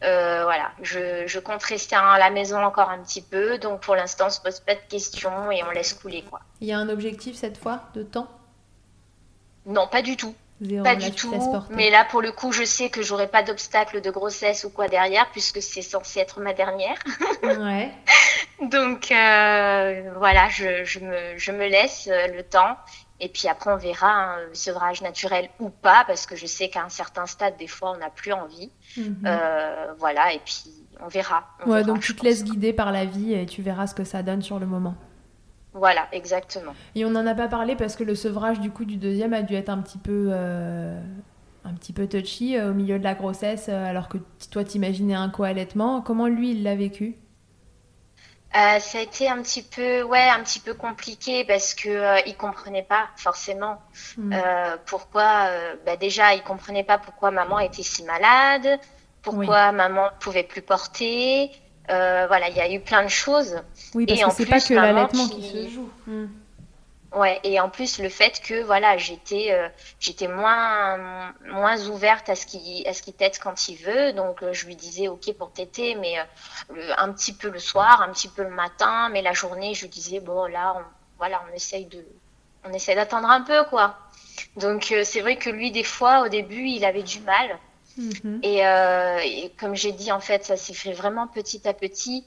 Euh, 0.03 0.43
voilà, 0.45 0.71
je, 0.83 1.27
je, 1.27 1.39
compte 1.39 1.63
rester 1.63 1.97
à 1.97 2.19
la 2.19 2.31
maison 2.31 2.63
encore 2.63 2.91
un 2.91 2.99
petit 2.99 3.23
peu. 3.23 3.59
Donc, 3.59 3.81
pour 3.81 3.97
l'instant, 3.97 4.27
on 4.27 4.31
se 4.31 4.41
pose 4.41 4.61
pas 4.61 4.75
de 4.75 4.81
questions 4.89 5.51
et 5.51 5.63
on 5.65 5.71
laisse 5.71 5.95
couler. 5.95 6.23
Quoi. 6.29 6.41
Il 6.61 6.69
y 6.69 6.73
a 6.73 6.79
un 6.79 6.91
objectif 6.91 7.37
cette 7.37 7.57
fois 7.57 7.85
de 7.95 8.03
temps? 8.03 8.29
Non, 9.67 9.89
pas 9.89 10.03
du 10.03 10.17
tout. 10.17 10.35
Pas 10.83 10.97
du 10.97 11.11
tout. 11.13 11.35
Mais 11.71 11.91
là, 11.91 12.05
pour 12.05 12.23
le 12.23 12.33
coup, 12.33 12.53
je 12.53 12.65
sais 12.65 12.91
que 12.91 13.03
j'aurai 13.03 13.27
pas 13.27 13.43
d'obstacle 13.43 14.01
de 14.01 14.11
grossesse 14.11 14.65
ou 14.65 14.71
quoi 14.71 14.89
derrière, 14.89 15.31
puisque 15.31 15.61
c'est 15.61 15.83
censé 15.83 16.21
être 16.21 16.41
ma 16.41 16.53
dernière. 16.53 16.99
ouais. 17.43 17.91
Donc, 18.71 19.11
euh, 19.11 20.13
voilà, 20.17 20.49
je, 20.49 20.85
je, 20.85 21.01
me, 21.01 21.37
je 21.37 21.53
me 21.53 21.67
laisse 21.67 22.09
euh, 22.11 22.29
le 22.29 22.43
temps. 22.43 22.77
Et 23.21 23.29
puis 23.29 23.49
après, 23.49 23.73
on 23.73 23.77
verra 23.77 24.09
un 24.09 24.39
hein, 24.39 24.49
sevrage 24.53 25.01
naturel 25.03 25.49
ou 25.61 25.71
pas, 25.71 26.05
parce 26.07 26.27
que 26.27 26.37
je 26.37 26.47
sais 26.47 26.69
qu'à 26.69 26.83
un 26.83 26.89
certain 26.89 27.27
stade, 27.27 27.57
des 27.57 27.69
fois, 27.69 27.93
on 27.93 27.99
n'a 27.99 28.11
plus 28.11 28.33
envie. 28.33 28.71
Mhm. 28.97 29.23
Euh, 29.25 29.95
voilà, 29.99 30.33
et 30.33 30.41
puis 30.45 30.65
on 31.01 31.09
verra. 31.09 31.45
ouais, 31.67 31.85
donc 31.85 32.01
tu 32.01 32.15
te 32.15 32.25
laisses 32.25 32.45
guider 32.45 32.73
par 32.73 32.93
la 32.93 33.05
vie 33.05 33.35
et 33.35 33.47
tu 33.47 33.63
verras 33.63 33.87
ce 33.87 33.95
que 33.95 34.05
ça 34.05 34.23
donne 34.23 34.43
sur 34.43 34.59
le 34.59 34.67
moment. 34.67 34.95
Voilà, 35.75 36.09
exactement. 36.13 36.75
Et 36.95 37.05
on 37.05 37.11
n'en 37.11 37.27
a 37.27 37.35
pas 37.35 37.49
parlé 37.49 37.77
parce 37.77 37.97
que 37.97 38.05
le 38.05 38.15
sevrage 38.15 38.61
du 38.61 38.71
coup 38.71 38.85
du 38.85 38.97
deuxième 38.97 39.33
a 39.35 39.43
dû 39.43 39.55
être 39.55 39.69
un 39.69 39.79
petit 39.83 39.99
peu, 39.99 40.29
euh, 40.33 41.01
un 41.65 41.75
petit 41.75 41.93
peu 41.93 42.09
touchy 42.09 42.57
euh, 42.57 42.71
au 42.71 42.75
milieu 42.75 42.99
de 42.99 43.05
la 43.05 43.15
grossesse, 43.15 43.69
alors 43.69 44.09
que 44.09 44.19
toi 44.51 44.65
t'imaginais 44.65 45.15
un 45.15 45.29
co-allaitement. 45.31 46.01
Comment 46.03 46.29
lui 46.29 46.53
il 46.53 46.63
l'a 46.63 46.77
vécu? 46.77 47.17
Euh, 48.57 48.79
ça 48.79 48.99
a 48.99 49.01
été 49.01 49.29
un 49.29 49.43
petit 49.43 49.63
peu, 49.65 50.03
ouais, 50.03 50.29
un 50.29 50.41
petit 50.45 50.61
peu 50.61 50.75
compliqué 50.75 51.45
parce 51.45 51.75
que 51.75 51.89
euh, 51.89 52.21
il 52.27 52.37
comprenait 52.37 52.85
pas 52.85 53.09
forcément 53.17 53.83
Mm. 54.17 54.43
euh, 54.47 54.77
pourquoi. 54.87 55.49
euh, 55.51 55.77
bah 55.85 55.97
déjà, 55.97 56.35
il 56.35 56.43
comprenait 56.45 56.85
pas 56.85 56.99
pourquoi 56.99 57.31
maman 57.33 57.59
était 57.61 57.83
si 57.83 58.05
malade, 58.05 58.79
pourquoi 59.23 59.73
maman 59.73 60.11
pouvait 60.21 60.45
plus 60.45 60.63
porter. 60.63 61.51
Euh, 61.91 62.27
voilà, 62.27 62.49
il 62.49 62.57
y 62.57 62.61
a 62.61 62.71
eu 62.73 62.81
plein 62.81 63.03
de 63.03 63.09
choses. 63.09 63.61
Oui, 63.95 64.07
parce 64.07 64.21
Et 64.21 64.25
que 64.25 64.31
c'est 64.31 64.47
pas 64.47 64.57
plus, 64.57 64.69
que 64.69 64.75
l'allaitement 64.75 65.29
qui- 65.29 65.41
qui 65.41 65.65
se 65.65 65.69
joue. 65.71 65.91
Mm. 66.07 66.27
Ouais, 67.13 67.39
et 67.45 67.61
en 67.61 67.69
plus 67.69 68.01
le 68.01 68.09
fait 68.09 68.41
que 68.43 68.65
voilà, 68.65 68.97
j'étais 68.97 69.53
euh, 69.53 69.69
j'étais 70.01 70.27
moins 70.27 71.33
moins 71.47 71.79
ouverte 71.87 72.29
à 72.29 72.35
ce 72.35 72.45
qu'il 72.45 72.85
à 72.89 72.93
ce 72.93 73.03
qu'il 73.03 73.15
tète 73.15 73.39
quand 73.39 73.69
il 73.69 73.77
veut, 73.77 74.13
donc 74.13 74.43
euh, 74.43 74.53
je 74.53 74.67
lui 74.67 74.75
disais 74.75 75.07
OK 75.07 75.33
pour 75.39 75.53
téter 75.53 75.95
mais 75.95 76.19
euh, 76.19 76.23
le- 76.75 77.01
un 77.01 77.13
petit 77.13 77.33
peu 77.33 77.51
le 77.51 77.61
soir, 77.61 78.03
un 78.03 78.11
petit 78.13 78.27
peu 78.27 78.43
le 78.43 78.51
matin, 78.51 79.11
mais 79.11 79.23
la 79.23 79.33
journée, 79.33 79.75
je 79.75 79.83
lui 79.83 79.91
disais 79.91 80.19
bon 80.19 80.47
là 80.47 80.75
on, 80.77 80.83
voilà, 81.19 81.41
on 81.49 81.55
essaye 81.55 81.85
de 81.87 82.05
on 82.65 82.73
essaie 82.73 82.97
d'attendre 82.97 83.31
un 83.31 83.43
peu 83.43 83.63
quoi. 83.67 83.97
Donc 84.57 84.93
c'est 85.05 85.21
vrai 85.21 85.37
que 85.37 85.51
lui 85.51 85.71
des 85.71 85.85
fois 85.85 86.23
au 86.23 86.29
début, 86.29 86.65
il 86.67 86.85
avait 86.85 87.05
du 87.05 87.21
mal 87.21 87.59
Mhm. 87.97 88.41
et, 88.43 88.67
euh, 88.67 89.19
et 89.23 89.51
comme 89.59 89.75
j'ai 89.75 89.93
dit, 89.93 90.11
en 90.13 90.21
fait, 90.21 90.45
ça 90.45 90.57
s'est 90.57 90.75
fait 90.75 90.93
vraiment 90.93 91.27
petit 91.29 91.67
à 91.69 91.73
petit 91.75 92.25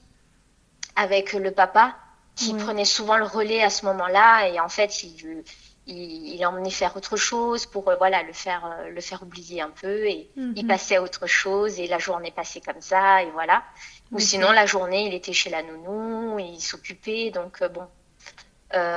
avec 0.95 1.33
le 1.33 1.51
papa 1.51 1.95
qui 2.35 2.53
Ouais. 2.53 2.63
prenait 2.63 2.85
souvent 2.85 3.17
le 3.17 3.25
relais 3.25 3.63
à 3.63 3.69
ce 3.69 3.85
moment-là. 3.85 4.47
Et 4.49 4.59
en 4.59 4.69
fait, 4.69 5.03
il, 5.03 5.43
il, 5.87 6.35
il 6.35 6.45
emmenait 6.45 6.69
faire 6.69 6.95
autre 6.95 7.17
chose 7.17 7.65
pour 7.65 7.89
euh, 7.89 7.95
voilà, 7.97 8.23
le, 8.23 8.33
faire, 8.33 8.65
euh, 8.65 8.89
le 8.89 9.01
faire 9.01 9.23
oublier 9.23 9.61
un 9.61 9.69
peu. 9.71 10.05
Et 10.05 10.29
il 10.55 10.63
Mhm. 10.63 10.67
passait 10.67 10.95
à 10.97 11.01
autre 11.01 11.27
chose 11.27 11.79
et 11.79 11.87
la 11.87 11.99
journée 11.99 12.31
passait 12.31 12.61
comme 12.61 12.81
ça. 12.81 13.23
Et 13.23 13.31
voilà. 13.31 13.63
Ou 14.11 14.19
sinon, 14.19 14.51
la 14.51 14.65
journée, 14.65 15.05
il 15.07 15.13
était 15.13 15.33
chez 15.33 15.49
la 15.49 15.63
nounou, 15.63 16.39
il 16.39 16.61
s'occupait. 16.61 17.31
Donc, 17.31 17.63
bon. 17.73 17.87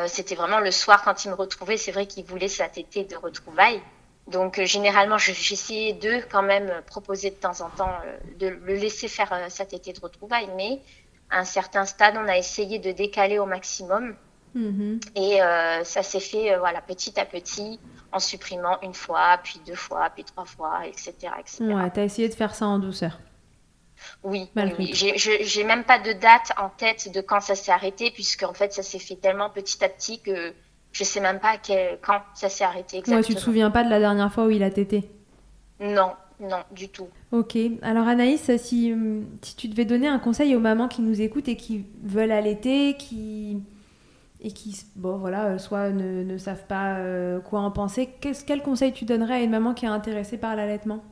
C'était 0.09 0.35
vraiment 0.35 0.59
le 0.61 0.71
soir 0.73 1.03
quand 1.03 1.25
il 1.25 1.31
me 1.31 1.35
retrouvait. 1.35 1.77
C'est 1.77 1.93
vrai 1.93 2.07
qu'il 2.07 2.25
voulait 2.25 2.49
sa 2.49 2.69
tétée 2.69 3.05
de 3.05 3.17
retrouvailles. 3.17 3.81
Donc 4.31 4.59
euh, 4.59 4.65
généralement, 4.67 5.19
je- 5.19 5.33
j'essayais 5.33 5.93
de 5.95 6.21
quand 6.31 6.43
même 6.43 6.69
euh, 6.71 6.83
proposer 6.83 7.31
de 7.31 7.37
temps 7.37 7.61
en 7.63 7.71
temps 7.71 7.95
euh, 8.05 8.19
de 8.37 8.49
le 8.49 8.75
laisser 8.77 9.09
faire 9.09 9.33
sa 9.51 9.67
tétée 9.67 9.93
de 9.93 10.01
retrouvailles, 10.01 10.51
mais 10.57 10.83
à 11.31 11.41
un 11.41 11.45
certain 11.45 11.85
stade, 11.87 12.17
on 12.17 12.29
a 12.29 12.37
essayé 12.39 12.79
de 12.79 12.93
décaler 12.93 13.39
au 13.39 13.47
maximum 13.47 14.17
Mhm. 14.55 15.01
et 15.15 15.43
euh, 15.43 15.85
ça 15.85 16.03
s'est 16.03 16.21
fait 16.21 16.53
euh, 16.55 16.59
voilà 16.59 16.83
petit 16.83 17.19
à 17.21 17.27
petit 17.27 17.81
en 18.13 18.19
supprimant 18.21 18.79
une 18.83 18.95
fois, 18.95 19.39
puis 19.45 19.61
deux 19.67 19.77
fois, 19.77 20.11
puis 20.11 20.25
trois 20.25 20.45
fois, 20.45 20.87
etc., 20.87 21.33
etc. 21.41 21.61
Ouais, 21.61 21.91
t'as 21.91 22.05
essayé 22.05 22.29
de 22.29 22.35
faire 22.35 22.55
ça 22.55 22.67
en 22.67 22.79
douceur. 22.81 23.21
Oui, 24.23 24.51
Malgré 24.55 24.85
oui, 24.85 24.93
j'ai 24.95 25.65
même 25.65 25.85
pas 25.85 25.99
de 25.99 26.13
date 26.13 26.53
en 26.57 26.71
tête 26.71 27.11
de 27.13 27.21
quand 27.21 27.41
ça 27.41 27.55
s'est 27.55 27.73
arrêté, 27.73 28.11
puisque 28.11 28.43
en 28.43 28.55
fait 28.55 28.73
ça 28.73 28.83
s'est 28.83 28.99
fait 28.99 29.17
tellement 29.17 29.51
petit 29.51 29.83
à 29.85 29.89
petit 29.89 30.21
que 30.23 30.55
je 30.93 31.05
sais 31.05 31.21
même 31.21 31.41
pas 31.41 31.59
quel- 31.59 31.99
quand 32.03 32.23
ça 32.35 32.49
s'est 32.49 32.65
arrêté 32.65 32.99
exactement. 32.99 33.17
Ouais, 33.19 33.23
tu 33.25 33.35
te 33.35 33.41
souviens 33.41 33.71
pas 33.71 33.85
de 33.85 33.91
la 33.91 33.99
dernière 33.99 34.33
fois 34.33 34.47
où 34.47 34.51
il 34.51 34.63
a 34.63 34.71
tété 34.71 35.11
Non, 35.81 36.15
non, 36.39 36.63
du 36.71 36.89
tout. 36.91 37.09
Ok. 37.33 37.57
Alors 37.83 38.09
Anaïs, 38.09 38.51
si, 38.57 38.93
hum, 38.93 39.25
si 39.43 39.55
tu 39.57 39.69
devais 39.69 39.85
donner 39.85 40.09
un 40.09 40.19
conseil 40.19 40.57
aux 40.57 40.61
mamans 40.61 40.89
qui 40.89 41.01
nous 41.03 41.21
écoutent 41.21 41.49
et 41.49 41.57
qui 41.57 41.87
veulent 42.03 42.33
allaiter, 42.33 42.97
qui 42.99 43.59
et 44.43 44.53
qui 44.53 44.77
bon 44.97 45.19
voilà, 45.19 45.47
euh, 45.47 45.59
soit 45.59 45.91
ne, 45.91 46.25
ne 46.25 46.39
savent 46.39 46.67
pas 46.67 46.97
euh, 46.99 47.41
quoi 47.41 47.61
en 47.61 47.71
penser, 47.73 48.11
quel 48.47 48.63
conseil 48.63 48.93
tu 48.93 49.05
donnerais 49.07 49.35
à 49.37 49.43
une 49.43 49.51
maman 49.51 49.75
qui 49.75 49.87
est 49.87 49.89
intéressée 49.89 50.39
par 50.39 50.57
l'allaitement? 50.57 51.05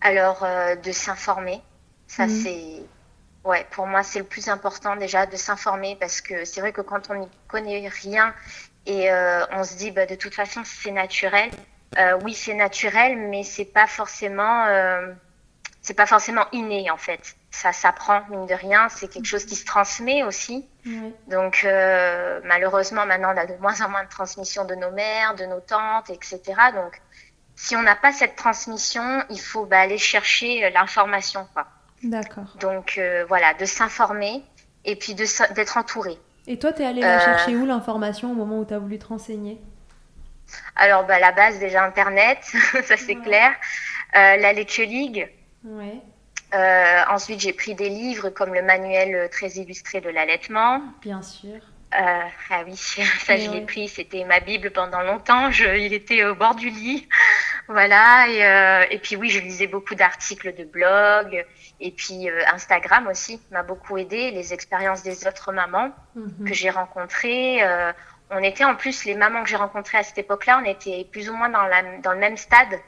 Alors, 0.00 0.42
euh, 0.42 0.74
de 0.76 0.92
s'informer, 0.92 1.60
ça 2.06 2.26
Mhm. 2.26 2.28
c'est... 2.28 2.88
Ouais, 3.46 3.64
pour 3.70 3.86
moi, 3.86 4.02
c'est 4.02 4.18
le 4.18 4.24
plus 4.24 4.48
important 4.48 4.96
déjà 4.96 5.24
de 5.24 5.36
s'informer 5.36 5.96
parce 6.00 6.20
que 6.20 6.44
c'est 6.44 6.60
vrai 6.60 6.72
que 6.72 6.80
quand 6.80 7.10
on 7.10 7.14
n'y 7.14 7.28
connaît 7.46 7.88
rien 7.88 8.34
et 8.86 9.08
euh, 9.12 9.46
on 9.52 9.62
se 9.62 9.76
dit, 9.76 9.92
bah, 9.92 10.04
de 10.04 10.16
toute 10.16 10.34
façon, 10.34 10.62
c'est 10.64 10.90
naturel. 10.90 11.50
Euh, 11.96 12.18
oui, 12.24 12.34
c'est 12.34 12.54
naturel, 12.54 13.16
mais 13.16 13.44
c'est 13.44 13.64
pas 13.64 13.86
forcément, 13.86 14.66
euh, 14.66 15.12
c'est 15.80 15.94
pas 15.94 16.06
forcément 16.06 16.44
inné 16.50 16.90
en 16.90 16.96
fait. 16.96 17.36
Ça 17.52 17.72
s'apprend 17.72 18.22
mine 18.30 18.46
de 18.46 18.54
rien. 18.54 18.88
C'est 18.88 19.06
quelque 19.06 19.26
chose 19.26 19.44
qui 19.44 19.54
se 19.54 19.64
transmet 19.64 20.24
aussi. 20.24 20.68
Donc 21.28 21.66
malheureusement 22.44 23.06
maintenant 23.06 23.32
on 23.34 23.36
a 23.36 23.46
de 23.46 23.54
moins 23.56 23.80
en 23.80 23.88
moins 23.88 24.04
de 24.04 24.08
transmission 24.08 24.64
de 24.64 24.74
nos 24.74 24.90
mères, 24.90 25.34
de 25.36 25.46
nos 25.46 25.60
tantes, 25.60 26.10
etc. 26.10 26.40
Donc 26.74 27.00
si 27.54 27.76
on 27.76 27.82
n'a 27.82 27.96
pas 27.96 28.12
cette 28.12 28.36
transmission, 28.36 29.24
il 29.30 29.40
faut 29.40 29.66
bah, 29.66 29.80
aller 29.80 29.98
chercher 29.98 30.68
l'information. 30.70 31.48
quoi. 31.54 31.66
D'accord. 32.02 32.56
Donc 32.60 32.94
euh, 32.98 33.24
voilà, 33.28 33.54
de 33.54 33.64
s'informer 33.64 34.42
et 34.84 34.96
puis 34.96 35.14
d'être 35.14 35.76
entouré. 35.76 36.18
Et 36.46 36.58
toi, 36.58 36.72
t'es 36.72 36.84
allée 36.84 37.00
la 37.00 37.16
Euh. 37.16 37.24
chercher 37.24 37.56
où 37.56 37.66
l'information 37.66 38.30
au 38.30 38.34
moment 38.34 38.58
où 38.60 38.64
t'as 38.64 38.78
voulu 38.78 38.98
te 38.98 39.06
renseigner? 39.06 39.60
Alors 40.76 41.04
bah, 41.06 41.18
la 41.18 41.32
base 41.32 41.58
déjà 41.58 41.84
Internet, 41.84 42.38
ça 42.84 42.96
c'est 42.96 43.16
Ouais. 43.16 43.22
clair. 43.22 43.50
Euh, 44.14 44.36
la 44.36 44.52
Lecture 44.52 44.86
League. 44.86 45.28
Ouais. 45.64 46.00
Euh, 46.54 47.02
ensuite 47.10 47.40
j'ai 47.40 47.52
pris 47.52 47.74
des 47.74 47.88
livres 47.88 48.28
comme 48.30 48.54
le 48.54 48.62
manuel 48.62 49.28
très 49.30 49.48
illustré 49.48 50.00
de 50.00 50.08
l'allaitement. 50.10 50.80
Bien 51.02 51.20
sûr. 51.22 51.58
Euh, 51.98 52.20
ah 52.50 52.62
oui, 52.66 52.76
ça 52.76 53.36
je 53.36 53.50
l'ai 53.50 53.60
ouais. 53.60 53.66
pris, 53.66 53.88
c'était 53.88 54.24
ma 54.24 54.40
Bible 54.40 54.70
pendant 54.70 55.02
longtemps, 55.02 55.50
je, 55.50 55.64
il 55.76 55.92
était 55.94 56.24
au 56.24 56.34
bord 56.34 56.54
du 56.54 56.68
lit. 56.70 57.08
Voilà, 57.68 58.28
et, 58.28 58.44
euh, 58.46 58.84
et 58.90 58.98
puis 58.98 59.16
oui, 59.16 59.28
je 59.28 59.40
lisais 59.40 59.66
beaucoup 59.66 59.96
d'articles 59.96 60.54
de 60.54 60.62
blog, 60.62 61.44
et 61.80 61.90
puis 61.90 62.30
euh, 62.30 62.42
Instagram 62.52 63.08
aussi 63.08 63.40
m'a 63.50 63.64
beaucoup 63.64 63.98
aidé, 63.98 64.30
les 64.30 64.54
expériences 64.54 65.02
des 65.02 65.26
autres 65.26 65.50
mamans 65.52 65.90
Mhm. 66.14 66.46
que 66.46 66.54
j'ai 66.54 66.70
rencontrées. 66.70 67.60
on 68.30 68.38
était 68.42 68.64
en 68.64 68.76
plus, 68.76 69.04
les 69.04 69.14
mamans 69.16 69.42
que 69.42 69.48
j'ai 69.48 69.56
rencontrées 69.56 69.98
à 69.98 70.02
cette 70.04 70.18
époque-là, 70.18 70.60
on 70.62 70.64
était 70.64 71.06
plus 71.10 71.28
ou 71.28 71.34
moins 71.34 71.48
dans, 71.48 71.62
la, 71.66 71.82
dans 71.98 72.12
le 72.12 72.18
même 72.18 72.36
stade. 72.36 72.78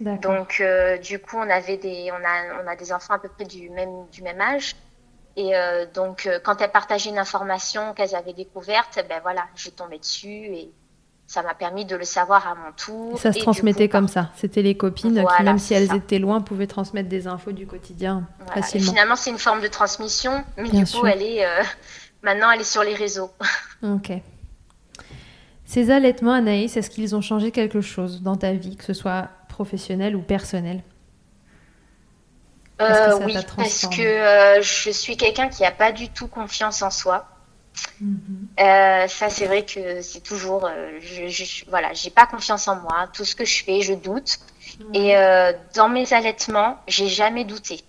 Donc, 0.00 0.62
du 1.02 1.18
coup, 1.18 1.36
on 1.38 1.48
avait 1.50 1.76
des, 1.76 2.10
on 2.10 2.24
a, 2.24 2.62
on 2.64 2.66
a 2.66 2.76
des 2.76 2.92
enfants 2.92 3.14
à 3.14 3.18
peu 3.18 3.28
près 3.28 3.44
du 3.44 3.68
même, 3.70 4.06
du 4.10 4.22
même 4.22 4.40
âge. 4.40 4.74
Et 5.36 5.56
euh, 5.56 5.84
donc, 5.92 6.26
euh, 6.26 6.38
quand 6.42 6.60
elles 6.60 6.70
partageaient 6.70 7.10
une 7.10 7.18
information 7.18 7.92
qu'elles 7.94 8.14
avaient 8.14 8.32
découverte, 8.32 9.04
ben 9.08 9.20
voilà, 9.22 9.44
j'ai 9.56 9.72
tombé 9.72 9.98
dessus 9.98 10.28
et 10.28 10.70
ça 11.26 11.42
m'a 11.42 11.54
permis 11.54 11.84
de 11.84 11.96
le 11.96 12.04
savoir 12.04 12.46
à 12.46 12.54
mon 12.54 12.70
tour. 12.76 13.18
Ça 13.18 13.32
se 13.32 13.38
transmettait 13.40 13.88
coup, 13.88 13.92
comme 13.92 14.08
ça. 14.08 14.30
C'était 14.36 14.62
les 14.62 14.76
copines 14.76 15.24
qui, 15.36 15.42
même 15.42 15.58
si 15.58 15.74
elles 15.74 15.88
ça. 15.88 15.96
étaient 15.96 16.18
loin, 16.18 16.40
pouvaient 16.40 16.66
transmettre 16.66 17.08
des 17.08 17.26
infos 17.26 17.52
du 17.52 17.66
quotidien 17.66 18.28
voilà. 18.38 18.58
Et 18.58 18.62
facilement. 18.62 18.90
finalement, 18.90 19.16
c'est 19.16 19.30
une 19.30 19.38
forme 19.38 19.60
de 19.60 19.68
transmission, 19.68 20.44
mais 20.56 20.68
Bien 20.68 20.80
du 20.80 20.86
sûr. 20.86 21.00
coup, 21.00 21.06
elle 21.06 21.22
est, 21.22 21.44
euh, 21.44 21.62
maintenant, 22.22 22.50
elle 22.50 22.60
est 22.60 22.64
sur 22.64 22.82
les 22.82 22.94
réseaux. 22.94 23.30
Ok. 23.82 24.12
Ces 25.66 25.90
allaitements, 25.90 26.32
Anaïs, 26.32 26.76
est-ce 26.76 26.88
qu'ils 26.88 27.14
ont 27.16 27.20
changé 27.20 27.50
quelque 27.50 27.80
chose 27.82 28.22
dans 28.22 28.36
ta 28.36 28.52
vie, 28.52 28.76
que 28.76 28.84
ce 28.84 28.94
soit 28.94 29.28
professionnel 29.48 30.14
ou 30.16 30.22
personnel? 30.22 30.82
Que 32.78 32.84
Euh, 32.84 33.18
oui, 33.24 33.36
parce 33.56 33.86
que 33.86 34.02
euh, 34.02 34.62
je 34.62 34.90
suis 34.90 35.16
quelqu'un 35.16 35.48
qui 35.48 35.62
n'a 35.62 35.70
pas 35.70 35.92
du 35.92 36.08
tout 36.08 36.26
confiance 36.26 36.82
en 36.82 36.90
soi. 36.90 37.26
Mhm. 38.00 38.48
Euh, 38.60 39.08
ça, 39.08 39.28
c'est 39.30 39.46
vrai 39.46 39.64
que 39.64 40.00
c'est 40.02 40.20
toujours, 40.20 40.64
euh, 40.66 40.98
je, 41.00 41.28
je, 41.28 41.64
voilà, 41.68 41.92
j'ai 41.92 42.10
pas 42.10 42.26
confiance 42.26 42.68
en 42.68 42.76
moi. 42.76 43.08
Tout 43.12 43.24
ce 43.24 43.34
que 43.34 43.44
je 43.44 43.64
fais, 43.64 43.80
je 43.80 43.94
doute. 43.94 44.38
Et 44.92 45.16
euh, 45.16 45.52
dans 45.74 45.88
mes 45.88 46.12
allaitements, 46.12 46.78
j'ai 46.88 47.08
jamais 47.08 47.44
douté. 47.44 47.80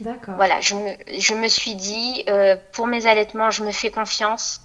D'accord. 0.00 0.34
Voilà, 0.36 0.60
je 0.60 0.74
me, 0.74 0.90
je 1.18 1.34
me 1.34 1.48
suis 1.48 1.74
dit, 1.74 2.24
euh, 2.28 2.56
pour 2.72 2.86
mes 2.86 3.06
allaitements, 3.06 3.50
je 3.50 3.64
me 3.64 3.72
fais 3.72 3.90
confiance. 3.90 4.60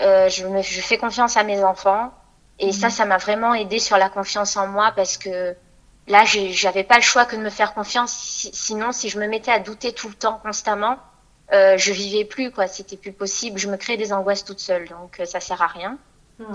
Euh, 0.00 0.28
je, 0.28 0.46
me, 0.46 0.62
je 0.62 0.80
fais 0.80 0.98
confiance 0.98 1.36
à 1.36 1.44
mes 1.44 1.62
enfants. 1.62 2.12
Et 2.58 2.72
ça, 2.72 2.88
ça 2.88 3.04
m'a 3.04 3.18
vraiment 3.18 3.54
aidé 3.54 3.78
sur 3.78 3.98
la 3.98 4.08
confiance 4.08 4.56
en 4.56 4.66
moi 4.66 4.92
parce 4.96 5.18
que 5.18 5.54
là, 6.06 6.24
j'avais 6.24 6.84
pas 6.84 6.96
le 6.96 7.02
choix 7.02 7.24
que 7.26 7.36
de 7.36 7.40
me 7.40 7.50
faire 7.50 7.74
confiance. 7.74 8.12
Si- 8.12 8.50
sinon, 8.54 8.92
si 8.92 9.08
je 9.08 9.18
me 9.18 9.26
mettais 9.26 9.50
à 9.52 9.58
douter 9.60 9.92
tout 9.92 10.08
le 10.08 10.14
temps, 10.14 10.38
constamment, 10.42 10.98
euh, 11.52 11.76
je 11.78 11.92
vivais 11.92 12.24
plus, 12.24 12.50
quoi. 12.50 12.66
C'était 12.68 12.96
plus 12.96 13.12
possible. 13.12 13.58
Je 13.58 13.68
me 13.68 13.76
créais 13.76 13.96
des 13.96 14.12
angoisses 14.12 14.44
toute 14.44 14.60
seule, 14.60 14.88
donc 14.88 15.20
euh, 15.20 15.24
ça 15.26 15.40
sert 15.40 15.62
à 15.62 15.66
rien. 15.68 15.98
Ouais. 16.38 16.46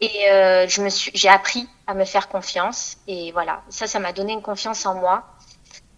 Et 0.00 0.30
euh, 0.30 0.66
je 0.68 0.82
me 0.82 0.88
suis, 0.90 1.10
j'ai 1.14 1.28
appris 1.28 1.68
à 1.86 1.94
me 1.94 2.04
faire 2.04 2.28
confiance. 2.28 2.96
Et 3.06 3.32
voilà, 3.32 3.62
ça, 3.68 3.86
ça 3.86 3.98
m'a 4.00 4.12
donné 4.12 4.32
une 4.32 4.42
confiance 4.42 4.86
en 4.86 4.94
moi. 4.94 5.24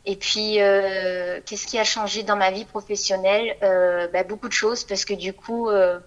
Et 0.05 0.17
puis, 0.17 0.61
euh, 0.61 1.41
qu'est-ce 1.47 1.67
qui 1.67 1.79
a 1.79 1.85
changé 1.85 2.23
dans 2.23 2.37
ma 2.37 2.51
vie 2.51 2.65
professionnelle? 2.65 3.57
Euh, 3.63 4.09
bah, 4.13 4.23
Beaucoup 4.25 4.49
de 4.49 4.53
choses, 4.53 4.85
parce 4.85 5.05
que 5.05 5.15
du 5.15 5.33
coup, 5.33 5.69
euh, 5.69 5.99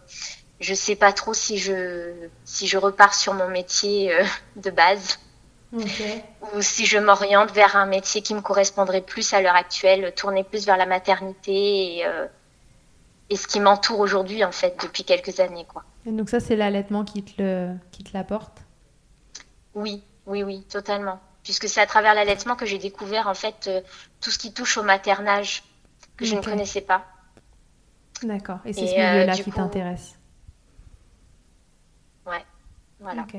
je 0.59 0.73
sais 0.73 0.95
pas 0.95 1.13
trop 1.13 1.33
si 1.33 1.57
je, 1.57 2.29
si 2.45 2.67
je 2.67 2.77
repars 2.77 3.13
sur 3.13 3.33
mon 3.33 3.47
métier 3.49 4.13
euh, 4.13 4.23
de 4.57 4.69
base 4.71 5.19
Ou 5.71 6.61
si 6.61 6.85
je 6.85 6.97
m'oriente 6.97 7.51
vers 7.51 7.75
un 7.75 7.85
métier 7.85 8.21
qui 8.21 8.33
me 8.33 8.41
correspondrait 8.41 9.01
plus 9.01 9.33
à 9.33 9.41
l'heure 9.41 9.55
actuelle, 9.55 10.13
tourner 10.15 10.43
plus 10.43 10.65
vers 10.65 10.77
la 10.77 10.87
maternité 10.87 11.97
et, 11.97 12.05
euh, 12.05 12.25
et 13.29 13.35
ce 13.35 13.47
qui 13.47 13.59
m'entoure 13.59 13.99
aujourd'hui, 13.99 14.43
en 14.43 14.51
fait, 14.51 14.81
depuis 14.81 15.03
quelques 15.03 15.39
années, 15.39 15.65
quoi. 15.65 15.83
Et 16.07 16.11
donc 16.11 16.29
ça, 16.29 16.39
c'est 16.39 16.55
l'allaitement 16.55 17.03
qui 17.05 17.23
te 17.23 17.77
l'apporte? 18.13 18.63
Oui, 19.75 20.01
oui, 20.25 20.41
oui, 20.41 20.63
totalement. 20.63 21.19
Puisque 21.43 21.69
c'est 21.69 21.81
à 21.81 21.85
travers 21.85 22.15
l'allaitement 22.15 22.55
que 22.55 22.65
j'ai 22.65 22.79
découvert 22.79 23.27
en 23.27 23.33
fait 23.33 23.67
euh, 23.67 23.81
tout 24.21 24.31
ce 24.31 24.37
qui 24.37 24.53
touche 24.53 24.77
au 24.77 24.83
maternage 24.83 25.63
que 26.17 26.25
je 26.25 26.35
ne 26.35 26.41
connaissais 26.41 26.81
pas. 26.81 27.05
D'accord. 28.23 28.59
Et 28.65 28.73
c'est 28.73 28.87
ce 28.87 28.95
milieu-là 28.95 29.33
qui 29.37 29.51
t'intéresse? 29.51 30.17
Ouais, 32.25 32.43
voilà. 32.99 33.21
Ok. 33.21 33.37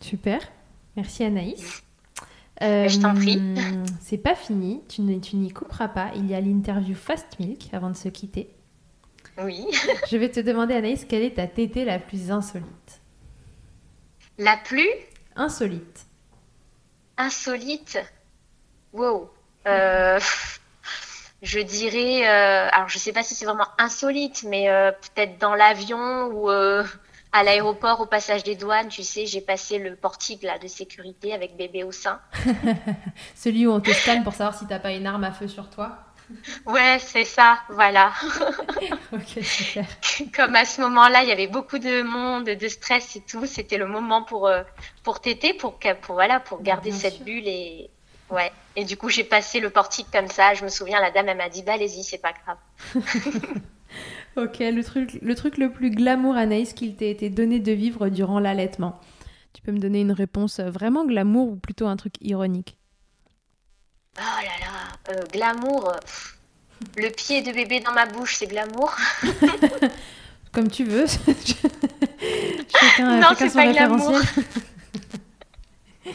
Super. 0.00 0.40
Merci 0.96 1.24
Anaïs. 1.24 1.82
je 2.60 3.00
t'en 3.00 3.14
prie. 3.14 3.40
C'est 4.00 4.18
pas 4.18 4.34
fini, 4.34 4.82
tu 4.88 5.02
n'y 5.02 5.52
couperas 5.52 5.88
pas. 5.88 6.10
Il 6.16 6.26
y 6.26 6.34
a 6.34 6.40
l'interview 6.40 6.94
Fast 6.94 7.38
Milk 7.38 7.68
avant 7.72 7.90
de 7.90 7.96
se 7.96 8.08
quitter. 8.08 8.50
Oui. 9.38 9.66
je 10.10 10.16
vais 10.16 10.30
te 10.30 10.40
demander, 10.40 10.74
Anaïs, 10.74 11.04
quelle 11.04 11.22
est 11.22 11.36
ta 11.36 11.46
tétée 11.46 11.84
la 11.84 11.98
plus 11.98 12.30
insolite? 12.30 13.00
La 14.38 14.56
plus 14.56 14.88
Insolite. 15.36 16.06
Insolite? 17.16 17.98
Wow. 18.92 19.30
Euh, 19.66 20.18
je 21.42 21.60
dirais, 21.60 22.28
euh, 22.28 22.68
alors 22.72 22.88
je 22.88 22.98
sais 22.98 23.12
pas 23.12 23.22
si 23.22 23.34
c'est 23.34 23.44
vraiment 23.44 23.68
insolite, 23.78 24.44
mais 24.48 24.68
euh, 24.68 24.90
peut-être 24.92 25.38
dans 25.38 25.54
l'avion 25.54 26.26
ou 26.26 26.50
à 27.32 27.42
l'aéroport 27.42 28.00
au 28.00 28.06
passage 28.06 28.42
des 28.42 28.56
douanes, 28.56 28.88
tu 28.88 29.02
sais, 29.02 29.26
j'ai 29.26 29.40
passé 29.40 29.78
le 29.78 29.94
portique 29.94 30.42
là 30.42 30.58
de 30.58 30.66
sécurité 30.66 31.32
avec 31.32 31.56
bébé 31.56 31.84
au 31.84 31.92
sein. 31.92 32.20
Celui 33.34 33.66
où 33.66 33.72
on 33.72 33.80
te 33.80 33.90
scanne 33.92 34.24
pour 34.24 34.34
savoir 34.34 34.58
si 34.58 34.66
t'as 34.66 34.78
pas 34.78 34.92
une 34.92 35.06
arme 35.06 35.24
à 35.24 35.32
feu 35.32 35.48
sur 35.48 35.70
toi. 35.70 35.98
Ouais, 36.66 36.98
c'est 37.00 37.24
ça, 37.24 37.58
voilà. 37.68 38.12
ok, 39.12 39.42
super. 39.42 39.86
Comme 40.34 40.54
à 40.54 40.64
ce 40.64 40.80
moment-là, 40.82 41.22
il 41.22 41.28
y 41.28 41.32
avait 41.32 41.48
beaucoup 41.48 41.78
de 41.78 42.02
monde, 42.02 42.44
de 42.44 42.68
stress 42.68 43.16
et 43.16 43.20
tout, 43.20 43.46
c'était 43.46 43.78
le 43.78 43.86
moment 43.86 44.22
pour 44.22 44.46
euh, 44.46 44.62
pour 45.02 45.20
téter, 45.20 45.54
pour 45.54 45.78
pour 46.02 46.14
voilà, 46.14 46.40
pour 46.40 46.62
garder 46.62 46.92
cette 46.92 47.24
bulle 47.24 47.48
et 47.48 47.90
ouais. 48.30 48.52
Et 48.76 48.84
du 48.84 48.96
coup, 48.96 49.08
j'ai 49.08 49.24
passé 49.24 49.58
le 49.58 49.70
portique 49.70 50.06
comme 50.12 50.28
ça. 50.28 50.54
Je 50.54 50.64
me 50.64 50.68
souviens, 50.68 51.00
la 51.00 51.10
dame 51.10 51.28
elle 51.28 51.36
m'a 51.36 51.48
dit, 51.48 51.62
bah 51.62 51.72
allez-y, 51.72 52.04
c'est 52.04 52.18
pas 52.18 52.32
grave. 52.32 53.02
Ok, 54.44 54.58
le 54.58 54.82
truc 54.82 55.18
le 55.20 55.34
truc 55.34 55.58
le 55.58 55.72
plus 55.72 55.90
glamour, 55.90 56.36
Anaïs, 56.36 56.72
qu'il 56.72 56.96
t'ait 56.96 57.10
été 57.10 57.30
donné 57.30 57.60
de 57.60 57.72
vivre 57.72 58.08
durant 58.08 58.40
l'allaitement. 58.40 59.00
Tu 59.52 59.62
peux 59.62 59.72
me 59.72 59.78
donner 59.78 60.00
une 60.00 60.12
réponse 60.12 60.60
vraiment 60.60 61.04
glamour 61.04 61.48
ou 61.48 61.56
plutôt 61.56 61.86
un 61.86 61.96
truc 61.96 62.14
ironique? 62.20 62.76
Oh 64.18 64.22
là 64.22 64.42
là, 64.60 65.14
euh, 65.14 65.24
glamour. 65.32 65.92
Le 66.96 67.10
pied 67.10 67.42
de 67.42 67.52
bébé 67.52 67.80
dans 67.80 67.92
ma 67.92 68.06
bouche, 68.06 68.36
c'est 68.36 68.46
glamour. 68.46 68.94
Comme 70.52 70.70
tu 70.70 70.84
veux. 70.84 71.06
chacun, 72.68 73.20
non, 73.20 73.28
c'est 73.36 73.52
pas 73.52 73.72
glamour. 73.72 74.18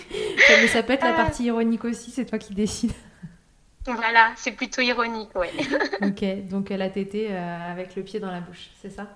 Mais 0.49 0.67
ça 0.67 0.83
peut 0.83 0.93
être 0.93 1.03
la 1.03 1.13
euh. 1.13 1.15
partie 1.15 1.43
ironique 1.45 1.85
aussi, 1.85 2.11
c'est 2.11 2.25
toi 2.25 2.37
qui 2.39 2.53
décides. 2.53 2.91
Voilà, 3.85 4.31
c'est 4.35 4.51
plutôt 4.51 4.81
ironique, 4.81 5.35
ouais. 5.35 5.51
ok, 6.01 6.47
donc 6.47 6.69
la 6.69 6.89
tétée 6.89 7.27
euh, 7.29 7.71
avec 7.71 7.95
le 7.95 8.03
pied 8.03 8.19
dans 8.19 8.31
la 8.31 8.39
bouche, 8.39 8.69
c'est 8.81 8.89
ça? 8.89 9.07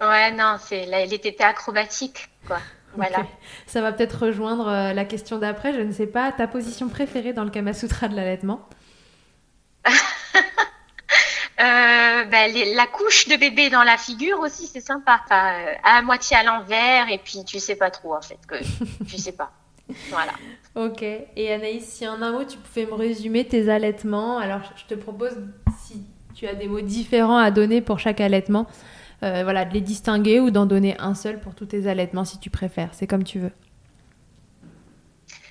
Ouais, 0.00 0.32
non, 0.32 0.56
c'est 0.58 0.86
les 0.86 1.18
tétées 1.18 1.44
acrobatiques, 1.44 2.28
quoi. 2.46 2.58
Voilà. 2.94 3.24
Ça 3.66 3.80
va 3.80 3.92
peut-être 3.92 4.26
rejoindre 4.26 4.68
euh, 4.68 4.92
la 4.92 5.04
question 5.04 5.38
d'après. 5.38 5.72
Je 5.72 5.80
ne 5.80 5.92
sais 5.92 6.06
pas, 6.06 6.32
ta 6.32 6.46
position 6.46 6.88
préférée 6.88 7.32
dans 7.32 7.44
le 7.44 7.50
Kama 7.50 7.72
Sutra 7.72 8.08
de 8.08 8.16
l'allaitement? 8.16 8.68
Euh, 11.60 12.24
ben, 12.24 12.50
La 12.74 12.86
couche 12.86 13.28
de 13.28 13.36
bébé 13.36 13.68
dans 13.68 13.82
la 13.82 13.98
figure 13.98 14.40
aussi, 14.40 14.66
c'est 14.66 14.80
sympa. 14.80 15.20
Euh, 15.30 15.74
à 15.84 16.00
moitié 16.00 16.34
à 16.34 16.42
l'envers, 16.42 17.10
et 17.10 17.18
puis 17.18 17.44
tu 17.44 17.58
sais 17.58 17.76
pas 17.76 17.90
trop 17.90 18.14
en 18.14 18.22
fait. 18.22 18.38
Que, 18.46 18.54
tu 19.04 19.18
sais 19.18 19.32
pas. 19.32 19.50
Voilà. 20.08 20.32
Ok. 20.76 21.02
Et 21.02 21.52
Anaïs, 21.52 21.84
si 21.84 22.06
en 22.06 22.22
un 22.22 22.32
mot 22.32 22.44
tu 22.44 22.56
pouvais 22.58 22.86
me 22.86 22.94
résumer 22.94 23.44
tes 23.44 23.68
allaitements, 23.68 24.38
alors 24.38 24.60
je 24.76 24.84
te 24.86 24.98
propose, 24.98 25.36
si 25.78 26.02
tu 26.34 26.46
as 26.46 26.54
des 26.54 26.68
mots 26.68 26.80
différents 26.80 27.38
à 27.38 27.50
donner 27.50 27.80
pour 27.80 27.98
chaque 27.98 28.20
allaitement, 28.20 28.66
euh, 29.22 29.42
voilà, 29.42 29.64
de 29.64 29.74
les 29.74 29.80
distinguer 29.80 30.40
ou 30.40 30.50
d'en 30.50 30.66
donner 30.66 30.96
un 30.98 31.14
seul 31.14 31.40
pour 31.40 31.54
tous 31.54 31.66
tes 31.66 31.86
allaitements 31.88 32.24
si 32.24 32.38
tu 32.38 32.50
préfères. 32.50 32.90
C'est 32.92 33.06
comme 33.06 33.24
tu 33.24 33.38
veux. 33.40 33.52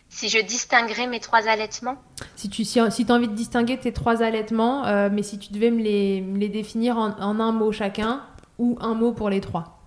Si 0.08 0.28
je 0.28 0.40
distinguerais 0.40 1.08
mes 1.08 1.20
trois 1.20 1.48
allaitements? 1.48 1.96
Si 2.36 2.50
tu 2.50 2.66
si, 2.66 2.80
as 2.80 2.86
envie 3.10 3.28
de 3.28 3.36
distinguer 3.36 3.78
tes 3.78 3.94
trois 3.94 4.24
allaitements, 4.24 4.86
euh, 4.86 5.10
mais 5.12 5.24
si 5.24 5.38
tu 5.38 5.54
devais 5.54 5.72
me 5.72 5.82
les, 5.82 6.22
les 6.22 6.50
définir 6.50 6.98
en, 6.98 7.14
un 7.20 7.52
mot 7.52 7.72
chacun 7.72 8.24
ou 8.58 8.78
un 8.82 8.96
mot 8.96 9.14
pour 9.14 9.30
les 9.30 9.40
trois? 9.40 9.80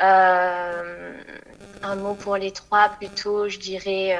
Euh, 0.00 1.14
Un 1.82 1.96
mot 1.96 2.14
pour 2.14 2.36
les 2.36 2.52
trois, 2.52 2.88
plutôt, 2.90 3.48
je 3.48 3.58
dirais. 3.58 4.16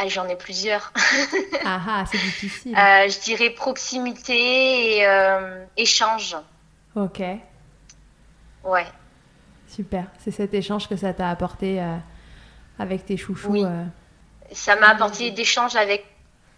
Ah, 0.00 0.06
j'en 0.06 0.28
ai 0.28 0.36
plusieurs. 0.36 0.92
ah, 1.64 1.80
ah 1.88 2.04
c'est 2.10 2.18
difficile. 2.18 2.76
Euh, 2.76 3.08
je 3.08 3.20
dirais 3.20 3.50
proximité 3.50 4.98
et 4.98 5.06
euh, 5.06 5.64
échange. 5.76 6.36
Ok. 6.94 7.20
Ouais. 8.62 8.86
Super. 9.66 10.06
C'est 10.20 10.30
cet 10.30 10.54
échange 10.54 10.88
que 10.88 10.96
ça 10.96 11.12
t'a 11.12 11.28
apporté 11.28 11.82
avec 12.78 13.06
tes 13.06 13.16
chouchous. 13.16 13.50
Oui. 13.50 13.64
Ça 14.52 14.76
m'a 14.76 14.90
apporté 14.90 15.32
d'échanges 15.32 15.74
avec 15.74 16.06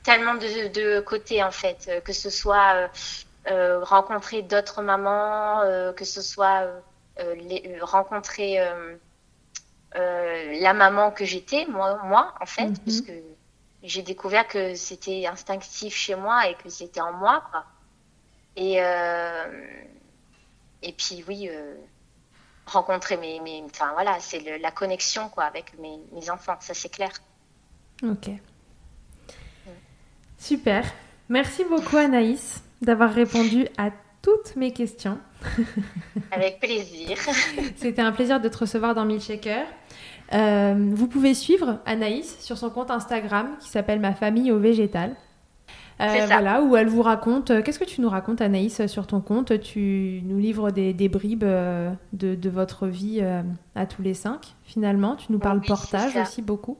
tellement 0.03 0.35
de, 0.35 1.01
côtés 1.01 1.43
en 1.43 1.51
fait. 1.51 2.03
Que 2.05 2.13
ce 2.13 2.29
soit 2.29 2.91
rencontrer 3.47 4.43
d'autres 4.43 4.83
mamans, 4.83 5.63
que 5.97 6.05
ce 6.05 6.23
soit 6.23 6.67
rencontrer 7.83 8.59
euh, 9.97 10.61
la 10.61 10.73
maman 10.73 11.11
que 11.11 11.25
j'étais, 11.25 11.67
moi, 11.67 12.01
moi, 12.05 12.35
en 12.41 12.47
fait, 12.47 12.67
parce 12.67 12.79
mhm. 12.79 12.85
puisque 12.85 13.13
j'ai 13.83 14.03
découvert 14.03 14.47
que 14.47 14.75
c'était 14.77 15.27
instinctif 15.27 15.95
chez 15.95 16.15
moi 16.15 16.49
et 16.49 16.55
que 16.55 16.69
c'était 16.69 17.01
en 17.01 17.13
moi, 17.13 17.43
quoi. 17.51 17.65
Et, 18.57 18.77
euh, 18.79 19.47
et 20.83 20.93
puis, 20.93 21.25
oui, 21.27 21.49
euh, 21.49 21.75
rencontrer 22.67 23.17
mes, 23.17 23.41
mes. 23.41 23.65
Enfin, 23.65 23.93
voilà, 23.95 24.21
c'est 24.21 24.59
la 24.59 24.71
connexion, 24.71 25.29
quoi, 25.29 25.45
avec 25.45 25.77
mes, 25.79 25.99
mes 26.13 26.31
enfants, 26.31 26.57
ça 26.61 26.75
c'est 26.75 26.89
clair. 26.89 27.11
Ok. 28.05 28.31
Super. 30.39 30.85
Merci 31.29 31.65
beaucoup, 31.65 31.97
Anaïs, 31.97 32.63
d'avoir 32.83 33.13
répondu 33.13 33.67
à 33.79 33.91
toutes 34.23 34.57
mes 34.57 34.73
questions. 34.73 35.19
Avec 36.33 36.61
plaisir. 36.61 37.17
C'était 37.77 38.03
un 38.03 38.13
plaisir 38.13 38.41
de 38.41 38.49
te 38.49 38.59
recevoir 38.59 38.95
dans 38.95 39.05
Milkshaker. 39.05 39.65
Euh, 40.33 40.91
vous 40.93 41.09
pouvez 41.09 41.35
suivre 41.35 41.81
Anaïs 41.87 42.39
sur 42.41 42.57
son 42.57 42.71
compte 42.71 42.91
Instagram 42.91 43.49
qui 43.61 43.69
s'appelle 43.69 44.01
Ma 44.01 44.13
famille 44.13 44.53
au 44.53 44.59
végétal. 44.59 45.17
Euh, 46.01 46.25
voilà, 46.27 46.63
où 46.63 46.77
elle 46.77 46.89
vous 46.89 47.03
raconte. 47.03 47.51
Euh, 47.51 47.63
qu'est-ce 47.63 47.79
que 47.79 47.85
tu 47.85 48.01
nous 48.01 48.09
racontes, 48.09 48.41
Anaïs, 48.41 48.87
sur 48.87 49.07
ton 49.07 49.21
compte? 49.21 49.61
Tu 49.61 50.23
nous 50.25 50.39
livres 50.39 50.71
des, 50.71 51.09
bribes 51.09 51.45
de, 51.45 52.49
votre 52.49 52.87
vie 52.87 53.23
à 53.75 53.87
tous 53.87 54.03
les 54.03 54.15
cinq, 54.15 54.55
finalement. 54.65 55.17
Tu 55.17 55.31
nous 55.31 55.39
parles 55.39 55.61
portage 55.61 56.17
aussi 56.17 56.41
beaucoup. 56.43 56.79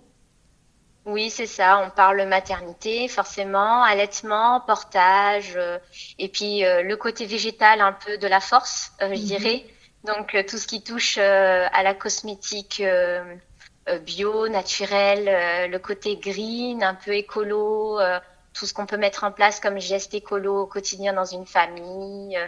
Oui, 1.07 1.31
c'est 1.31 1.47
ça. 1.47 1.83
On 1.85 1.91
parle 1.91 2.23
maternité, 2.27 3.09
forcément, 3.09 3.83
allaitement, 3.83 4.61
portage, 4.61 5.55
euh, 5.57 5.79
et 6.19 6.29
puis 6.29 6.65
euh, 6.65 6.83
le 6.83 6.97
côté 6.97 7.25
végétal, 7.27 7.81
un 7.81 7.93
peu 7.93 8.19
de 8.19 8.27
la 8.27 8.41
force, 8.41 8.93
euh, 9.01 9.09
je 9.15 9.21
mhm. 9.21 9.27
dirais. 9.27 9.65
Donc 10.05 10.37
tout 10.49 10.57
ce 10.57 10.67
qui 10.67 10.83
touche 10.83 11.19
à 11.19 11.83
la 11.83 11.93
cosmétique 11.93 12.83
bio, 14.07 14.49
naturelle, 14.49 15.71
le 15.71 15.79
côté 15.79 16.17
green, 16.17 16.83
un 16.83 16.95
peu 16.95 17.13
écolo, 17.13 18.01
tout 18.55 18.65
ce 18.65 18.73
qu'on 18.73 18.87
peut 18.87 18.97
mettre 18.97 19.25
en 19.25 19.31
place 19.31 19.61
comme 19.61 19.79
geste 19.79 20.15
écolo 20.15 20.63
au 20.63 20.67
quotidien 20.67 21.13
dans 21.13 21.27
une 21.27 21.45
famille, 21.45 22.39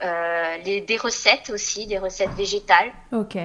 les, 0.00 0.80
des 0.80 0.96
recettes 0.96 1.50
aussi, 1.50 1.86
des 1.86 1.98
recettes 1.98 2.32
végétales. 2.32 2.90
Ok. 3.12 3.36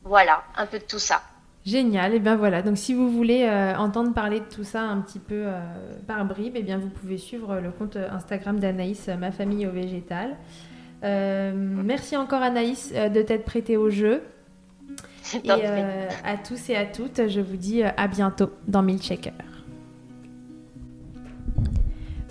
Voilà, 0.00 0.42
un 0.56 0.64
peu 0.64 0.78
de 0.78 0.84
tout 0.84 0.98
ça. 0.98 1.20
Génial, 1.64 2.14
et 2.14 2.18
bien 2.18 2.36
voilà, 2.36 2.60
donc 2.60 2.76
si 2.76 2.92
vous 2.92 3.08
voulez 3.08 3.44
euh, 3.44 3.74
entendre 3.76 4.12
parler 4.12 4.40
de 4.40 4.44
tout 4.44 4.64
ça 4.64 4.82
un 4.82 5.00
petit 5.00 5.18
peu 5.18 5.44
euh, 5.46 5.60
par 6.06 6.22
bribes, 6.26 6.56
et 6.56 6.62
bien 6.62 6.76
vous 6.76 6.90
pouvez 6.90 7.16
suivre 7.16 7.58
le 7.58 7.70
compte 7.70 7.96
Instagram 7.96 8.60
d'Anaïs, 8.60 9.08
Ma 9.18 9.32
famille 9.32 9.66
au 9.66 9.70
végétal. 9.70 10.36
Euh, 11.04 11.52
merci 11.54 12.18
encore 12.18 12.42
Anaïs 12.42 12.92
de 12.92 13.22
t'être 13.22 13.44
prêtée 13.44 13.78
au 13.78 13.88
jeu. 13.88 14.22
Et 15.42 15.50
à 15.50 16.36
tous 16.46 16.68
et 16.68 16.76
à 16.76 16.84
toutes, 16.84 17.28
je 17.28 17.40
vous 17.40 17.56
dis 17.56 17.82
à 17.82 18.08
bientôt 18.08 18.50
dans 18.68 18.82
Milkshaker. 18.82 19.32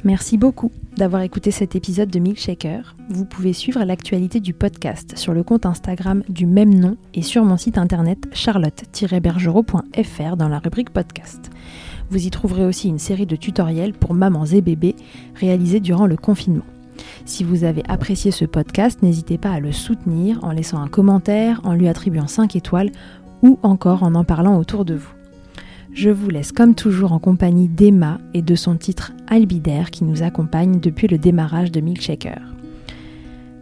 Merci 0.06 0.38
beaucoup 0.38 0.70
d'avoir 0.98 1.22
écouté 1.22 1.50
cet 1.50 1.78
épisode 1.78 2.10
de 2.10 2.20
Milkshaker. 2.20 2.98
Vous 3.10 3.24
pouvez 3.24 3.54
suivre 3.54 3.82
l'actualité 3.86 4.42
du 4.42 4.54
podcast 4.54 5.18
sur 5.18 5.34
le 5.34 5.44
compte 5.44 5.66
Instagram 5.66 6.24
du 6.28 6.46
même 6.46 6.74
nom 6.74 6.98
et 7.14 7.22
sur 7.22 7.46
mon 7.46 7.56
site 7.56 7.78
internet 7.78 8.20
charlotte-bergerot.fr 8.34 10.36
dans 10.36 10.50
la 10.50 10.60
rubrique 10.60 10.90
podcast. 10.90 11.50
Vous 12.10 12.28
y 12.28 12.30
trouverez 12.30 12.66
aussi 12.66 12.90
une 12.90 13.00
série 13.00 13.26
de 13.26 13.38
tutoriels 13.38 13.94
pour 13.94 14.14
mamans 14.14 14.46
et 14.46 14.60
bébés 14.60 14.98
réalisés 15.36 15.80
durant 15.80 16.06
le 16.06 16.18
confinement. 16.18 16.66
Si 17.24 17.46
vous 17.46 17.64
avez 17.64 17.84
apprécié 17.88 18.32
ce 18.32 18.44
podcast, 18.44 19.02
n'hésitez 19.04 19.38
pas 19.38 19.52
à 19.52 19.62
le 19.62 19.72
soutenir 19.72 20.44
en 20.44 20.52
laissant 20.52 20.82
un 20.82 20.90
commentaire, 20.90 21.62
en 21.64 21.76
lui 21.76 21.88
attribuant 21.88 22.28
5 22.28 22.58
étoiles 22.58 22.92
ou 23.42 23.58
encore 23.64 24.04
en 24.04 24.16
en 24.16 24.26
parlant 24.26 24.58
autour 24.58 24.84
de 24.84 24.96
vous. 24.96 25.14
Je 25.94 26.10
vous 26.10 26.30
laisse 26.30 26.52
comme 26.52 26.74
toujours 26.74 27.14
en 27.14 27.20
compagnie 27.20 27.68
d'Emma 27.68 28.20
et 28.34 28.42
de 28.42 28.56
son 28.56 28.76
titre 28.76 29.14
Albidaire 29.28 29.92
qui 29.92 30.04
nous 30.04 30.24
accompagne 30.24 30.80
depuis 30.80 31.08
le 31.08 31.20
démarrage 31.20 31.72
de 31.72 31.82
Milkshaker. 31.82 32.42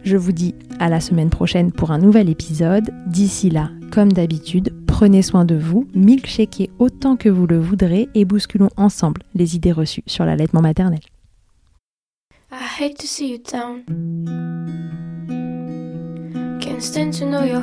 Je 0.02 0.16
vous 0.16 0.32
dis 0.32 0.54
à 0.80 0.88
la 0.88 1.00
semaine 1.00 1.30
prochaine 1.30 1.72
pour 1.72 1.90
un 1.90 1.98
nouvel 1.98 2.30
épisode. 2.30 2.90
D'ici 3.06 3.50
là, 3.50 3.70
comme 3.92 4.12
d'habitude, 4.12 4.74
prenez 4.86 5.20
soin 5.20 5.44
de 5.44 5.54
vous, 5.54 5.86
milkshakez 5.94 6.70
autant 6.78 7.16
que 7.16 7.28
vous 7.28 7.46
le 7.46 7.58
voudrez 7.58 8.08
et 8.14 8.24
bousculons 8.24 8.70
ensemble 8.76 9.22
les 9.34 9.54
idées 9.54 9.72
reçues 9.72 10.02
sur 10.06 10.24
l'allaitement 10.24 10.62
maternel. 10.62 11.00
I 12.50 12.64
hate 12.80 12.98
to 12.98 13.06
see 13.06 13.32
you 13.32 13.38
down. 13.38 13.84
Can't 16.60 16.82
stand 16.82 17.12
to 17.18 17.26
know 17.26 17.44
your. 17.44 17.62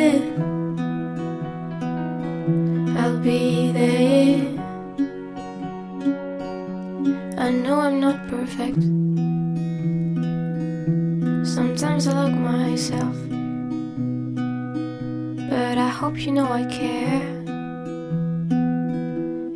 Hope 16.11 16.25
you 16.25 16.31
know 16.33 16.51
I 16.51 16.65
care. 16.65 17.23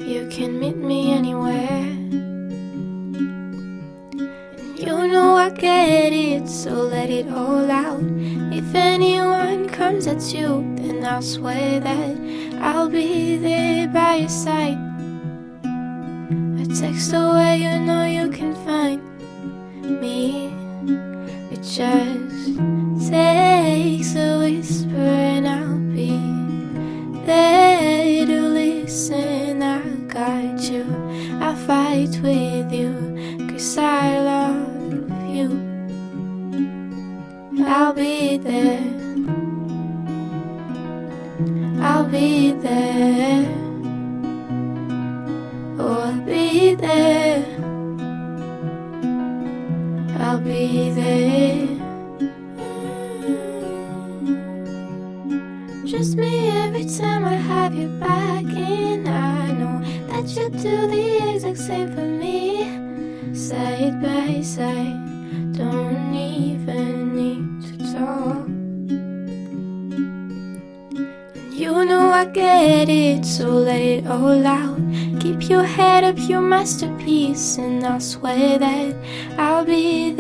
You 0.08 0.26
can 0.32 0.58
meet 0.58 0.78
me 0.78 1.12
anywhere. 1.12 1.84
And 4.14 4.80
you 4.80 5.08
know 5.08 5.36
I 5.36 5.49
get 5.49 6.14
it, 6.14 6.47
so 6.47 6.72
let 6.72 7.10
it 7.10 7.28
all 7.28 7.70
out. 7.70 7.99
If 8.53 8.74
anyone 8.74 9.68
comes 9.68 10.08
at 10.08 10.34
you, 10.34 10.64
then 10.78 11.03
I'll 11.03 11.22
swear 11.22 11.82
that 11.82 12.16
I'll 12.62 12.89
be 12.89 13.36
there 13.36 13.89
by 13.89 14.16
your 14.16 14.30
side. 14.30 14.80
A 16.62 16.66
text 16.74 17.12
away, 17.12 17.58
you 17.64 17.80
know 17.82 18.06
you 18.06 18.30
can 18.30 18.56
find 18.64 19.01
me. 19.99 20.53
It 21.51 21.62
just 21.64 22.24
be 50.46 50.91
there. 50.91 51.68
Just 55.86 56.18
me 56.18 56.50
every 56.50 56.86
time 56.86 57.26
I 57.26 57.34
have 57.34 57.74
you 57.74 57.88
back 58.00 58.46
in. 58.46 59.08
I 59.08 59.52
know 59.52 59.82
that 60.10 60.28
you 60.36 60.50
do 60.50 60.88
the 60.88 61.34
exact 61.34 61.58
same 61.58 61.91
for 61.96 62.06
me. 62.06 63.34
Side 63.34 64.00
by 64.04 64.41
side, 64.41 65.54
don't 65.54 66.14
even 66.14 67.16
need 67.16 67.46
to 67.68 67.76
talk. 67.93 68.46
You 71.52 71.86
know 71.86 72.12
I 72.12 72.26
get 72.26 72.88
it, 72.88 73.26
so 73.26 73.50
let 73.50 73.82
it 73.82 74.06
all 74.06 74.46
out. 74.46 74.78
Keep 75.20 75.50
your 75.50 75.64
head 75.64 76.04
up, 76.04 76.18
your 76.30 76.41
masterpiece, 76.41 77.58
and 77.58 77.84
I'll 77.84 78.00
swear 78.00 78.60
that 78.60 78.96
I'll 79.39 79.66
be 79.66 80.12